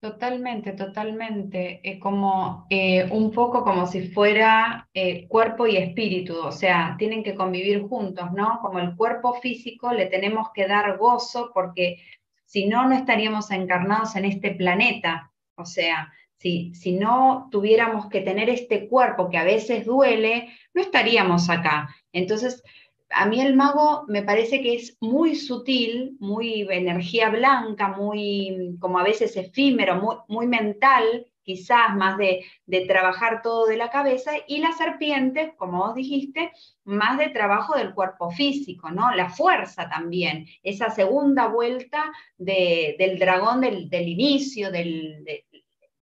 Totalmente, 0.00 0.72
totalmente. 0.72 1.80
Es 1.82 1.98
como 1.98 2.66
eh, 2.68 3.08
un 3.10 3.32
poco 3.32 3.64
como 3.64 3.86
si 3.86 4.08
fuera 4.08 4.88
eh, 4.92 5.26
cuerpo 5.26 5.66
y 5.66 5.76
espíritu, 5.78 6.38
o 6.38 6.52
sea, 6.52 6.94
tienen 6.98 7.24
que 7.24 7.34
convivir 7.34 7.82
juntos, 7.82 8.30
¿no? 8.32 8.60
Como 8.60 8.78
el 8.78 8.94
cuerpo 8.94 9.34
físico 9.40 9.92
le 9.92 10.06
tenemos 10.06 10.48
que 10.54 10.66
dar 10.68 10.98
gozo 10.98 11.50
porque 11.54 11.96
si 12.44 12.66
no, 12.66 12.86
no 12.88 12.94
estaríamos 12.94 13.50
encarnados 13.50 14.16
en 14.16 14.26
este 14.26 14.52
planeta. 14.52 15.32
O 15.56 15.64
sea, 15.64 16.12
si, 16.38 16.74
si 16.74 16.92
no 16.92 17.48
tuviéramos 17.50 18.08
que 18.08 18.20
tener 18.20 18.50
este 18.50 18.88
cuerpo 18.88 19.30
que 19.30 19.38
a 19.38 19.44
veces 19.44 19.86
duele, 19.86 20.50
no 20.74 20.82
estaríamos 20.82 21.48
acá. 21.48 21.88
Entonces, 22.12 22.62
a 23.10 23.26
mí 23.26 23.40
el 23.40 23.54
mago 23.54 24.04
me 24.08 24.22
parece 24.22 24.60
que 24.62 24.74
es 24.74 24.96
muy 25.00 25.36
sutil, 25.36 26.16
muy 26.18 26.66
energía 26.70 27.30
blanca, 27.30 27.88
muy 27.88 28.76
como 28.80 28.98
a 28.98 29.04
veces 29.04 29.36
efímero, 29.36 30.24
muy, 30.28 30.46
mental, 30.46 31.26
quizás 31.42 31.94
más 31.94 32.18
de, 32.18 32.44
de, 32.66 32.86
trabajar 32.86 33.42
todo 33.42 33.66
de 33.66 33.76
la 33.76 33.90
cabeza, 33.90 34.32
y 34.48 34.58
la 34.58 34.72
serpiente, 34.72 35.54
como 35.56 35.78
vos 35.78 35.94
dijiste, 35.94 36.50
más 36.84 37.18
de 37.18 37.28
trabajo 37.28 37.76
del 37.76 37.94
cuerpo 37.94 38.30
físico, 38.30 38.90
¿no? 38.90 39.14
La 39.14 39.30
fuerza 39.30 39.88
también, 39.88 40.46
esa 40.62 40.90
segunda 40.90 41.46
vuelta 41.46 42.12
del 42.36 43.18
dragón 43.18 43.60
del, 43.60 43.88
del 43.88 44.08
inicio, 44.08 44.72
del 44.72 45.24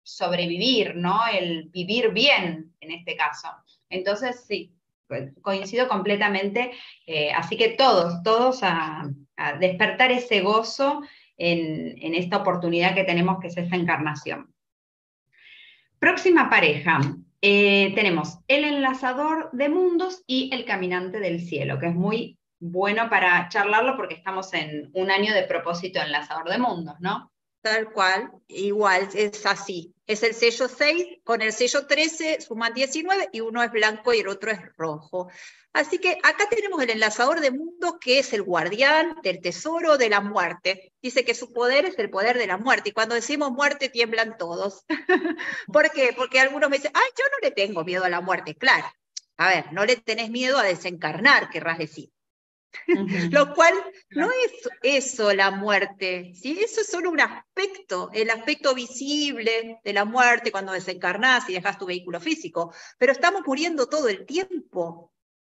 sobrevivir, 0.04 0.94
¿no? 0.94 1.20
El 1.32 1.68
vivir 1.70 2.10
bien 2.12 2.74
en 2.80 2.90
este 2.92 3.16
caso. 3.16 3.48
Entonces, 3.88 4.44
sí, 4.46 4.72
coincido 5.40 5.88
completamente. 5.88 6.72
Eh, 7.06 7.32
así 7.32 7.56
que 7.56 7.70
todos, 7.70 8.22
todos 8.22 8.60
a, 8.62 9.10
despertar 9.58 10.12
ese 10.12 10.40
gozo 10.40 11.02
en, 11.36 12.14
esta 12.14 12.36
oportunidad 12.36 12.94
que 12.94 13.02
tenemos, 13.02 13.40
que 13.40 13.48
es 13.48 13.56
esta 13.56 13.74
encarnación. 13.74 14.54
Próxima 15.98 16.48
pareja. 16.48 17.00
Eh, 17.40 17.92
tenemos 17.96 18.38
el 18.46 18.62
enlazador 18.62 19.50
de 19.50 19.68
mundos 19.68 20.22
y 20.28 20.48
el 20.54 20.64
caminante 20.64 21.18
del 21.18 21.40
cielo, 21.40 21.80
que 21.80 21.88
es 21.88 21.94
muy 21.94 22.38
bueno 22.60 23.10
para 23.10 23.48
charlarlo 23.48 23.96
porque 23.96 24.14
estamos 24.14 24.54
en 24.54 24.90
un 24.94 25.10
año 25.10 25.34
de 25.34 25.42
propósito 25.42 26.00
enlazador 26.00 26.48
de 26.48 26.58
mundos, 26.58 26.94
¿no? 27.00 27.31
Tal 27.62 27.92
cual, 27.92 28.32
igual, 28.48 29.08
es 29.14 29.46
así. 29.46 29.94
Es 30.04 30.24
el 30.24 30.34
sello 30.34 30.68
6, 30.68 31.20
con 31.22 31.42
el 31.42 31.52
sello 31.52 31.86
13 31.86 32.40
suman 32.40 32.74
19 32.74 33.28
y 33.32 33.40
uno 33.40 33.62
es 33.62 33.70
blanco 33.70 34.12
y 34.12 34.18
el 34.18 34.26
otro 34.26 34.50
es 34.50 34.58
rojo. 34.76 35.28
Así 35.72 35.98
que 35.98 36.18
acá 36.24 36.48
tenemos 36.50 36.82
el 36.82 36.90
enlazador 36.90 37.40
de 37.40 37.52
mundos 37.52 37.94
que 38.00 38.18
es 38.18 38.32
el 38.32 38.42
guardián 38.42 39.14
del 39.22 39.40
tesoro 39.40 39.96
de 39.96 40.10
la 40.10 40.20
muerte. 40.20 40.92
Dice 41.00 41.24
que 41.24 41.34
su 41.34 41.52
poder 41.52 41.86
es 41.86 41.96
el 42.00 42.10
poder 42.10 42.36
de 42.36 42.48
la 42.48 42.58
muerte 42.58 42.90
y 42.90 42.92
cuando 42.92 43.14
decimos 43.14 43.52
muerte 43.52 43.88
tiemblan 43.88 44.36
todos. 44.36 44.84
¿Por 45.72 45.90
qué? 45.92 46.12
Porque 46.16 46.40
algunos 46.40 46.68
me 46.68 46.78
dicen, 46.78 46.92
ay, 46.94 47.10
yo 47.16 47.24
no 47.30 47.48
le 47.48 47.52
tengo 47.52 47.84
miedo 47.84 48.04
a 48.04 48.10
la 48.10 48.20
muerte. 48.20 48.56
Claro, 48.56 48.86
a 49.36 49.48
ver, 49.48 49.72
no 49.72 49.86
le 49.86 49.96
tenés 49.96 50.30
miedo 50.30 50.58
a 50.58 50.64
desencarnar, 50.64 51.48
querrás 51.48 51.78
decir. 51.78 52.10
Lo 53.30 53.54
cual 53.54 53.74
no 54.10 54.30
es 54.30 54.68
eso 54.82 55.32
la 55.32 55.50
muerte, 55.50 56.32
¿sí? 56.34 56.58
eso 56.60 56.80
es 56.80 56.88
solo 56.88 57.10
un 57.10 57.20
aspecto, 57.20 58.10
el 58.12 58.30
aspecto 58.30 58.74
visible 58.74 59.80
de 59.84 59.92
la 59.92 60.04
muerte 60.04 60.52
cuando 60.52 60.72
desencarnás 60.72 61.48
y 61.48 61.54
dejas 61.54 61.78
tu 61.78 61.86
vehículo 61.86 62.20
físico, 62.20 62.72
pero 62.98 63.12
estamos 63.12 63.42
muriendo 63.46 63.88
todo 63.88 64.08
el 64.08 64.26
tiempo. 64.26 65.12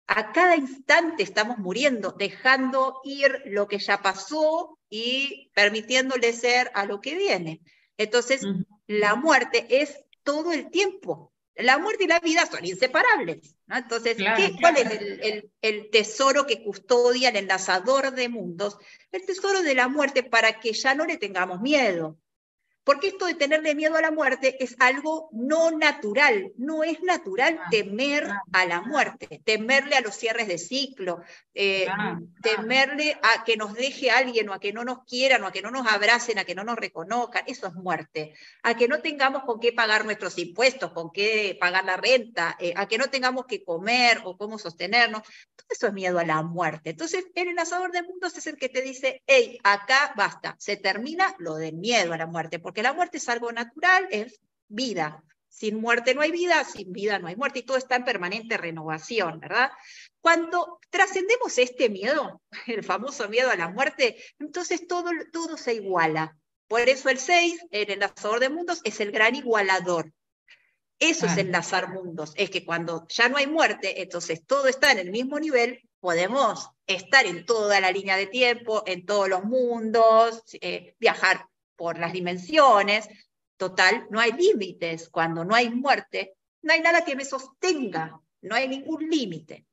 A 0.09 0.33
cada 0.33 0.55
instante 0.55 1.25
estamos 1.25 1.59
muriendo, 1.59 2.13
dejando 2.13 3.01
ir 3.03 3.43
lo 3.47 3.67
que 3.67 3.79
ya 3.79 4.03
pasó 4.03 4.79
y 4.89 5.51
permitiéndole 5.53 6.33
ser 6.33 6.71
a 6.75 6.87
lo 6.87 7.01
que 7.01 7.17
viene. 7.17 7.61
Entonces, 7.97 8.43
la 8.87 9.17
muerte 9.17 9.67
es 9.69 10.05
todo 10.23 10.53
el 10.53 10.71
tiempo 10.71 11.33
la 11.57 11.79
muerte 11.79 12.05
y 12.05 12.07
la 12.07 12.21
vida 12.21 12.47
son 12.47 12.65
inseparables. 12.65 13.57
Entonces, 13.69 14.17
¿cuál 14.61 14.77
es 14.77 15.51
el, 15.63 15.91
tesoro 15.91 16.47
que 16.47 16.63
custodia 16.63 17.31
el 17.31 17.37
enlazador 17.37 18.13
de 18.13 18.29
mundos? 18.29 18.79
El 19.11 19.25
tesoro 19.25 19.63
de 19.63 19.75
la 19.75 19.89
muerte 19.89 20.23
para 20.23 20.61
que 20.61 20.73
ya 20.73 20.95
no 20.95 21.07
le 21.07 21.17
tengamos 21.17 21.61
miedo. 21.61 22.19
Porque 22.87 23.09
esto 23.09 23.27
de 23.27 23.35
tenerle 23.35 23.75
miedo 23.75 23.97
a 23.97 24.01
la 24.01 24.13
muerte 24.13 24.63
es 24.63 24.77
algo 24.79 25.29
no 25.33 25.73
natural, 25.73 26.53
no 26.57 26.85
es 26.85 27.03
natural 27.03 27.59
ah, 27.61 27.67
temer 27.69 28.29
a 28.53 28.65
la 28.65 28.81
muerte, 28.81 29.43
temerle 29.45 29.97
a 29.97 30.03
los 30.03 30.15
cierres 30.15 30.47
de 30.47 30.57
ciclo, 30.57 31.21
eh, 31.53 31.89
temerle 32.43 33.19
a 33.25 33.43
que 33.43 33.57
nos 33.57 33.75
deje 33.75 34.13
alguien 34.13 34.49
o 34.51 34.53
a 34.53 34.61
que 34.61 34.73
no 34.73 34.85
nos 34.85 35.05
quieran 35.05 35.43
o 35.43 35.49
a 35.49 35.53
que 35.53 35.63
no 35.63 35.73
nos 35.73 35.85
abracen, 35.89 36.39
a 36.39 36.45
que 36.45 36.55
no 36.55 36.63
nos 36.63 36.77
reconozcan, 36.77 37.43
eso 37.49 37.67
es 37.67 37.75
muerte, 37.75 38.35
a 38.63 38.77
que 38.77 38.87
no 38.87 39.01
tengamos 39.01 39.43
con 39.43 39.59
qué 39.59 39.73
pagar 39.73 40.05
nuestros 40.05 40.39
impuestos, 40.39 40.93
con 40.93 41.11
qué 41.11 41.57
pagar 41.59 41.85
la 41.87 41.97
renta, 41.97 42.57
eh, 42.61 42.73
a 42.77 42.87
que 42.87 42.99
no 42.99 43.11
tengamos 43.11 43.47
que 43.47 43.65
comer 43.65 44.21
o 44.23 44.37
cómo 44.37 44.61
sostenernos, 44.61 45.23
todo 45.23 45.67
eso 45.71 45.89
es 45.89 45.93
miedo 45.93 46.21
a 46.21 46.25
la 46.25 46.41
muerte. 46.45 46.91
Entonces, 46.91 47.27
el 47.35 47.49
enlazador 47.49 47.91
de 47.91 48.05
mundos 48.05 48.37
es 48.37 48.47
el 48.47 48.59
que 48.59 48.69
te 48.69 48.81
dice, 48.81 49.25
hey, 49.27 49.59
acá 49.65 50.13
basta, 50.17 50.55
se 50.61 50.77
termina 50.77 51.35
lo 51.41 51.57
del 51.57 51.75
miedo 51.75 52.13
a 52.13 52.17
la 52.17 52.27
muerte, 52.27 52.61
porque 52.61 52.76
la 52.83 52.93
muerte 52.93 53.19
es 53.19 53.29
algo 53.29 53.53
natural, 53.53 54.07
es 54.11 54.41
vida. 54.69 55.23
Sin 55.49 55.81
muerte 55.81 56.15
no 56.15 56.21
hay 56.21 56.33
vida, 56.33 56.65
sin 56.65 56.93
vida 56.93 57.19
no 57.19 57.29
hay 57.29 57.37
muerte, 57.37 57.61
y 57.61 57.63
todo 57.63 57.79
está 57.79 57.97
en 57.97 58.05
permanente 58.05 58.59
renovación, 58.59 59.41
¿verdad? 59.41 59.71
Cuando 60.21 60.81
trascendemos 60.91 61.57
este 61.57 61.89
miedo, 61.89 62.43
el 62.67 62.85
famoso 62.85 63.29
miedo 63.29 63.51
a 63.51 63.57
la 63.57 63.71
muerte, 63.71 64.23
entonces 64.39 64.87
todo, 64.87 65.11
todo 65.33 65.57
se 65.57 65.75
iguala. 65.75 66.37
Por 66.69 66.81
eso 66.89 67.09
el 67.09 67.19
6, 67.19 67.67
el 67.71 67.91
enlazador 67.91 68.41
de 68.41 68.51
mundos, 68.51 68.81
es 68.85 69.01
el 69.01 69.13
gran 69.13 69.35
igualador. 69.35 70.13
Eso 70.99 71.27
es 71.27 71.37
enlazar 71.37 71.93
mundos, 71.93 72.33
es 72.37 72.49
que 72.49 72.65
cuando 72.65 73.07
ya 73.09 73.29
no 73.29 73.37
hay 73.37 73.47
muerte, 73.47 74.01
entonces 74.01 74.45
todo 74.47 74.67
está 74.67 74.93
en 74.93 74.99
el 74.99 75.11
mismo 75.11 75.39
nivel, 75.39 75.87
podemos 76.01 76.71
estar 76.87 77.27
en 77.27 77.45
toda 77.45 77.81
la 77.81 77.93
línea 77.93 78.17
de 78.17 78.27
tiempo, 78.27 78.83
en 78.87 79.05
todos 79.05 79.29
los 79.29 79.45
mundos, 79.45 80.43
eh, 80.61 80.95
viajar 80.99 81.47
por 81.77 81.99
las 81.99 82.13
dimensiones. 82.13 83.09
Total, 83.57 84.07
no 84.11 84.21
hay 84.21 84.33
límites. 84.33 85.09
Cuando 85.09 85.45
no 85.45 85.55
hay 85.55 85.71
muerte, 85.71 86.35
no 86.63 86.73
hay 86.73 86.81
nada 86.81 87.05
que 87.05 87.17
me 87.17 87.25
sostenga, 87.25 88.21
no 88.43 88.55
hay 88.55 88.69
ningún 88.69 89.09
límite. 89.09 89.65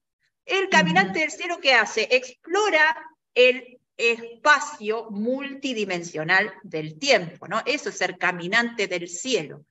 El 0.45 0.69
caminante 0.69 1.19
del 1.19 1.31
cielo, 1.31 1.59
¿qué 1.61 1.73
hace? 1.73 2.07
Explora 2.11 2.95
el 3.33 3.79
espacio 3.97 5.09
multidimensional 5.11 6.53
del 6.63 6.97
tiempo, 6.99 7.47
¿no? 7.47 7.61
Eso 7.65 7.89
es 7.89 7.97
ser 7.97 8.17
caminante 8.17 8.87
del 8.87 9.07
cielo. 9.07 9.65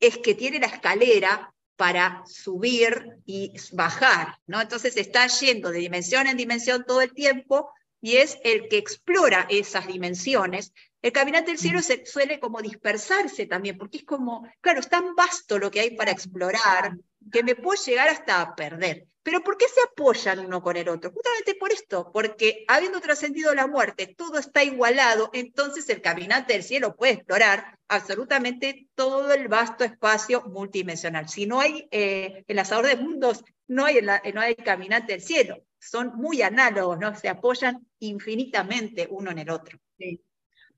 Es 0.00 0.18
que 0.18 0.34
tiene 0.34 0.58
la 0.58 0.66
escalera 0.66 1.52
para 1.76 2.22
subir 2.26 3.18
y 3.26 3.52
bajar, 3.72 4.38
¿no? 4.46 4.60
Entonces 4.60 4.96
está 4.96 5.26
yendo 5.26 5.70
de 5.70 5.78
dimensión 5.78 6.26
en 6.26 6.36
dimensión 6.36 6.84
todo 6.86 7.02
el 7.02 7.12
tiempo 7.12 7.70
y 8.00 8.16
es 8.16 8.38
el 8.44 8.68
que 8.68 8.78
explora 8.78 9.46
esas 9.50 9.86
dimensiones. 9.86 10.72
El 11.06 11.12
caminante 11.12 11.52
del 11.52 11.60
cielo 11.60 11.82
se, 11.82 12.04
suele 12.04 12.40
como 12.40 12.60
dispersarse 12.60 13.46
también, 13.46 13.78
porque 13.78 13.98
es 13.98 14.04
como, 14.04 14.44
claro, 14.60 14.80
es 14.80 14.88
tan 14.88 15.14
vasto 15.14 15.56
lo 15.56 15.70
que 15.70 15.78
hay 15.78 15.90
para 15.94 16.10
explorar 16.10 16.96
que 17.30 17.44
me 17.44 17.54
puedo 17.54 17.80
llegar 17.80 18.08
hasta 18.08 18.40
a 18.40 18.56
perder. 18.56 19.06
Pero 19.22 19.40
¿por 19.44 19.56
qué 19.56 19.66
se 19.68 19.78
apoyan 19.88 20.40
uno 20.40 20.60
con 20.60 20.76
el 20.76 20.88
otro? 20.88 21.12
Justamente 21.12 21.54
por 21.54 21.70
esto, 21.70 22.10
porque 22.12 22.64
habiendo 22.66 23.00
trascendido 23.00 23.54
la 23.54 23.68
muerte, 23.68 24.16
todo 24.18 24.36
está 24.40 24.64
igualado, 24.64 25.30
entonces 25.32 25.88
el 25.90 26.02
caminante 26.02 26.54
del 26.54 26.64
cielo 26.64 26.96
puede 26.96 27.12
explorar 27.12 27.78
absolutamente 27.86 28.88
todo 28.96 29.32
el 29.32 29.46
vasto 29.46 29.84
espacio 29.84 30.42
multidimensional. 30.48 31.28
Si 31.28 31.46
no 31.46 31.60
hay 31.60 31.86
eh, 31.92 32.42
el 32.48 32.58
asador 32.58 32.88
de 32.88 32.96
mundos, 32.96 33.44
no 33.68 33.84
hay, 33.84 34.00
no 34.34 34.40
hay 34.40 34.56
caminante 34.56 35.12
del 35.12 35.22
cielo. 35.22 35.62
Son 35.78 36.16
muy 36.16 36.42
análogos, 36.42 36.98
¿no? 36.98 37.14
Se 37.14 37.28
apoyan 37.28 37.86
infinitamente 38.00 39.06
uno 39.08 39.30
en 39.30 39.38
el 39.38 39.50
otro. 39.50 39.78
Sí. 39.96 40.20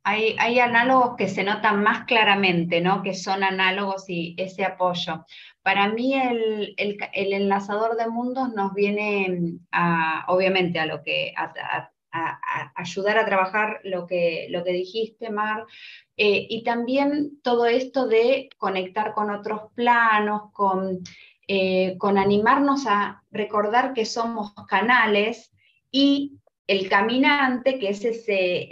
Hay, 0.05 0.59
análogos 0.59 1.17
que 1.17 1.29
se 1.29 1.45
notan 1.45 1.83
más 1.83 2.05
claramente, 2.05 2.81
¿no? 2.81 3.03
Que 3.03 3.15
son 3.15 3.43
análogos 3.45 4.09
y 4.09 4.35
ese 4.39 4.65
apoyo. 4.65 5.27
Para 5.63 5.89
mí 5.89 6.15
el, 6.15 6.75
enlazador 7.13 7.97
de 7.97 8.09
mundos 8.09 8.53
nos 8.55 8.73
viene 8.75 9.59
a, 9.71 10.25
obviamente 10.29 10.79
a 10.81 10.87
lo 10.87 11.03
que 11.03 11.35
a, 11.37 11.91
ayudar 12.75 13.19
a 13.19 13.27
trabajar 13.27 13.81
lo 13.85 14.07
que, 14.07 14.47
lo 14.51 14.65
que 14.65 14.73
dijiste, 14.73 15.31
Mar, 15.31 15.67
eh, 16.17 16.47
y 16.49 16.63
también 16.65 17.41
todo 17.43 17.67
esto 17.67 18.07
de 18.07 18.49
conectar 18.57 19.13
con 19.13 19.31
otros 19.31 19.73
planos, 19.75 20.51
con, 20.53 21.01
eh, 21.47 21.97
con 21.99 22.19
animarnos 22.19 22.87
a 22.87 23.23
recordar 23.31 23.93
que 23.93 24.05
somos 24.05 24.55
canales 24.69 25.53
y 25.91 26.38
el 26.69 26.89
caminante, 26.89 27.79
que 27.79 27.89
es 27.89 28.05
ese, 28.05 28.69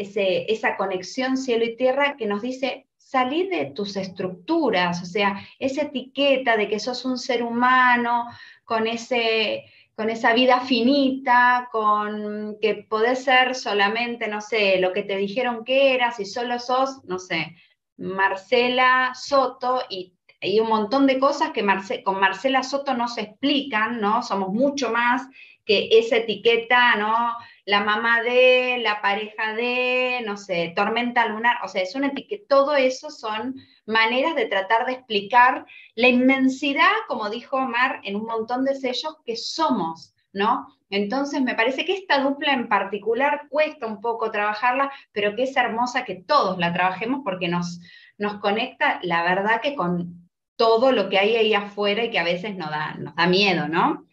esa 0.53 0.77
conexión 0.77 1.37
cielo 1.37 1.65
y 1.65 1.77
tierra 1.77 2.17
que 2.17 2.27
nos 2.27 2.43
dice, 2.43 2.87
salir 2.99 3.49
de 3.49 3.67
tus 3.67 3.97
estructuras, 3.97 5.03
o 5.03 5.07
sea, 5.07 5.41
esa 5.59 5.83
etiqueta 5.83 6.57
de 6.57 6.69
que 6.69 6.79
sos 6.79 7.05
un 7.07 7.19
ser 7.19 7.43
humano 7.43 8.27
con, 8.65 8.87
ese, 8.87 9.65
con 9.95 10.11
esa 10.11 10.35
vida 10.35 10.61
finita, 10.61 11.69
con 11.73 12.59
que 12.61 12.87
podés 12.89 13.25
ser 13.25 13.55
solamente, 13.55 14.29
no 14.29 14.43
sé, 14.43 14.79
lo 14.79 14.93
que 14.93 15.03
te 15.03 15.17
dijeron 15.17 15.65
que 15.65 15.95
eras 15.95 16.21
y 16.21 16.27
solo 16.27 16.59
sos, 16.59 17.03
no 17.05 17.19
sé, 17.19 17.57
Marcela 17.97 19.13
Soto 19.15 19.83
y 19.89 20.13
hay 20.43 20.61
un 20.61 20.69
montón 20.69 21.07
de 21.07 21.19
cosas 21.19 21.53
que 21.53 21.65
con 22.05 22.21
Marcela 22.21 22.63
Soto 22.63 22.93
no 22.93 23.09
se 23.09 23.23
explican, 23.23 24.03
¿no? 24.03 24.23
Somos 24.23 24.53
mucho 24.53 24.91
más 24.93 25.27
que 25.65 25.89
esa 25.93 26.17
etiqueta, 26.17 26.95
¿no? 26.97 27.35
La 27.67 27.85
mamá 27.85 28.23
de, 28.23 28.79
la 28.81 29.03
pareja 29.03 29.53
de, 29.55 30.23
no 30.25 30.37
sé, 30.37 30.73
tormenta 30.75 31.27
lunar, 31.27 31.57
o 31.65 31.69
sea, 31.69 31.83
es 31.83 31.95
una 31.95 32.07
etiqueta, 32.07 32.45
todo 32.49 32.77
eso 32.77 33.11
son 33.11 33.57
maneras 33.87 34.35
de 34.37 34.47
tratar 34.47 34.87
de 34.87 34.93
explicar 34.93 35.67
la 35.95 36.09
inmensidad, 36.09 36.93
como 37.09 37.29
dijo 37.29 37.57
Omar, 37.57 38.01
en 38.05 38.17
un 38.17 38.25
montón 38.25 38.65
de 38.65 38.77
sellos 38.77 39.17
que 39.27 39.37
somos, 39.37 40.15
¿no? 40.33 40.69
Entonces, 40.91 41.43
me 41.43 41.55
parece 41.55 41.85
que 41.85 41.95
esta 41.95 42.21
dupla 42.21 42.53
en 42.53 42.69
particular 42.69 43.47
cuesta 43.51 43.87
un 43.87 44.01
poco 44.01 44.31
trabajarla, 44.31 44.93
pero 45.13 45.35
que 45.35 45.43
es 45.43 45.57
hermosa 45.57 46.05
que 46.05 46.15
todos 46.15 46.59
la 46.59 46.73
trabajemos 46.73 47.23
porque 47.25 47.49
nos, 47.49 47.81
nos 48.17 48.39
conecta, 48.39 49.01
la 49.03 49.23
verdad, 49.25 49.61
que 49.61 49.75
con 49.75 50.31
todo 50.57 50.93
lo 50.93 51.09
que 51.09 51.19
hay 51.19 51.37
ahí 51.37 51.55
afuera 51.55 52.05
y 52.05 52.11
que 52.11 52.19
a 52.19 52.25
veces 52.25 52.57
nos 52.57 52.71
da, 52.71 52.95
nos 52.95 53.15
da 53.15 53.27
miedo, 53.27 53.69
¿no? 53.69 54.07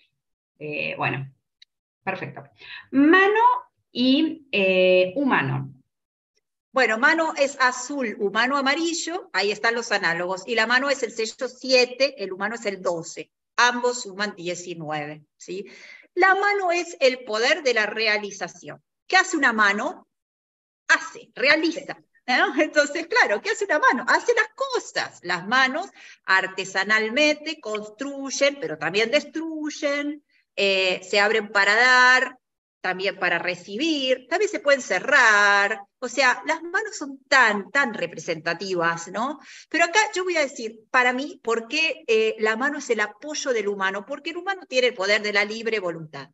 Eh, 0.59 0.95
bueno, 0.97 1.32
Perfecto. 2.03 2.43
Mano 2.91 3.41
y 3.91 4.47
eh, 4.51 5.13
humano. 5.15 5.73
Bueno, 6.71 6.97
mano 6.97 7.33
es 7.37 7.55
azul, 7.59 8.15
humano 8.19 8.57
amarillo, 8.57 9.29
ahí 9.31 9.51
están 9.51 9.75
los 9.75 9.91
análogos. 9.91 10.43
Y 10.47 10.55
la 10.55 10.65
mano 10.65 10.89
es 10.89 11.03
el 11.03 11.11
sello 11.11 11.47
7, 11.47 12.23
el 12.23 12.33
humano 12.33 12.55
es 12.55 12.65
el 12.65 12.81
12. 12.81 13.31
Ambos 13.57 14.01
suman 14.01 14.35
19. 14.35 15.23
¿sí? 15.37 15.67
La 16.15 16.33
mano 16.33 16.71
es 16.71 16.97
el 16.99 17.23
poder 17.25 17.61
de 17.61 17.75
la 17.75 17.85
realización. 17.85 18.81
¿Qué 19.07 19.17
hace 19.17 19.37
una 19.37 19.53
mano? 19.53 20.07
Hace, 20.87 21.29
realiza. 21.35 21.97
Entonces, 22.25 23.07
claro, 23.07 23.41
¿qué 23.41 23.51
hace 23.51 23.65
una 23.65 23.79
mano? 23.79 24.05
Hace 24.07 24.33
las 24.33 24.47
cosas. 24.55 25.19
Las 25.21 25.47
manos 25.47 25.91
artesanalmente 26.25 27.59
construyen, 27.59 28.57
pero 28.59 28.79
también 28.79 29.11
destruyen, 29.11 30.23
eh, 30.55 31.01
se 31.03 31.19
abren 31.19 31.49
para 31.51 31.75
dar, 31.75 32.37
también 32.81 33.17
para 33.17 33.39
recibir, 33.39 34.27
también 34.27 34.51
se 34.51 34.59
pueden 34.59 34.81
cerrar, 34.81 35.79
o 35.99 36.09
sea, 36.09 36.43
las 36.45 36.61
manos 36.61 36.97
son 36.97 37.17
tan, 37.29 37.71
tan 37.71 37.93
representativas, 37.93 39.07
¿no? 39.07 39.39
Pero 39.69 39.85
acá 39.85 39.99
yo 40.13 40.25
voy 40.25 40.35
a 40.35 40.41
decir, 40.41 40.81
para 40.91 41.13
mí, 41.13 41.39
¿por 41.41 41.69
qué 41.69 42.03
eh, 42.07 42.35
la 42.39 42.57
mano 42.57 42.79
es 42.79 42.89
el 42.89 42.99
apoyo 42.99 43.53
del 43.53 43.69
humano? 43.69 44.05
Porque 44.05 44.31
el 44.31 44.37
humano 44.37 44.63
tiene 44.67 44.87
el 44.87 44.93
poder 44.93 45.21
de 45.21 45.31
la 45.31 45.45
libre 45.45 45.79
voluntad. 45.79 46.29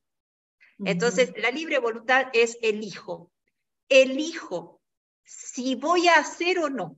Entonces, 0.83 1.33
la 1.37 1.51
libre 1.51 1.77
voluntad 1.77 2.29
es 2.33 2.57
elijo, 2.61 3.31
elijo 3.89 4.81
si 5.23 5.75
voy 5.75 6.07
a 6.07 6.15
hacer 6.15 6.57
o 6.59 6.69
no. 6.69 6.97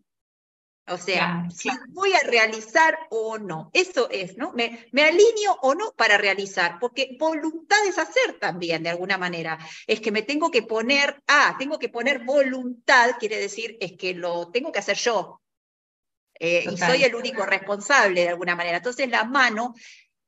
O 0.87 0.97
sea, 0.97 1.47
si 1.53 1.69
voy 1.89 2.11
a 2.13 2.27
realizar 2.27 2.97
o 3.09 3.37
no. 3.37 3.69
Eso 3.73 4.09
es, 4.09 4.35
¿no? 4.37 4.51
Me, 4.53 4.87
me, 4.91 5.03
alineo 5.03 5.57
o 5.61 5.75
no 5.75 5.93
para 5.93 6.17
realizar, 6.17 6.77
porque 6.79 7.15
voluntad 7.19 7.77
es 7.87 7.97
hacer 7.97 8.39
también, 8.39 8.83
de 8.83 8.89
alguna 8.89 9.17
manera. 9.17 9.57
Es 9.87 10.01
que 10.01 10.11
me 10.11 10.23
tengo 10.23 10.49
que 10.51 10.63
poner, 10.63 11.21
ah, 11.27 11.55
tengo 11.57 11.79
que 11.79 11.89
poner 11.89 12.25
voluntad, 12.25 13.11
quiere 13.19 13.37
decir, 13.37 13.77
es 13.79 13.93
que 13.93 14.13
lo 14.13 14.49
tengo 14.49 14.71
que 14.71 14.79
hacer 14.79 14.97
yo. 14.97 15.41
Eh, 16.39 16.65
y 16.71 16.77
soy 16.77 17.03
el 17.03 17.13
único 17.13 17.45
responsable, 17.45 18.21
de 18.21 18.29
alguna 18.29 18.55
manera. 18.55 18.77
Entonces, 18.77 19.07
la 19.07 19.23
mano, 19.23 19.75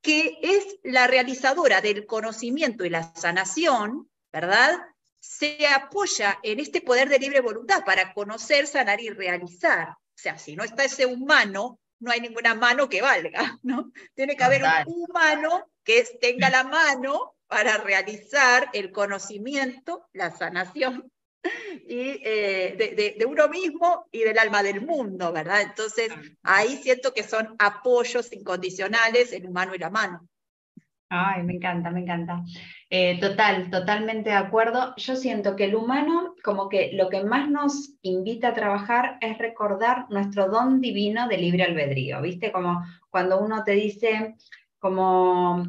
que 0.01 0.37
es 0.43 0.77
la 0.83 1.07
realizadora 1.07 1.81
del 1.81 2.05
conocimiento 2.05 2.85
y 2.85 2.89
la 2.89 3.15
sanación, 3.15 4.09
¿verdad? 4.31 4.79
Se 5.19 5.65
apoya 5.65 6.39
en 6.43 6.59
este 6.59 6.81
poder 6.81 7.09
de 7.09 7.17
libre 7.17 7.41
voluntad 7.41 7.83
para 7.83 8.13
conocer, 8.13 8.67
sanar 8.67 9.01
y 9.01 9.09
realizar. 9.09 9.95
O 10.15 10.21
sea, 10.23 10.37
si 10.37 10.55
no 10.55 10.63
está 10.63 10.83
ese 10.85 11.05
humano, 11.05 11.79
no 11.99 12.11
hay 12.11 12.21
ninguna 12.21 12.53
mano 12.55 12.89
que 12.89 13.01
valga, 13.01 13.59
¿no? 13.63 13.91
Tiene 14.13 14.35
que 14.35 14.43
haber 14.43 14.63
un 14.63 15.03
humano 15.09 15.69
que 15.83 16.03
tenga 16.21 16.49
la 16.49 16.63
mano 16.63 17.35
para 17.47 17.77
realizar 17.77 18.69
el 18.73 18.91
conocimiento, 18.91 20.07
la 20.13 20.35
sanación 20.35 21.11
y, 21.87 22.21
eh, 22.23 23.15
de, 23.17 23.25
uno 23.25 23.47
mismo 23.49 24.07
y 24.11 24.19
del 24.19 24.39
alma 24.39 24.63
del 24.63 24.81
mundo, 24.81 25.31
¿verdad? 25.31 25.61
Entonces, 25.61 26.09
ahí 26.41 26.77
siento 26.81 27.13
que 27.13 27.23
son 27.23 27.55
apoyos 27.59 28.31
incondicionales 28.31 29.33
el 29.33 29.45
humano 29.45 29.75
y 29.75 29.79
la 29.79 29.89
mano. 29.89 30.27
Ay, 31.15 31.43
me 31.43 31.53
encanta, 31.53 31.91
me 31.91 31.99
encanta. 31.99 32.43
Eh, 32.89 33.19
total, 33.19 33.69
totalmente 33.69 34.31
de 34.31 34.35
acuerdo. 34.35 34.95
Yo 34.97 35.15
siento 35.15 35.55
que 35.55 35.65
el 35.65 35.75
humano, 35.75 36.33
como 36.43 36.69
que 36.69 36.89
lo 36.93 37.09
que 37.09 37.23
más 37.23 37.51
nos 37.51 37.93
invita 38.01 38.47
a 38.47 38.53
trabajar 38.55 39.19
es 39.21 39.37
recordar 39.37 40.07
nuestro 40.09 40.49
don 40.49 40.81
divino 40.81 41.27
de 41.27 41.37
libre 41.37 41.65
albedrío, 41.65 42.19
¿viste? 42.19 42.51
Como 42.51 42.83
cuando 43.11 43.39
uno 43.39 43.63
te 43.63 43.73
dice, 43.73 44.33
como, 44.79 45.63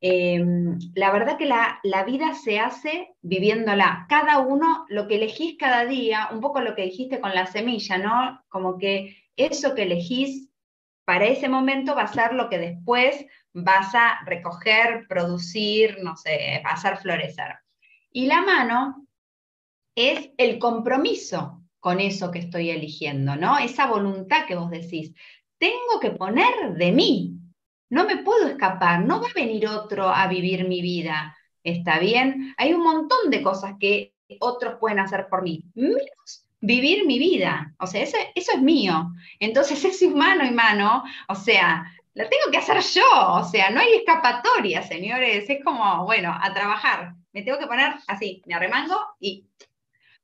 em, 0.00 0.76
la 0.96 1.12
verdad 1.12 1.38
que 1.38 1.46
la, 1.46 1.78
la 1.84 2.02
vida 2.02 2.34
se 2.34 2.58
hace 2.58 3.14
viviéndola. 3.22 4.06
Cada 4.08 4.40
uno, 4.40 4.84
lo 4.88 5.06
que 5.06 5.14
elegís 5.14 5.56
cada 5.58 5.86
día, 5.86 6.28
un 6.32 6.40
poco 6.40 6.60
lo 6.60 6.74
que 6.74 6.82
dijiste 6.82 7.20
con 7.20 7.32
la 7.36 7.46
semilla, 7.46 7.98
¿no? 7.98 8.42
Como 8.48 8.78
que 8.78 9.16
eso 9.36 9.76
que 9.76 9.82
elegís 9.84 10.48
para 11.04 11.24
ese 11.26 11.48
momento 11.48 11.94
va 11.94 12.02
a 12.02 12.12
ser 12.12 12.34
lo 12.34 12.50
que 12.50 12.58
después 12.58 13.24
vas 13.52 13.94
a 13.94 14.20
recoger, 14.24 15.06
producir, 15.08 15.98
no 16.02 16.16
sé, 16.16 16.62
hacer 16.64 16.98
florecer. 16.98 17.56
Y 18.12 18.26
la 18.26 18.42
mano 18.42 19.06
es 19.94 20.30
el 20.36 20.58
compromiso 20.58 21.62
con 21.80 22.00
eso 22.00 22.30
que 22.30 22.40
estoy 22.40 22.70
eligiendo, 22.70 23.36
¿no? 23.36 23.58
Esa 23.58 23.86
voluntad 23.86 24.46
que 24.46 24.56
vos 24.56 24.70
decís, 24.70 25.14
tengo 25.58 26.00
que 26.00 26.10
poner 26.10 26.74
de 26.74 26.92
mí, 26.92 27.34
no 27.90 28.04
me 28.04 28.18
puedo 28.18 28.48
escapar, 28.48 29.04
no 29.04 29.20
va 29.20 29.28
a 29.28 29.34
venir 29.34 29.66
otro 29.68 30.08
a 30.08 30.26
vivir 30.28 30.68
mi 30.68 30.82
vida, 30.82 31.36
¿está 31.64 31.98
bien? 31.98 32.54
Hay 32.56 32.74
un 32.74 32.82
montón 32.82 33.30
de 33.30 33.42
cosas 33.42 33.74
que 33.80 34.14
otros 34.40 34.76
pueden 34.78 34.98
hacer 34.98 35.28
por 35.28 35.42
mí, 35.42 35.64
menos 35.74 36.48
vivir 36.60 37.06
mi 37.06 37.18
vida, 37.18 37.74
o 37.78 37.86
sea, 37.86 38.02
eso, 38.02 38.16
eso 38.34 38.52
es 38.52 38.62
mío. 38.62 39.12
Entonces, 39.40 39.84
ese 39.84 40.06
humano 40.06 40.44
y 40.44 40.50
mano, 40.50 41.04
o 41.28 41.34
sea, 41.34 41.92
la 42.18 42.28
tengo 42.28 42.50
que 42.50 42.58
hacer 42.58 42.80
yo, 42.80 43.04
o 43.34 43.44
sea, 43.44 43.70
no 43.70 43.78
hay 43.78 43.94
escapatoria, 43.94 44.82
señores, 44.82 45.48
es 45.48 45.62
como, 45.64 46.04
bueno, 46.04 46.36
a 46.36 46.52
trabajar, 46.52 47.14
me 47.32 47.42
tengo 47.42 47.60
que 47.60 47.68
poner 47.68 47.94
así, 48.08 48.42
me 48.44 48.56
arremango 48.56 48.98
y 49.20 49.46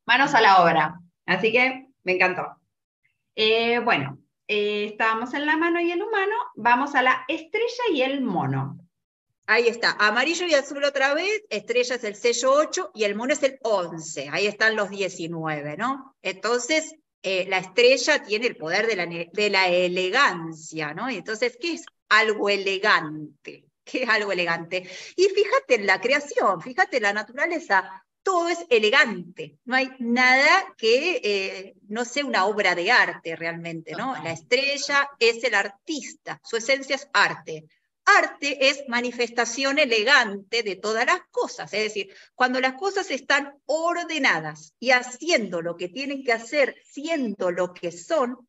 manos 0.04 0.34
a 0.34 0.40
la 0.40 0.64
obra. 0.64 1.00
Así 1.24 1.52
que 1.52 1.86
me 2.02 2.14
encantó. 2.14 2.56
Eh, 3.36 3.78
bueno, 3.78 4.18
eh, 4.48 4.86
estábamos 4.86 5.34
en 5.34 5.46
la 5.46 5.56
mano 5.56 5.80
y 5.80 5.92
el 5.92 6.02
humano, 6.02 6.34
vamos 6.56 6.96
a 6.96 7.02
la 7.02 7.24
estrella 7.28 7.84
y 7.92 8.02
el 8.02 8.22
mono. 8.22 8.76
Ahí 9.46 9.68
está, 9.68 9.92
amarillo 9.92 10.46
y 10.46 10.54
azul 10.54 10.82
otra 10.82 11.14
vez, 11.14 11.44
estrella 11.48 11.94
es 11.94 12.02
el 12.02 12.16
sello 12.16 12.54
8 12.54 12.90
y 12.92 13.04
el 13.04 13.14
mono 13.14 13.34
es 13.34 13.42
el 13.44 13.60
11, 13.62 14.30
ahí 14.32 14.48
están 14.48 14.74
los 14.74 14.90
19, 14.90 15.76
¿no? 15.76 16.16
Entonces, 16.22 16.96
eh, 17.26 17.46
la 17.48 17.56
estrella 17.56 18.22
tiene 18.22 18.48
el 18.48 18.56
poder 18.56 18.86
de 18.86 18.96
la, 18.96 19.06
de 19.06 19.50
la 19.50 19.66
elegancia, 19.68 20.92
¿no? 20.92 21.08
entonces, 21.08 21.56
¿qué 21.58 21.72
es 21.72 21.86
algo 22.10 22.50
elegante? 22.50 23.64
¿Qué 23.82 24.02
es 24.02 24.08
algo 24.10 24.30
elegante? 24.30 24.86
Y 25.16 25.24
fíjate 25.28 25.76
en 25.76 25.86
la 25.86 26.02
creación, 26.02 26.60
fíjate 26.60 26.98
en 26.98 27.04
la 27.04 27.14
naturaleza, 27.14 28.04
todo 28.22 28.50
es 28.50 28.58
elegante, 28.68 29.56
no 29.64 29.74
hay 29.74 29.90
nada 30.00 30.74
que 30.76 31.20
eh, 31.24 31.74
no 31.88 32.04
sea 32.04 32.26
una 32.26 32.44
obra 32.44 32.74
de 32.74 32.90
arte 32.90 33.36
realmente, 33.36 33.92
¿no? 33.92 34.14
La 34.22 34.32
estrella 34.32 35.08
es 35.18 35.42
el 35.44 35.54
artista, 35.54 36.38
su 36.44 36.58
esencia 36.58 36.96
es 36.96 37.08
arte. 37.14 37.64
Arte 38.04 38.68
es 38.68 38.84
manifestación 38.88 39.78
elegante 39.78 40.62
de 40.62 40.76
todas 40.76 41.06
las 41.06 41.20
cosas, 41.30 41.72
es 41.72 41.84
decir, 41.84 42.14
cuando 42.34 42.60
las 42.60 42.74
cosas 42.74 43.10
están 43.10 43.54
ordenadas 43.66 44.74
y 44.78 44.90
haciendo 44.90 45.62
lo 45.62 45.76
que 45.76 45.88
tienen 45.88 46.22
que 46.22 46.32
hacer, 46.32 46.76
siendo 46.84 47.50
lo 47.50 47.72
que 47.72 47.92
son, 47.92 48.46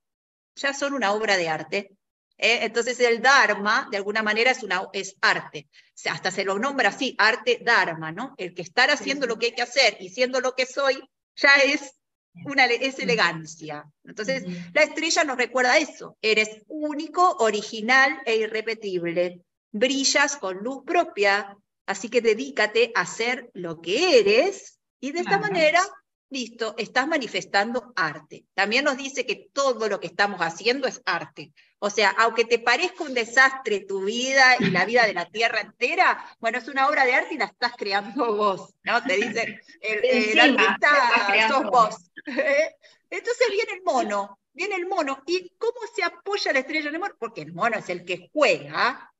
ya 0.56 0.74
son 0.74 0.94
una 0.94 1.14
obra 1.14 1.38
de 1.38 1.50
arte. 1.50 1.92
¿eh? 2.38 2.60
Entonces 2.64 3.00
el 3.00 3.22
Dharma, 3.22 3.88
de 3.90 3.98
alguna 3.98 4.24
manera, 4.24 4.52
es, 4.52 4.64
una, 4.64 4.88
es 4.92 5.16
arte. 5.22 5.70
hasta 6.10 6.32
se 6.32 6.44
lo 6.44 6.60
nombra 6.60 6.90
así, 6.90 7.16
arte 7.18 7.60
Dharma, 7.64 8.12
¿no? 8.12 8.36
El 8.38 8.54
que 8.54 8.62
estar 8.62 8.92
haciendo 8.92 9.26
lo 9.26 9.40
que 9.40 9.48
hay 9.48 9.52
que 9.54 9.62
hacer 9.62 9.98
y 10.00 10.10
siendo 10.10 10.42
lo 10.42 10.54
que 10.54 10.66
soy, 10.66 11.02
ya 11.36 11.56
es 11.64 11.96
una, 12.44 12.66
es 12.66 13.00
elegancia. 13.00 13.86
Entonces, 14.04 14.44
la 14.74 14.84
estrella 14.84 15.24
nos 15.24 15.38
recuerda 15.38 15.78
eso. 15.78 16.18
Eres 16.22 16.50
único, 16.68 17.38
original 17.40 18.22
e 18.26 18.36
irrepetible. 18.36 19.45
Brillas 19.78 20.38
con 20.38 20.64
luz 20.64 20.84
propia, 20.86 21.58
así 21.86 22.08
que 22.08 22.22
dedícate 22.22 22.94
a 22.96 23.06
ser 23.06 23.50
lo 23.54 23.82
que 23.82 24.20
eres 24.20 24.80
y 25.02 25.12
de 25.12 25.20
esta 25.20 25.38
manera, 25.38 25.82
listo, 26.30 26.76
estás 26.78 27.10
manifestando 27.10 27.92
arte. 27.98 28.46
También 28.54 28.86
nos 28.86 28.96
dice 28.96 29.26
que 29.26 29.50
todo 29.52 29.90
lo 29.90 30.00
que 30.00 30.08
estamos 30.08 30.40
haciendo 30.40 30.88
es 30.88 31.02
arte. 31.06 31.52
O 31.80 31.90
sea, 31.90 32.12
aunque 32.18 32.46
te 32.46 32.58
parezca 32.58 33.04
un 33.04 33.14
desastre 33.14 33.82
tu 33.82 34.06
vida 34.06 34.56
y 34.62 34.72
la 34.72 34.86
vida 34.86 35.06
de 35.06 35.14
la 35.14 35.30
tierra 35.30 35.60
entera, 35.60 36.26
bueno, 36.40 36.58
es 36.58 36.70
una 36.70 36.88
obra 36.88 37.04
de 37.04 37.16
arte 37.16 37.36
y 37.36 37.38
la 37.38 37.46
estás 37.46 37.74
creando 37.78 38.34
vos, 38.34 38.74
¿no? 38.84 39.04
Te 39.04 39.18
dicen, 39.18 39.62
el, 39.82 40.40
artista 40.58 41.50
sos 41.50 41.66
vos. 41.66 42.12
Entonces 43.10 43.48
viene 43.52 43.74
el 43.74 43.84
mono, 43.84 44.40
viene 44.54 44.76
el 44.76 44.88
mono. 44.88 45.22
¿Y 45.28 45.52
cómo 45.58 45.82
se 45.94 46.04
apoya 46.04 46.54
la 46.54 46.60
estrella 46.60 46.90
el 46.90 46.98
mono? 46.98 47.16
Porque 47.20 47.42
el 47.42 47.52
mono 47.52 47.78
es 47.78 47.90
el 47.90 48.06
que 48.06 48.30
juega. 48.32 49.12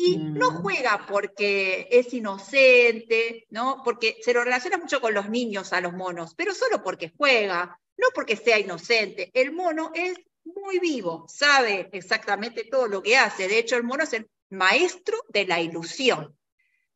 Y 0.00 0.16
no 0.16 0.52
mm. 0.52 0.62
juega 0.62 1.06
porque 1.08 1.88
es 1.90 2.14
inocente, 2.14 3.46
¿no? 3.50 3.82
Porque 3.84 4.16
se 4.22 4.32
lo 4.32 4.44
relaciona 4.44 4.78
mucho 4.78 5.00
con 5.00 5.12
los 5.12 5.28
niños 5.28 5.72
a 5.72 5.80
los 5.80 5.92
monos, 5.92 6.34
pero 6.36 6.54
solo 6.54 6.82
porque 6.82 7.12
juega, 7.16 7.78
no 7.96 8.06
porque 8.14 8.36
sea 8.36 8.58
inocente. 8.58 9.30
El 9.34 9.52
mono 9.52 9.90
es 9.92 10.16
muy 10.44 10.78
vivo, 10.78 11.26
sabe 11.28 11.90
exactamente 11.92 12.64
todo 12.64 12.86
lo 12.86 13.02
que 13.02 13.16
hace. 13.16 13.48
De 13.48 13.58
hecho, 13.58 13.76
el 13.76 13.82
mono 13.82 14.04
es 14.04 14.12
el 14.12 14.30
maestro 14.50 15.18
de 15.28 15.46
la 15.46 15.60
ilusión. 15.60 16.38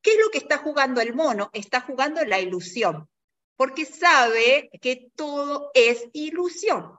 ¿Qué 0.01 0.13
es 0.13 0.19
lo 0.25 0.31
que 0.31 0.39
está 0.39 0.59
jugando 0.59 1.01
el 1.01 1.13
mono? 1.13 1.51
Está 1.53 1.81
jugando 1.81 2.25
la 2.25 2.41
ilusión 2.41 3.09
porque 3.57 3.87
sabe 3.87 4.71
que 4.81 5.11
todo 5.15 5.71
es 5.75 6.09
ilusión. 6.13 6.97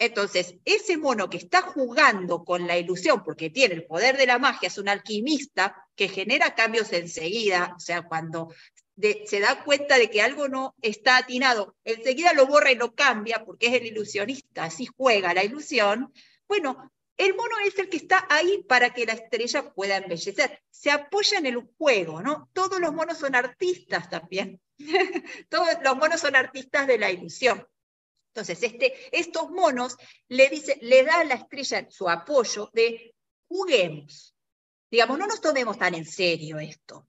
Entonces, 0.00 0.54
ese 0.64 0.96
mono 0.96 1.28
que 1.28 1.36
está 1.36 1.60
jugando 1.60 2.42
con 2.42 2.66
la 2.66 2.78
ilusión, 2.78 3.22
porque 3.22 3.50
tiene 3.50 3.74
el 3.74 3.84
poder 3.84 4.16
de 4.16 4.24
la 4.24 4.38
magia, 4.38 4.68
es 4.68 4.78
un 4.78 4.88
alquimista 4.88 5.76
que 5.94 6.08
genera 6.08 6.54
cambios 6.54 6.90
enseguida, 6.94 7.74
o 7.76 7.80
sea, 7.80 8.08
cuando 8.08 8.48
se 8.96 9.40
da 9.40 9.62
cuenta 9.62 9.98
de 9.98 10.08
que 10.08 10.22
algo 10.22 10.48
no 10.48 10.74
está 10.80 11.18
atinado, 11.18 11.76
enseguida 11.84 12.32
lo 12.32 12.46
borra 12.46 12.72
y 12.72 12.76
lo 12.76 12.94
cambia, 12.94 13.44
porque 13.44 13.66
es 13.66 13.74
el 13.74 13.86
ilusionista, 13.86 14.64
así 14.64 14.86
juega 14.86 15.34
la 15.34 15.44
ilusión. 15.44 16.14
Bueno, 16.48 16.90
el 17.18 17.34
mono 17.34 17.56
es 17.66 17.78
el 17.78 17.90
que 17.90 17.98
está 17.98 18.26
ahí 18.30 18.64
para 18.66 18.94
que 18.94 19.04
la 19.04 19.12
estrella 19.12 19.70
pueda 19.74 19.98
embellecer. 19.98 20.62
Se 20.70 20.90
apoya 20.90 21.36
en 21.36 21.44
el 21.44 21.58
juego, 21.76 22.22
¿no? 22.22 22.48
Todos 22.54 22.80
los 22.80 22.94
monos 22.94 23.18
son 23.18 23.34
artistas 23.34 24.08
también. 24.08 24.62
Todos 25.50 25.68
los 25.84 25.96
monos 25.98 26.22
son 26.22 26.36
artistas 26.36 26.86
de 26.86 26.96
la 26.96 27.10
ilusión. 27.10 27.66
Entonces, 28.32 28.62
este, 28.62 28.94
estos 29.10 29.50
monos 29.50 29.96
le, 30.28 30.48
dice, 30.48 30.78
le 30.82 31.02
da 31.02 31.20
a 31.20 31.24
la 31.24 31.34
estrella 31.34 31.86
su 31.90 32.08
apoyo 32.08 32.70
de 32.72 33.14
juguemos. 33.48 34.34
Digamos, 34.90 35.18
no 35.18 35.26
nos 35.26 35.40
tomemos 35.40 35.78
tan 35.78 35.94
en 35.94 36.04
serio 36.04 36.58
esto. 36.58 37.08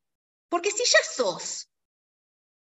Porque 0.50 0.72
si 0.72 0.84
ya 0.84 1.00
sos 1.04 1.70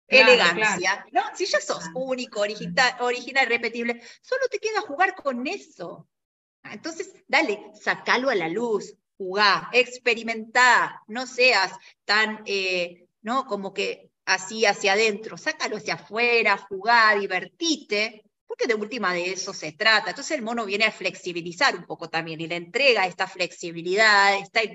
elegancia, 0.08 1.06
¿no? 1.12 1.22
Si 1.36 1.46
ya 1.46 1.62
sos 1.62 1.86
único, 1.94 2.42
original, 2.42 2.96
original, 3.02 3.48
repetible, 3.48 4.02
solo 4.22 4.48
te 4.50 4.60
queda 4.60 4.82
jugar 4.82 5.16
con 5.16 5.46
eso. 5.46 6.08
Ah, 6.64 6.74
entonces, 6.74 7.14
dale, 7.28 7.72
sacalo 7.80 8.30
a 8.30 8.36
la 8.36 8.50
luz, 8.50 8.96
jugá, 9.18 9.70
experimentá, 9.72 11.04
no 11.08 11.28
seas 11.28 11.72
tan, 12.04 12.42
eh, 12.46 13.08
¿no? 13.22 13.46
Como 13.46 13.74
que 13.74 14.10
así 14.26 14.66
hacia 14.66 14.94
adentro, 14.94 15.38
sácalo 15.38 15.78
hacia 15.78 15.96
afuera, 15.96 16.58
jugá, 16.58 17.16
divertite, 17.16 18.24
porque 18.50 18.66
de 18.66 18.74
última 18.74 19.14
de 19.14 19.32
eso 19.32 19.54
se 19.54 19.74
trata. 19.74 20.10
Entonces 20.10 20.36
el 20.36 20.42
mono 20.42 20.66
viene 20.66 20.86
a 20.86 20.92
flexibilizar 20.92 21.76
un 21.76 21.86
poco 21.86 22.10
también 22.10 22.42
y 22.42 22.48
le 22.48 22.56
entrega 22.56 23.06
esta 23.06 23.28
flexibilidad, 23.28 24.34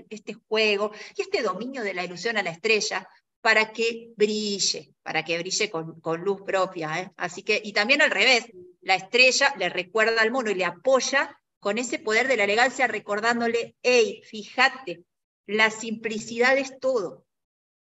este 0.09 0.35
juego 0.47 0.93
y 1.17 1.23
este 1.23 1.43
dominio 1.43 1.83
de 1.83 1.93
la 1.93 2.05
ilusión 2.05 2.37
a 2.37 2.45
la 2.45 2.51
estrella 2.51 3.09
para 3.41 3.73
que 3.73 4.13
brille, 4.17 4.95
para 5.03 5.25
que 5.25 5.37
brille 5.39 5.71
con, 5.71 6.21
luz 6.21 6.43
propia. 6.47 7.01
¿eh? 7.01 7.11
Así 7.17 7.43
que, 7.43 7.61
y 7.65 7.73
también 7.73 8.01
al 8.01 8.13
revés, 8.13 8.47
la 8.81 8.95
estrella 8.95 9.53
le 9.59 9.69
recuerda 9.69 10.23
al 10.23 10.31
mono 10.31 10.53
y 10.53 10.55
le 10.55 10.65
apoya 10.65 11.37
con 11.59 11.77
ese 11.77 11.99
poder 11.99 12.29
de 12.29 12.37
la 12.37 12.45
elegancia, 12.45 12.87
recordándole, 12.87 13.75
hey, 13.83 14.23
fíjate, 14.25 15.03
la 15.47 15.71
simplicidad 15.71 16.57
es 16.57 16.79
todo. 16.79 17.27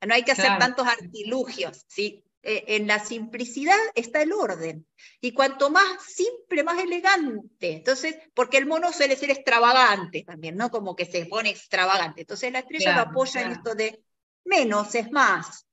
No 0.05 0.13
hay 0.13 0.23
que 0.23 0.33
hacer 0.33 0.59
tantos 0.59 0.87
artilugios, 0.87 1.85
¿sí? 1.87 2.23
Eh, 2.43 2.63
en 2.75 2.87
la 2.87 2.99
simplicidad 2.99 3.77
está 3.93 4.21
el 4.21 4.33
orden. 4.33 4.87
Y 5.19 5.33
cuanto 5.33 5.69
más 5.69 6.03
simple, 6.07 6.63
más 6.63 6.79
elegante. 6.79 7.73
Entonces, 7.73 8.17
porque 8.33 8.57
el 8.57 8.65
mono 8.65 8.91
suele 8.91 9.15
ser 9.15 9.29
extravagante 9.29 10.23
también, 10.23 10.55
¿no? 10.55 10.71
Como 10.71 10.95
que 10.95 11.05
se 11.05 11.25
pone 11.27 11.49
extravagante. 11.49 12.21
Entonces 12.21 12.51
la 12.51 12.59
estrella 12.59 12.95
lo 12.95 13.01
apoya 13.01 13.41
en 13.41 13.51
esto 13.51 13.75
de 13.75 14.03
menos 14.45 14.95
es 14.95 15.11
más. 15.11 15.67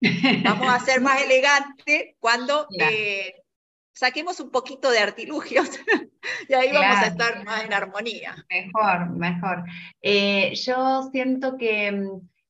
Vamos 0.44 0.68
a 0.68 0.80
ser 0.80 1.00
más 1.00 1.20
elegante 1.22 2.16
cuando 2.20 2.68
eh, 2.78 3.34
saquemos 3.92 4.38
un 4.40 4.50
poquito 4.50 4.90
de 4.90 4.98
artilugios 4.98 5.70
y 6.48 6.52
ahí 6.54 6.72
vamos 6.72 6.96
a 6.96 7.06
estar 7.06 7.44
más 7.44 7.64
en 7.64 7.72
armonía. 7.72 8.34
Mejor, 8.50 9.10
mejor. 9.10 9.64
Eh, 10.02 10.54
yo 10.56 11.08
siento 11.10 11.56
que, 11.56 12.06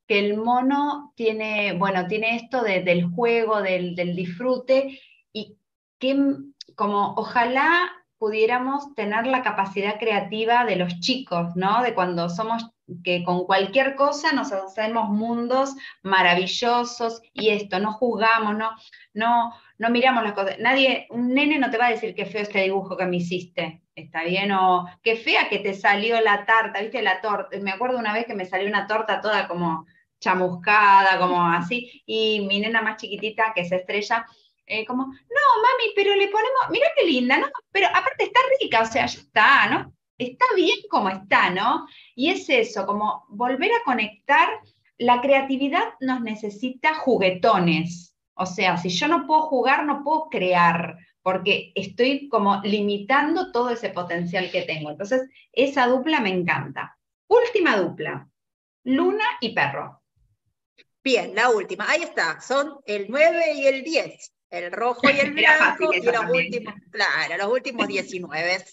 que, 0.07 0.19
el 0.19 0.37
mono 0.37 1.13
tiene, 1.17 1.73
bueno, 1.75 2.07
tiene 2.07 2.37
esto 2.37 2.63
del 2.63 3.07
juego, 3.11 3.63
del, 3.63 3.95
disfrute 4.17 5.01
y 5.33 5.57
que 5.99 6.17
como 6.77 7.15
ojalá 7.17 7.91
pudiéramos 8.19 8.95
tener 8.95 9.27
la 9.27 9.43
capacidad 9.43 9.99
creativa 9.99 10.65
de 10.65 10.77
los 10.77 11.01
chicos, 11.01 11.55
¿no? 11.57 11.83
De 11.83 11.95
cuando 11.95 12.29
somos 12.29 12.71
que 13.03 13.25
con 13.25 13.45
cualquier 13.47 13.95
cosa 13.95 14.33
nos 14.33 14.53
hacemos 14.53 15.09
mundos 15.09 15.75
maravillosos 16.03 17.23
y 17.33 17.51
esto, 17.51 17.79
no 17.81 17.93
juzgamos, 17.93 18.57
no, 18.57 18.71
no, 19.15 19.55
no 19.79 19.91
miramos 19.91 20.23
las 20.23 20.35
cosas. 20.35 20.59
Nadie, 20.59 21.07
un 21.11 21.33
nene 21.35 21.59
no 21.59 21.71
te 21.71 21.79
va 21.79 21.87
a 21.87 21.91
decir 21.91 22.15
qué 22.15 22.27
feo 22.27 22.43
este 22.43 22.63
dibujo 22.63 22.97
que 22.97 23.07
me 23.07 23.17
hiciste, 23.17 23.83
¿está 23.95 24.25
bien? 24.25 24.53
O 24.53 24.87
qué 25.03 25.17
fea 25.17 25.49
que 25.49 25.59
te 25.59 25.75
salió 25.75 26.21
la 26.21 26.45
tarta, 26.45 26.81
¿viste? 26.81 27.03
La 27.03 27.21
torta. 27.21 27.57
Me 27.61 27.73
acuerdo 27.73 27.99
una 27.99 28.13
vez 28.13 28.27
que 28.27 28.35
me 28.35 28.45
salió 28.45 28.69
una 28.69 28.87
torta 28.87 29.21
toda 29.21 29.49
como 29.49 29.87
chamuscada, 30.25 31.19
como 31.19 31.41
así, 31.43 32.03
y 32.07 32.41
mi 32.47 32.61
nena 32.61 32.83
más 32.83 32.97
chiquitita, 32.97 33.53
que 33.55 33.65
se 33.65 33.77
estrella, 33.77 34.27
eh, 34.67 34.85
como, 34.87 35.07
no, 35.07 35.13
mami, 35.13 35.93
pero 35.95 36.15
le 36.17 36.29
ponemos, 36.29 36.71
mira 36.71 36.87
qué 36.97 37.07
linda, 37.07 37.39
¿no? 37.39 37.47
Pero 37.71 37.89
aparte 37.89 38.25
está 38.25 38.41
rica, 38.61 38.81
o 38.81 38.87
sea, 38.87 39.07
ya 39.07 39.21
está, 39.21 39.69
¿no? 39.69 39.95
está 40.19 40.45
bien 40.55 40.79
como 40.91 41.09
está, 41.09 41.51
¿no? 41.51 41.87
Y 42.15 42.31
es 42.31 42.49
eso, 42.49 42.87
como 42.87 43.25
volver 43.29 43.71
a 43.73 43.85
conectar, 43.85 44.49
la 44.99 45.21
creatividad 45.21 45.95
nos 46.01 46.21
necesita 46.21 46.95
juguetones. 46.95 48.15
O 48.35 48.47
sea, 48.47 48.77
si 48.77 48.89
yo 48.89 49.09
no 49.09 49.27
puedo 49.27 49.43
jugar, 49.43 49.85
no 49.85 50.03
puedo 50.03 50.29
crear, 50.29 50.99
porque 51.23 51.73
estoy 51.75 52.29
como 52.29 52.61
limitando 52.63 53.53
todo 53.53 53.71
ese 53.71 53.91
potencial 53.91 54.51
que 54.51 54.63
tengo. 54.63 54.91
Entonces, 54.91 55.23
esa 55.53 55.87
dupla 55.87 56.21
me 56.21 56.31
encanta. 56.31 56.99
Última 57.29 57.77
dupla, 57.77 58.29
luna 58.85 59.25
y 59.41 59.55
perro. 59.55 60.03
Bien, 61.05 61.35
la 61.35 61.51
última, 61.51 61.85
ahí 61.91 62.03
está, 62.03 62.41
son 62.41 62.81
el 62.87 63.05
9 63.11 63.53
y 63.57 63.67
el 63.67 63.85
10, 63.85 64.33
el 64.49 64.73
rojo 64.73 65.03
y 65.11 65.21
el 65.21 65.33
blanco, 65.35 65.93
y 65.93 66.01
los 66.01 66.31
últimos, 66.31 66.75
claro, 66.91 67.37
los 67.37 67.53
últimos 67.53 67.87
19. 67.87 68.65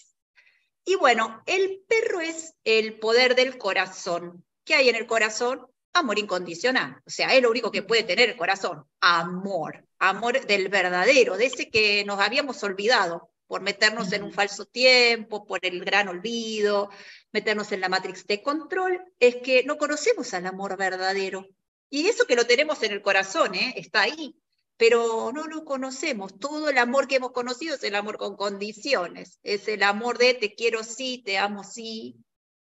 Y 0.86 0.94
bueno, 0.94 1.42
el 1.44 1.82
perro 1.86 2.20
es 2.20 2.54
el 2.64 2.98
poder 2.98 3.34
del 3.34 3.58
corazón. 3.58 4.46
¿Qué 4.64 4.74
hay 4.74 4.88
en 4.88 4.96
el 4.96 5.06
corazón? 5.06 5.66
Amor 5.92 6.18
incondicional. 6.18 7.02
O 7.04 7.10
sea, 7.10 7.34
es 7.34 7.42
lo 7.42 7.50
único 7.50 7.70
que 7.70 7.82
puede 7.82 8.02
tener 8.02 8.30
el 8.30 8.36
corazón. 8.36 8.82
Amor. 9.00 9.86
Amor 9.98 10.46
del 10.46 10.70
verdadero, 10.70 11.36
de 11.36 11.46
ese 11.46 11.68
que 11.68 12.02
nos 12.06 12.18
habíamos 12.18 12.62
olvidado 12.64 13.30
por 13.46 13.60
meternos 13.60 14.10
en 14.14 14.22
un 14.22 14.32
falso 14.32 14.64
tiempo, 14.64 15.44
por 15.46 15.60
el 15.60 15.84
gran 15.84 16.08
olvido, 16.08 16.88
meternos 17.30 17.70
en 17.72 17.82
la 17.82 17.90
matrix 17.90 18.26
de 18.26 18.42
control, 18.42 19.04
es 19.20 19.36
que 19.36 19.64
no 19.64 19.76
conocemos 19.76 20.32
al 20.32 20.46
amor 20.46 20.78
verdadero. 20.78 21.46
Y 21.92 22.08
eso 22.08 22.24
que 22.24 22.36
lo 22.36 22.46
tenemos 22.46 22.82
en 22.82 22.92
el 22.92 23.02
corazón, 23.02 23.54
¿eh? 23.54 23.74
está 23.76 24.00
ahí, 24.00 24.34
pero 24.78 25.30
no 25.30 25.46
lo 25.46 25.62
conocemos. 25.62 26.38
Todo 26.38 26.70
el 26.70 26.78
amor 26.78 27.06
que 27.06 27.16
hemos 27.16 27.32
conocido 27.32 27.74
es 27.74 27.84
el 27.84 27.94
amor 27.94 28.16
con 28.16 28.34
condiciones, 28.34 29.38
es 29.42 29.68
el 29.68 29.82
amor 29.82 30.16
de 30.16 30.32
te 30.32 30.54
quiero 30.54 30.84
sí, 30.84 31.22
te 31.22 31.36
amo 31.36 31.64
sí, 31.64 32.16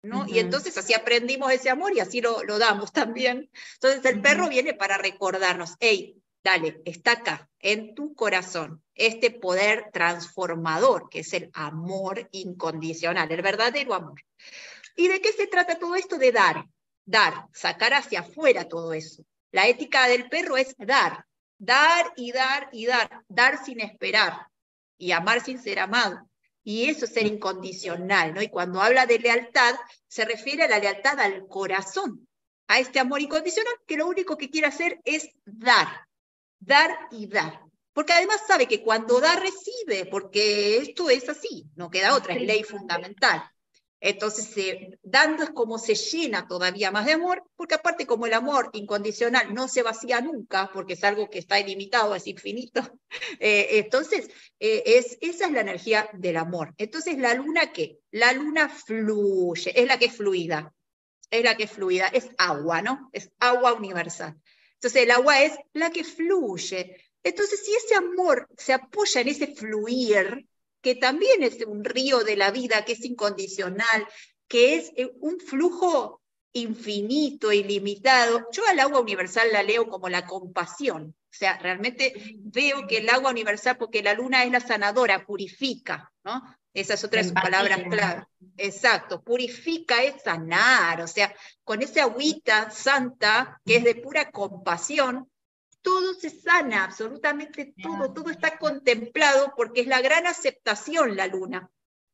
¿no? 0.01 0.25
Y 0.27 0.39
entonces 0.39 0.77
así 0.77 0.93
aprendimos 0.93 1.53
ese 1.53 1.69
amor 1.69 1.95
y 1.95 2.01
así 2.01 2.19
lo, 2.19 2.43
lo 2.43 2.59
damos 2.59 2.91
también. 2.91 3.49
Entonces 3.75 4.03
el 4.03 4.21
perro 4.21 4.49
viene 4.49 4.73
para 4.73 4.97
recordarnos, 4.97 5.75
hey, 5.79 6.21
dale, 6.43 6.81
está 6.83 7.13
acá, 7.13 7.49
en 7.59 7.95
tu 7.95 8.15
corazón, 8.15 8.83
este 8.93 9.31
poder 9.31 9.89
transformador, 9.93 11.07
que 11.09 11.19
es 11.19 11.31
el 11.31 11.49
amor 11.53 12.27
incondicional, 12.33 13.31
el 13.31 13.41
verdadero 13.41 13.93
amor. 13.93 14.21
¿Y 14.97 15.07
de 15.07 15.21
qué 15.21 15.31
se 15.31 15.47
trata 15.47 15.79
todo 15.79 15.95
esto? 15.95 16.17
De 16.17 16.33
dar, 16.33 16.65
dar, 17.05 17.47
sacar 17.53 17.93
hacia 17.93 18.21
afuera 18.21 18.67
todo 18.67 18.93
eso. 18.93 19.23
La 19.51 19.67
ética 19.67 20.07
del 20.07 20.29
perro 20.29 20.57
es 20.57 20.75
dar, 20.77 21.25
dar 21.57 22.13
y 22.15 22.31
dar 22.31 22.69
y 22.71 22.85
dar, 22.85 23.23
dar 23.27 23.63
sin 23.63 23.79
esperar 23.79 24.47
y 24.97 25.11
amar 25.11 25.43
sin 25.43 25.61
ser 25.61 25.79
amado. 25.79 26.27
Y 26.63 26.89
eso 26.89 27.05
es 27.05 27.13
ser 27.13 27.27
incondicional, 27.27 28.33
¿no? 28.33 28.41
Y 28.41 28.47
cuando 28.47 28.81
habla 28.81 29.05
de 29.05 29.19
lealtad, 29.19 29.75
se 30.07 30.25
refiere 30.25 30.63
a 30.63 30.69
la 30.69 30.79
lealtad 30.79 31.19
al 31.19 31.45
corazón, 31.47 32.27
a 32.67 32.79
este 32.79 32.99
amor 32.99 33.21
incondicional 33.21 33.73
que 33.85 33.97
lo 33.97 34.07
único 34.07 34.37
que 34.37 34.49
quiere 34.49 34.67
hacer 34.67 34.99
es 35.03 35.29
dar, 35.45 36.07
dar 36.59 36.89
y 37.11 37.27
dar. 37.27 37.61
Porque 37.91 38.13
además 38.13 38.41
sabe 38.47 38.67
que 38.67 38.81
cuando 38.81 39.19
da, 39.19 39.35
recibe, 39.35 40.05
porque 40.09 40.77
esto 40.77 41.09
es 41.09 41.29
así, 41.29 41.65
no 41.75 41.91
queda 41.91 42.15
otra, 42.15 42.33
es 42.33 42.41
ley 42.41 42.63
fundamental. 42.63 43.43
Entonces, 44.05 44.49
dando 45.01 45.43
es 45.43 45.51
como 45.51 45.77
se 45.77 45.95
llena 45.95 46.45
todavía 46.45 46.91
más 46.91 47.05
de 47.05 47.13
amor, 47.13 47.41
porque 47.55 47.75
aparte 47.75 48.05
como 48.05 48.25
el 48.25 48.33
amor 48.33 48.69
incondicional 48.73 49.53
no 49.53 49.69
se 49.69 49.81
vacía 49.81 50.19
nunca, 50.19 50.69
porque 50.73 50.93
es 50.93 51.03
algo 51.05 51.29
que 51.29 51.39
está 51.39 51.57
ilimitado, 51.57 52.13
es 52.13 52.27
infinito, 52.27 52.81
eh, 53.39 53.79
entonces 53.79 54.29
eh, 54.59 54.83
es, 54.85 55.17
esa 55.21 55.45
es 55.45 55.51
la 55.53 55.61
energía 55.61 56.09
del 56.11 56.35
amor. 56.35 56.73
Entonces, 56.77 57.17
la 57.17 57.33
luna 57.33 57.71
qué? 57.71 57.99
La 58.11 58.33
luna 58.33 58.67
fluye, 58.67 59.71
es 59.73 59.87
la 59.87 59.97
que 59.97 60.07
es 60.07 60.17
fluida, 60.17 60.73
es 61.31 61.41
la 61.41 61.55
que 61.55 61.63
es 61.63 61.71
fluida, 61.71 62.07
es 62.07 62.27
agua, 62.37 62.81
¿no? 62.81 63.09
Es 63.13 63.31
agua 63.39 63.71
universal. 63.71 64.35
Entonces, 64.73 65.03
el 65.03 65.11
agua 65.11 65.43
es 65.43 65.53
la 65.71 65.91
que 65.91 66.03
fluye. 66.03 66.97
Entonces, 67.23 67.63
si 67.63 67.73
ese 67.73 67.95
amor 67.95 68.49
se 68.57 68.73
apoya 68.73 69.21
en 69.21 69.29
ese 69.29 69.47
fluir, 69.47 70.45
que 70.83 70.95
también 70.95 71.41
es 71.41 71.65
un 71.65 71.83
río 71.83 72.23
de 72.23 72.35
la 72.35 72.51
vida, 72.51 72.83
que 72.83 72.91
es 72.91 73.05
incondicional, 73.05 74.05
que 74.47 74.75
es 74.75 74.91
eh, 74.97 75.09
un 75.21 75.39
flujo 75.39 76.21
infinito, 76.51 77.51
ilimitado. 77.51 78.45
Yo 78.51 78.67
al 78.67 78.79
agua 78.81 78.99
universal 78.99 79.47
la 79.51 79.63
leo 79.63 79.87
como 79.87 80.09
la 80.09 80.27
compasión. 80.27 81.15
O 81.17 81.35
sea, 81.35 81.57
realmente 81.57 82.13
veo 82.37 82.85
que 82.85 82.97
el 82.97 83.09
agua 83.09 83.31
universal, 83.31 83.77
porque 83.77 84.03
la 84.03 84.13
luna 84.13 84.43
es 84.43 84.51
la 84.51 84.59
sanadora, 84.59 85.25
purifica, 85.25 86.11
¿no? 86.23 86.43
Esa 86.73 86.95
es 86.95 87.03
otra 87.03 87.21
de 87.21 87.29
sus 87.29 87.33
palabras 87.33 87.81
clave. 87.89 88.23
Exacto, 88.57 89.23
purifica 89.23 90.03
es 90.03 90.21
sanar, 90.21 91.01
o 91.01 91.07
sea, 91.07 91.33
con 91.63 91.81
esa 91.81 92.03
agüita 92.03 92.69
santa 92.71 93.61
que 93.65 93.77
es 93.77 93.83
de 93.83 93.95
pura 93.95 94.31
compasión, 94.31 95.31
todo 95.83 96.15
se 96.15 96.31
sana, 96.31 96.85
absolutamente 96.85 97.75
todo, 97.83 98.11
todo 98.11 98.31
está 98.31 98.57
contemplado 98.57 99.53
porque 99.55 99.81
es 99.81 99.87
la 99.87 100.01
gran 100.01 100.25
aceptación 100.25 101.15
la 101.15 101.27
luna. 101.27 101.69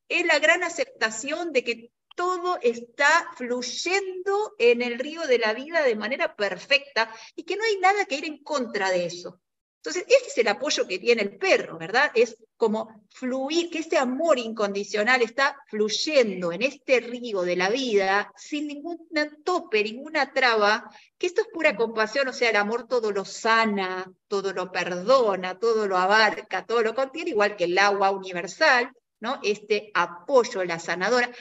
Es 0.09 0.25
la 0.25 0.39
gran 0.39 0.63
aceptación 0.63 1.53
de 1.53 1.63
que 1.63 1.91
todo 2.15 2.59
está 2.61 3.31
fluyendo 3.37 4.55
en 4.57 4.81
el 4.81 4.99
río 4.99 5.25
de 5.27 5.37
la 5.37 5.53
vida 5.53 5.83
de 5.83 5.95
manera 5.95 6.35
perfecta 6.35 7.13
y 7.35 7.43
que 7.43 7.55
no 7.55 7.63
hay 7.63 7.77
nada 7.77 8.05
que 8.05 8.15
ir 8.15 8.25
en 8.25 8.43
contra 8.43 8.89
de 8.89 9.05
eso. 9.05 9.39
Entonces, 9.77 10.03
este 10.09 10.27
es 10.27 10.37
el 10.39 10.47
apoyo 10.49 10.85
que 10.85 10.99
tiene 10.99 11.21
el 11.21 11.37
perro, 11.37 11.77
¿verdad? 11.77 12.11
Es 12.13 12.35
como 12.59 13.05
fluir, 13.07 13.69
que 13.69 13.79
ese 13.79 13.97
amor 13.97 14.37
incondicional 14.37 15.21
está 15.21 15.57
fluyendo 15.67 16.51
en 16.51 16.61
este 16.61 16.99
río 16.99 17.43
de 17.43 17.55
la 17.55 17.69
vida 17.69 18.33
sin 18.35 18.67
ningún 18.67 19.07
tope, 19.45 19.81
ninguna 19.81 20.33
traba, 20.33 20.91
que 21.17 21.27
esto 21.27 21.39
es 21.39 21.47
pura 21.47 21.77
compasión, 21.77 22.27
o 22.27 22.33
sea, 22.33 22.49
el 22.49 22.57
amor 22.57 22.85
todo 22.85 23.13
lo 23.13 23.23
sana, 23.23 24.11
todo 24.27 24.51
lo 24.51 24.73
perdona, 24.73 25.57
todo 25.57 25.87
lo 25.87 25.97
abarca, 25.97 26.65
todo 26.65 26.81
lo 26.81 26.93
contiene, 26.93 27.29
igual 27.29 27.55
que 27.55 27.63
el 27.63 27.77
agua 27.77 28.11
universal, 28.11 28.91
¿no? 29.21 29.39
Este 29.41 29.89
apoyo, 29.93 30.61
la 30.65 30.79
sanadora, 30.79 31.31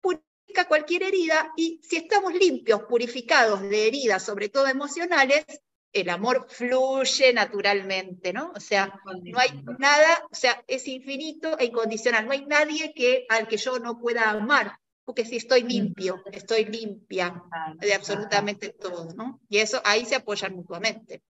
purifica 0.00 0.64
cualquier 0.66 1.02
herida 1.02 1.52
y 1.54 1.80
si 1.82 1.96
estamos 1.96 2.32
limpios, 2.32 2.84
purificados 2.84 3.60
de 3.60 3.88
heridas, 3.88 4.24
sobre 4.24 4.48
todo 4.48 4.66
emocionales, 4.66 5.44
el 5.92 6.08
amor 6.08 6.46
fluye 6.48 7.32
naturalmente, 7.32 8.32
¿no? 8.32 8.52
O 8.54 8.60
sea, 8.60 8.92
no 9.22 9.38
hay 9.38 9.62
nada, 9.78 10.26
o 10.30 10.34
sea, 10.34 10.62
es 10.66 10.88
infinito 10.88 11.58
e 11.58 11.66
incondicional. 11.66 12.26
No 12.26 12.32
hay 12.32 12.46
nadie 12.46 12.92
que, 12.94 13.26
al 13.28 13.46
que 13.46 13.58
yo 13.58 13.78
no 13.78 13.98
pueda 13.98 14.30
amar, 14.30 14.78
porque 15.04 15.24
si 15.24 15.36
estoy 15.36 15.62
limpio, 15.62 16.22
estoy 16.32 16.64
limpia 16.64 17.42
de 17.78 17.94
absolutamente 17.94 18.70
todo, 18.70 19.12
¿no? 19.14 19.40
Y 19.48 19.58
eso 19.58 19.80
ahí 19.84 20.04
se 20.04 20.16
apoyan 20.16 20.54
mutuamente. 20.54 21.22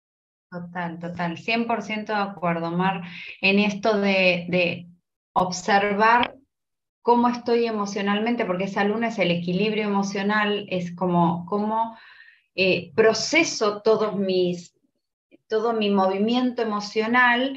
Total, 0.51 0.99
total, 0.99 1.39
100% 1.39 2.07
de 2.07 2.15
acuerdo, 2.15 2.71
Mar, 2.71 3.03
en 3.41 3.59
esto 3.59 3.99
de, 3.99 4.47
de 4.49 4.87
observar 5.33 6.37
cómo 7.01 7.29
estoy 7.29 7.67
emocionalmente, 7.67 8.45
porque 8.45 8.65
esa 8.65 8.85
luna 8.85 9.09
es 9.09 9.19
el 9.19 9.31
equilibrio 9.31 9.85
emocional, 9.85 10.67
es 10.69 10.95
como 10.95 11.47
cómo 11.47 11.97
eh, 12.55 12.93
proceso 12.95 13.83
todos 13.83 14.17
mis, 14.17 14.75
todo 15.49 15.73
mi 15.73 15.91
movimiento 15.91 16.63
emocional 16.63 17.57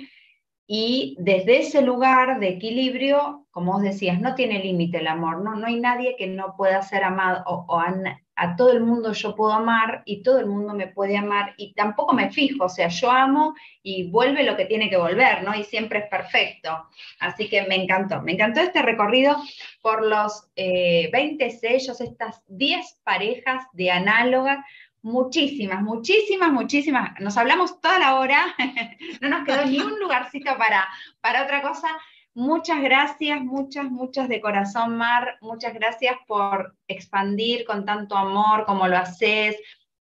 y 0.67 1.15
desde 1.19 1.59
ese 1.59 1.81
lugar 1.83 2.39
de 2.39 2.49
equilibrio, 2.49 3.45
como 3.51 3.73
vos 3.73 3.83
decías, 3.83 4.19
no 4.19 4.33
tiene 4.33 4.63
límite 4.63 4.97
el 4.97 5.07
amor, 5.07 5.43
¿no? 5.43 5.55
no 5.55 5.67
hay 5.67 5.79
nadie 5.79 6.15
que 6.17 6.25
no 6.25 6.55
pueda 6.57 6.81
ser 6.81 7.03
amado 7.03 7.43
o, 7.45 7.79
a, 7.79 8.55
todo 8.55 8.71
el 8.71 8.81
mundo 8.81 9.13
yo 9.13 9.35
puedo 9.35 9.53
amar 9.53 10.01
y 10.05 10.23
todo 10.23 10.39
el 10.39 10.47
mundo 10.47 10.73
me 10.73 10.87
puede 10.87 11.17
amar 11.17 11.53
y 11.57 11.73
tampoco 11.73 12.13
me 12.13 12.31
fijo, 12.31 12.65
o 12.65 12.69
sea, 12.69 12.87
yo 12.87 13.11
amo 13.11 13.53
y 13.83 14.09
vuelve 14.09 14.43
lo 14.43 14.57
que 14.57 14.65
tiene 14.65 14.89
que 14.89 14.97
volver, 14.97 15.43
¿no? 15.43 15.55
Y 15.55 15.63
siempre 15.63 15.99
es 15.99 16.09
perfecto. 16.09 16.87
Así 17.19 17.47
que 17.47 17.61
me 17.63 17.75
encantó, 17.75 18.21
me 18.23 18.33
encantó 18.33 18.59
este 18.59 18.81
recorrido 18.81 19.37
por 19.81 20.05
los 20.05 20.49
20 20.55 21.45
eh, 21.45 21.51
sellos, 21.51 22.01
estas 22.01 22.43
10 22.47 23.01
parejas 23.03 23.67
de 23.73 23.91
análogas 23.91 24.65
Muchísimas, 25.05 25.83
muchísimas, 25.83 26.51
muchísimas. 26.51 27.19
Nos 27.19 27.37
hablamos 27.37 27.79
toda 27.79 27.99
la 27.99 28.15
hora, 28.15 28.55
no 29.21 29.29
nos 29.29 29.45
quedó 29.45 29.63
ni 29.63 29.79
un 29.79 29.99
lugarcito 29.99 30.57
para, 30.57 30.87
para 31.21 31.43
otra 31.43 31.61
cosa. 31.61 31.89
Muchas 32.33 32.81
gracias, 32.81 33.39
muchas, 33.39 33.85
muchas 33.85 34.27
de 34.27 34.41
corazón, 34.41 34.97
Mar. 34.97 35.37
Muchas 35.41 35.75
gracias 35.75 36.15
por 36.25 36.75
expandir 36.87 37.65
con 37.65 37.85
tanto 37.85 38.17
amor 38.17 38.65
como 38.65 38.87
lo 38.87 38.97
haces, 38.97 39.55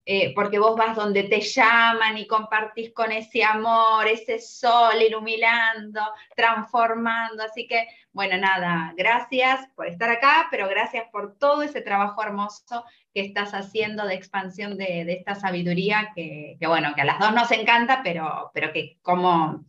eh, 0.06 0.34
porque 0.36 0.60
vos 0.60 0.76
vas 0.76 0.98
donde 0.98 1.24
te 1.24 1.40
llaman 1.40 2.18
y 2.18 2.28
compartís 2.28 2.94
con 2.94 3.14
ese 3.14 3.42
amor, 3.44 4.06
ese 4.06 4.38
sol 4.40 5.02
iluminando, 5.02 6.02
transformando. 6.36 7.42
Así 7.44 7.68
que, 7.68 7.88
bueno, 8.12 8.38
nada, 8.38 8.94
gracias 8.98 9.66
por 9.76 9.88
estar 9.88 10.10
acá, 10.10 10.48
pero 10.52 10.68
gracias 10.68 11.06
por 11.10 11.38
todo 11.38 11.64
ese 11.64 11.82
trabajo 11.82 12.22
hermoso 12.22 12.84
que 13.14 13.22
estás 13.22 13.54
haciendo 13.54 14.06
de 14.06 14.16
expansión 14.16 14.78
de, 14.78 15.04
esta 15.14 15.36
sabiduría, 15.36 16.12
que, 16.14 16.58
bueno, 16.68 16.94
que 16.96 17.02
a 17.02 17.06
las 17.06 17.20
dos 17.20 17.34
nos 17.34 17.52
encanta, 17.52 18.02
pero, 18.04 18.52
pero 18.54 18.74
que, 18.74 18.98
como, 19.02 19.64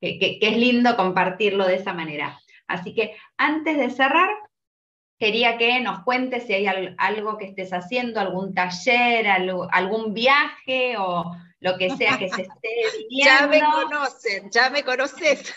que, 0.00 0.38
es 0.40 0.56
lindo 0.56 0.96
compartirlo 0.96 1.66
de 1.66 1.74
esa 1.74 1.92
manera. 1.92 2.38
Así 2.66 2.94
que 2.94 3.14
antes 3.36 3.76
de 3.76 3.90
cerrar, 3.90 4.30
quería 5.18 5.56
que 5.58 5.80
nos 5.80 6.02
cuentes 6.04 6.46
si 6.46 6.54
hay 6.54 6.94
algo 6.98 7.38
que 7.38 7.46
estés 7.46 7.72
haciendo, 7.72 8.20
algún 8.20 8.54
taller, 8.54 9.26
algún 9.28 10.14
viaje 10.14 10.96
o 10.98 11.36
lo 11.60 11.78
que 11.78 11.90
sea 11.90 12.18
que 12.18 12.28
se 12.28 12.42
esté 12.42 12.68
viviendo. 13.08 13.40
Ya 13.40 13.46
me 13.46 13.60
conocen, 13.60 14.50
ya 14.52 14.70
me 14.70 14.82
conoces. 14.82 15.54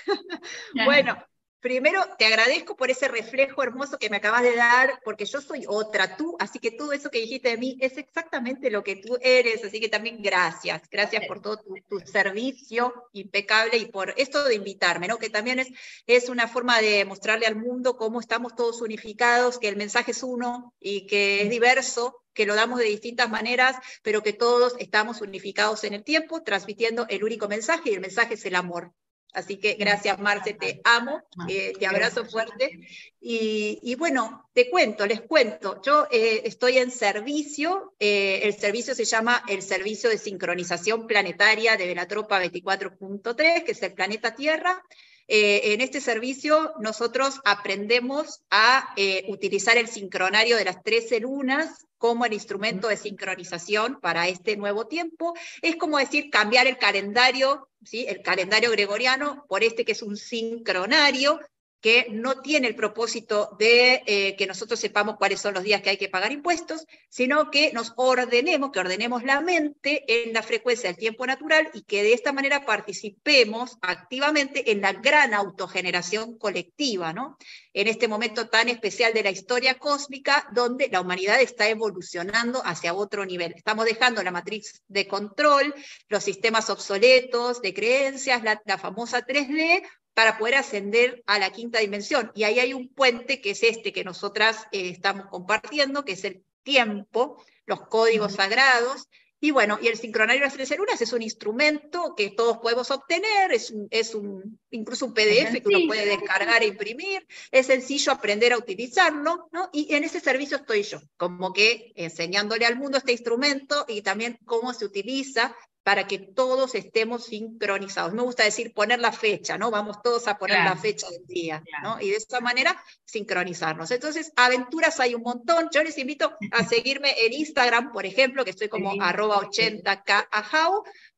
bueno, 0.86 1.18
Primero, 1.60 2.04
te 2.20 2.26
agradezco 2.26 2.78
por 2.78 2.92
ese 2.92 3.08
reflejo 3.08 3.64
hermoso 3.64 3.98
que 3.98 4.12
me 4.12 4.18
acabas 4.18 4.44
de 4.44 4.56
dar, 4.56 5.02
porque 5.04 5.26
yo 5.26 5.42
soy 5.42 5.66
otra, 5.68 6.16
tú, 6.16 6.36
así 6.40 6.60
que 6.60 6.70
todo 6.70 6.94
eso 6.94 7.10
que 7.10 7.20
dijiste 7.20 7.50
de 7.50 7.58
mí 7.58 7.78
es 7.80 7.98
exactamente 7.98 8.70
lo 8.70 8.84
que 8.84 8.98
tú 8.98 9.18
eres, 9.22 9.64
así 9.64 9.80
que 9.80 9.90
también 9.90 10.22
gracias, 10.22 10.84
gracias 10.92 11.26
por 11.28 11.42
todo 11.42 11.58
tu, 11.58 12.00
servicio 12.06 12.94
impecable 13.14 13.78
y 13.78 13.88
por 13.88 14.14
esto 14.18 14.44
de 14.44 14.54
invitarme, 14.54 15.08
¿no? 15.08 15.18
que 15.18 15.32
también 15.32 15.58
es, 15.58 15.70
es 16.06 16.30
una 16.30 16.48
forma 16.48 16.80
de 16.80 17.06
mostrarle 17.06 17.48
al 17.48 17.56
mundo 17.56 17.98
cómo 17.98 18.20
estamos 18.20 18.56
todos 18.56 18.82
unificados, 18.82 19.58
que 19.58 19.68
el 19.68 19.78
mensaje 19.78 20.12
es 20.12 20.22
uno 20.22 20.76
y 20.80 21.08
que 21.08 21.42
es 21.42 21.50
diverso, 21.50 22.24
que 22.34 22.46
lo 22.46 22.54
damos 22.54 22.78
de 22.80 22.86
distintas 22.86 23.32
maneras, 23.32 23.78
pero 24.04 24.22
que 24.22 24.32
todos 24.32 24.76
estamos 24.78 25.22
unificados 25.22 25.84
en 25.86 25.96
el 25.96 26.04
tiempo, 26.04 26.44
transmitiendo 26.44 27.08
el 27.10 27.24
único 27.24 27.48
mensaje 27.48 27.90
y 27.90 27.94
el 27.96 28.00
mensaje 28.02 28.36
es 28.36 28.46
el 28.46 28.54
amor. 28.54 28.94
Así 29.38 29.58
que 29.58 29.76
gracias, 29.76 30.18
Marce, 30.18 30.56
te 30.56 30.82
amo, 30.84 31.22
eh, 31.48 31.72
te 31.78 31.86
abrazo 31.86 32.26
fuerte. 32.26 32.80
Y, 33.22 33.94
bueno, 33.94 34.50
te 34.52 34.68
cuento, 34.68 35.06
les 35.06 35.22
cuento, 35.22 35.80
yo 35.86 36.08
eh, 36.10 36.42
estoy 36.46 36.80
en 36.80 36.90
servicio, 36.90 37.94
eh, 38.00 38.40
el 38.44 38.56
servicio 38.56 38.96
se 38.96 39.06
llama 39.06 39.44
el 39.48 39.62
Servicio 39.62 40.10
de 40.10 40.18
Sincronización 40.18 41.06
Planetaria 41.06 41.78
de 41.78 41.86
Velatropa 41.86 42.44
24.3, 42.44 43.64
que 43.64 43.74
es 43.74 43.84
el 43.84 43.94
planeta 43.94 44.34
Tierra. 44.34 44.84
En 45.28 45.82
este 45.82 46.02
servicio 46.02 46.74
nosotros 46.80 47.40
aprendemos 47.44 48.42
a 48.50 48.94
utilizar 49.28 49.78
el 49.78 49.88
sincronario 49.88 50.58
de 50.58 50.66
las 50.66 50.84
13 50.84 51.20
lunas 51.20 51.88
como 51.98 52.26
el 52.26 52.34
instrumento 52.34 52.88
de 52.88 52.98
sincronización 52.98 54.00
para 54.00 54.28
este 54.28 54.56
nuevo 54.56 54.88
tiempo. 54.88 55.34
Es 55.62 55.76
como 55.76 55.98
decir 55.98 56.30
cambiar 56.30 56.68
el 56.68 56.78
calendario, 56.78 57.68
¿sí? 57.84 58.06
el 58.08 58.22
calendario 58.22 58.72
gregoriano, 58.72 59.46
por 59.48 59.64
este 59.64 59.86
que 59.86 59.94
es 59.94 60.02
un 60.02 60.18
sincronario, 60.18 61.40
que 61.82 62.08
no 62.10 62.42
tiene 62.42 62.68
el 62.68 62.76
propósito 62.76 63.56
de 63.60 64.02
eh, 64.08 64.36
que 64.36 64.48
nosotros 64.48 64.80
sepamos 64.80 65.18
cuáles 65.18 65.40
son 65.40 65.54
los 65.54 65.64
días 65.64 65.82
que 65.82 65.92
hay 65.92 65.98
que 65.98 66.10
pagar 66.10 66.32
impuestos, 66.32 66.86
sino 67.08 67.52
que 67.52 67.72
nos 67.72 67.94
ordenemos, 67.98 68.72
que 68.72 68.80
ordenemos 68.80 69.24
la 69.24 69.42
mente 69.42 70.04
en 70.08 70.34
la 70.34 70.42
frecuencia 70.42 70.90
del 70.90 70.98
tiempo 70.98 71.28
natural 71.28 71.70
y 71.74 71.84
que 71.84 72.04
de 72.04 72.14
esta 72.14 72.34
manera 72.34 72.66
participemos 72.66 73.78
activamente 73.82 74.72
en 74.72 74.82
la 74.82 74.94
gran 74.94 75.34
autogeneración 75.34 76.38
colectiva, 76.38 77.14
¿no? 77.14 77.38
En 77.74 77.88
este 77.88 78.08
momento 78.08 78.50
tan 78.50 78.70
especial 78.70 79.14
de 79.14 79.24
la 79.24 79.30
historia 79.30 79.78
cósmica, 79.78 80.48
donde 80.54 80.90
la 80.90 81.02
humanidad 81.02 81.42
está 81.42 81.70
evolucionando 81.70 82.62
hacia 82.66 82.96
otro 82.96 83.24
nivel. 83.26 83.54
Estamos 83.56 83.86
dejando 83.86 84.24
la 84.24 84.32
matriz 84.32 84.82
de 84.88 85.08
control, 85.08 85.76
los 86.10 86.24
sistemas 86.24 86.72
obsoletos 86.72 87.62
de 87.62 87.74
creencias, 87.74 88.44
la, 88.44 88.60
la 88.66 88.80
famosa 88.80 89.26
3D, 89.26 89.84
para 90.18 90.40
poder 90.40 90.56
ascender 90.56 91.24
a 91.28 91.38
la 91.38 91.52
quinta 91.52 91.78
dimensión. 91.78 92.32
Y 92.34 92.44
ahí 92.44 92.60
hay 92.60 92.74
un 92.74 92.90
puente 92.90 93.40
que 93.40 93.52
es 93.52 93.62
este 93.62 93.94
que 93.94 94.04
nosotras 94.04 94.66
eh, 94.72 94.90
estamos 94.90 95.28
compartiendo, 95.28 96.04
que 96.04 96.14
es 96.14 96.24
el 96.24 96.44
tiempo, 96.64 97.40
los 97.68 97.82
códigos 97.82 98.34
sagrados. 98.34 99.10
Y 99.40 99.52
bueno, 99.52 99.78
y 99.80 99.90
el 99.90 99.96
sincronario 99.96 100.42
de 100.42 100.48
las 100.48 100.56
tres 100.56 100.76
lunas 100.76 101.00
es 101.00 101.14
un 101.14 101.22
instrumento 101.22 102.16
que 102.18 102.32
todos 102.32 102.58
podemos 102.58 102.90
obtener, 102.90 103.54
es, 103.54 103.70
un, 103.70 103.88
es 103.92 104.16
un, 104.16 104.60
incluso 104.72 105.06
un 105.06 105.14
PDF 105.14 105.62
que 105.62 105.68
uno 105.68 105.86
puede 105.86 106.08
descargar 106.08 106.64
e 106.64 106.68
imprimir, 106.70 107.28
es 107.52 107.68
sencillo 107.68 108.12
aprender 108.12 108.54
a 108.54 108.58
utilizarlo, 108.58 109.48
¿no? 109.52 109.70
Y 109.72 109.94
en 109.94 110.04
ese 110.04 110.20
servicio 110.20 110.58
estoy 110.58 110.82
yo, 110.82 111.00
como 111.18 111.54
que 111.54 111.94
enseñándole 111.96 112.66
al 112.66 112.76
mundo 112.76 112.98
este 112.98 113.12
instrumento 113.12 113.86
y 113.88 114.02
también 114.02 114.40
cómo 114.46 114.74
se 114.74 114.86
utiliza 114.86 115.56
para 115.88 116.06
que 116.06 116.20
todos 116.20 116.76
estemos 116.76 117.28
sincronizados. 117.28 118.12
Me 118.12 118.22
gusta 118.22 118.44
decir 118.44 118.74
poner 118.74 119.00
la 119.00 119.14
fecha, 119.14 119.58
¿no? 119.58 119.72
Vamos 119.72 120.02
todos 120.04 120.28
a 120.28 120.38
poner 120.38 120.62
la 120.66 120.76
fecha 120.76 121.10
del 121.10 121.26
día, 121.26 121.64
¿no? 121.82 122.02
Y 122.02 122.10
de 122.10 122.18
esta 122.18 122.42
manera 122.42 122.78
sincronizarnos. 123.06 123.90
Entonces, 123.92 124.34
aventuras 124.36 125.00
hay 125.00 125.16
un 125.16 125.22
montón. 125.22 125.70
Yo 125.72 125.82
les 125.84 125.98
invito 125.98 126.36
a 126.52 126.66
seguirme 126.68 127.16
en 127.26 127.32
Instagram, 127.32 127.94
por 127.94 128.06
ejemplo, 128.06 128.44
que 128.44 128.50
estoy 128.50 128.68
como 128.68 129.02
arroba 129.02 129.38
80k 129.38 130.28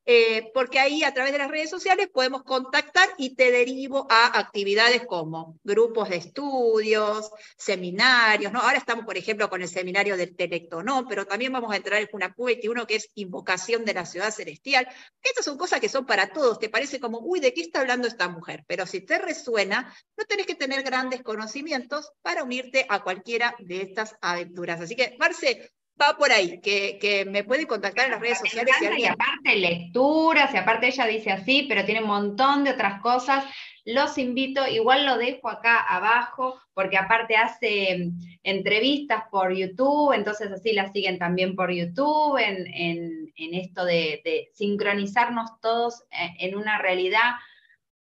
eh, 0.05 0.51
porque 0.53 0.79
ahí 0.79 1.03
a 1.03 1.13
través 1.13 1.31
de 1.31 1.37
las 1.37 1.51
redes 1.51 1.69
sociales 1.69 2.09
podemos 2.11 2.43
contactar 2.43 3.09
y 3.17 3.35
te 3.35 3.51
derivo 3.51 4.07
a 4.09 4.39
actividades 4.39 5.05
como 5.05 5.59
grupos 5.63 6.09
de 6.09 6.17
estudios, 6.17 7.29
seminarios, 7.57 8.51
¿no? 8.51 8.59
Ahora 8.59 8.77
estamos, 8.77 9.05
por 9.05 9.17
ejemplo, 9.17 9.49
con 9.49 9.61
el 9.61 9.67
seminario 9.67 10.17
del 10.17 10.35
¿no? 10.83 11.07
pero 11.07 11.25
también 11.25 11.51
vamos 11.51 11.71
a 11.71 11.75
entrar 11.75 12.01
en 12.01 12.09
una 12.13 12.33
21 12.37 12.87
que 12.87 12.95
es 12.95 13.09
invocación 13.15 13.85
de 13.85 13.93
la 13.93 14.05
ciudad 14.05 14.31
celestial. 14.31 14.87
Estas 15.21 15.45
son 15.45 15.57
cosas 15.57 15.79
que 15.79 15.89
son 15.89 16.05
para 16.05 16.31
todos, 16.31 16.59
te 16.59 16.69
parece 16.69 16.99
como, 16.99 17.19
uy, 17.19 17.39
¿de 17.39 17.53
qué 17.53 17.61
está 17.61 17.81
hablando 17.81 18.07
esta 18.07 18.29
mujer? 18.29 18.63
Pero 18.67 18.85
si 18.85 19.01
te 19.01 19.17
resuena, 19.17 19.93
no 20.17 20.25
tenés 20.25 20.45
que 20.45 20.55
tener 20.55 20.83
grandes 20.83 21.21
conocimientos 21.23 22.11
para 22.21 22.43
unirte 22.43 22.85
a 22.89 23.03
cualquiera 23.03 23.55
de 23.59 23.81
estas 23.81 24.15
aventuras. 24.21 24.81
Así 24.81 24.95
que, 24.95 25.15
Marce, 25.19 25.71
va 26.01 26.17
por 26.17 26.31
ahí, 26.31 26.59
que, 26.61 27.25
me 27.29 27.43
puede 27.43 27.67
contactar 27.67 28.05
en 28.05 28.11
las 28.11 28.21
redes 28.21 28.39
sociales. 28.39 28.73
y 28.97 29.05
aparte 29.05 29.55
lecturas, 29.55 30.53
y 30.53 30.57
aparte 30.57 30.87
ella 30.87 31.05
dice 31.05 31.31
así, 31.31 31.65
pero 31.67 31.85
tiene 31.85 32.01
un 32.01 32.07
montón 32.07 32.63
de 32.63 32.71
otras 32.71 33.01
cosas. 33.01 33.43
Los 33.85 34.17
invito, 34.17 34.67
igual 34.67 35.05
lo 35.05 35.17
dejo 35.17 35.49
acá 35.49 35.79
abajo, 35.79 36.59
porque 36.73 36.97
aparte 36.97 37.35
hace 37.35 37.97
mm, 37.97 38.19
entrevistas 38.43 39.23
por 39.31 39.53
YouTube, 39.53 40.13
entonces 40.13 40.51
así 40.51 40.73
la 40.73 40.91
siguen 40.91 41.17
también 41.17 41.55
por 41.55 41.71
YouTube, 41.71 42.37
en, 42.37 43.29
esto 43.35 43.83
de, 43.85 44.21
de, 44.23 44.49
sincronizarnos 44.53 45.59
todos 45.61 46.03
eh, 46.11 46.35
en 46.39 46.55
una 46.55 46.77
realidad 46.77 47.31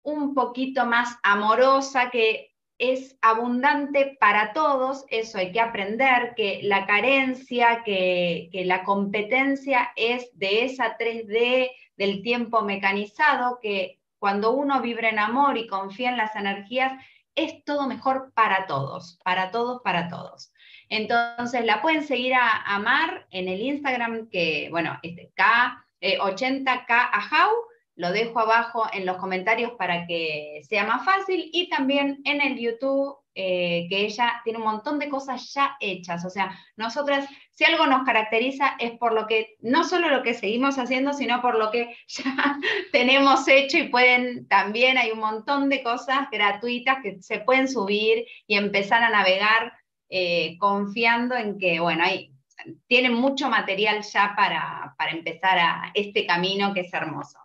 un 0.02 0.34
poquito 0.34 0.86
más 0.86 1.16
amorosa 1.22 2.10
que 2.10 2.49
es 2.80 3.18
abundante 3.20 4.16
para 4.18 4.54
todos, 4.54 5.04
eso 5.10 5.36
hay 5.36 5.52
que 5.52 5.60
aprender, 5.60 6.32
que 6.34 6.60
la 6.62 6.86
carencia, 6.86 7.82
que, 7.84 8.48
la 8.64 8.84
competencia 8.84 9.92
es 9.96 10.30
de 10.38 10.64
esa 10.64 10.96
3D 10.96 11.70
del 11.96 12.22
tiempo 12.22 12.62
mecanizado, 12.62 13.58
que 13.60 14.00
cuando 14.18 14.52
uno 14.52 14.80
vibra 14.80 15.10
en 15.10 15.18
amor 15.18 15.58
y 15.58 15.66
confía 15.66 16.08
en 16.08 16.16
las 16.16 16.34
energías, 16.34 16.92
es 17.34 17.62
todo 17.64 17.86
mejor 17.86 18.32
para 18.32 18.66
todos, 18.66 19.20
para 19.24 19.50
todos, 19.50 19.82
para 19.82 20.08
todos. 20.08 20.50
Entonces 20.88 21.66
la 21.66 21.82
pueden 21.82 22.02
seguir 22.02 22.32
a 22.32 22.62
Amar 22.74 23.26
en 23.30 23.48
el 23.48 23.60
Instagram, 23.60 24.30
que 24.30 24.68
bueno, 24.70 24.98
este 25.02 25.30
K, 25.34 25.84
80K 26.00 26.88
eh, 26.88 27.08
Ajau, 27.12 27.50
lo 27.96 28.12
dejo 28.12 28.40
abajo 28.40 28.86
en 28.92 29.04
los 29.04 29.18
comentarios 29.18 29.72
para 29.72 30.06
que 30.06 30.62
sea 30.68 30.84
más 30.84 31.04
fácil 31.04 31.50
y 31.52 31.68
también 31.68 32.20
en 32.24 32.40
el 32.40 32.58
YouTube, 32.58 33.16
eh, 33.34 33.86
que 33.88 34.06
ella 34.06 34.40
tiene 34.42 34.58
un 34.58 34.64
montón 34.64 34.98
de 34.98 35.08
cosas 35.08 35.52
ya 35.52 35.76
hechas. 35.80 36.24
O 36.24 36.30
sea, 36.30 36.58
nosotras, 36.76 37.28
si 37.50 37.64
algo 37.64 37.86
nos 37.86 38.04
caracteriza 38.04 38.74
es 38.78 38.92
por 38.92 39.12
lo 39.12 39.26
que, 39.26 39.56
no 39.60 39.84
solo 39.84 40.08
lo 40.08 40.22
que 40.22 40.34
seguimos 40.34 40.78
haciendo, 40.78 41.12
sino 41.12 41.42
por 41.42 41.58
lo 41.58 41.70
que 41.70 41.94
ya 42.08 42.58
tenemos 42.92 43.46
hecho 43.48 43.78
y 43.78 43.88
pueden 43.88 44.48
también, 44.48 44.96
hay 44.96 45.10
un 45.10 45.20
montón 45.20 45.68
de 45.68 45.82
cosas 45.82 46.28
gratuitas 46.30 46.98
que 47.02 47.20
se 47.20 47.40
pueden 47.40 47.68
subir 47.68 48.26
y 48.46 48.56
empezar 48.56 49.02
a 49.02 49.10
navegar 49.10 49.74
eh, 50.08 50.56
confiando 50.58 51.36
en 51.36 51.58
que, 51.58 51.80
bueno, 51.80 52.04
hay, 52.04 52.32
tienen 52.86 53.14
mucho 53.14 53.48
material 53.48 54.02
ya 54.02 54.34
para, 54.36 54.94
para 54.98 55.12
empezar 55.12 55.58
a 55.58 55.92
este 55.94 56.26
camino 56.26 56.72
que 56.72 56.80
es 56.80 56.92
hermoso. 56.94 57.38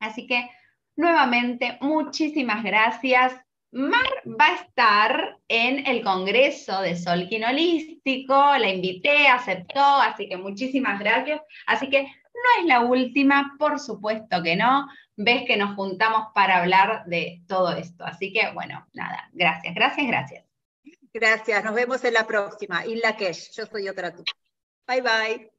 Así 0.00 0.26
que 0.26 0.50
nuevamente, 0.96 1.78
muchísimas 1.80 2.62
gracias. 2.62 3.34
Mar 3.72 4.06
va 4.40 4.46
a 4.46 4.54
estar 4.54 5.38
en 5.48 5.84
el 5.86 6.04
Congreso 6.04 6.80
de 6.80 6.96
Solkin 6.96 7.44
Holístico, 7.44 8.34
la 8.56 8.70
invité, 8.70 9.26
aceptó, 9.26 9.80
así 9.82 10.28
que 10.28 10.36
muchísimas 10.36 11.00
gracias. 11.00 11.40
Así 11.66 11.90
que 11.90 12.02
no 12.02 12.60
es 12.60 12.66
la 12.66 12.82
última, 12.82 13.56
por 13.58 13.80
supuesto 13.80 14.42
que 14.42 14.54
no. 14.54 14.86
Ves 15.16 15.42
que 15.46 15.56
nos 15.56 15.74
juntamos 15.74 16.28
para 16.34 16.58
hablar 16.58 17.04
de 17.06 17.42
todo 17.48 17.72
esto. 17.72 18.04
Así 18.04 18.32
que 18.32 18.52
bueno, 18.52 18.86
nada, 18.92 19.28
gracias, 19.32 19.74
gracias, 19.74 20.06
gracias. 20.06 20.44
Gracias, 21.12 21.64
nos 21.64 21.74
vemos 21.74 22.02
en 22.04 22.14
la 22.14 22.26
próxima. 22.26 22.84
In 22.86 23.00
Lakesh, 23.00 23.52
yo 23.56 23.66
soy 23.66 23.88
otra 23.88 24.14
tú. 24.14 24.24
Bye 24.86 25.00
bye. 25.00 25.53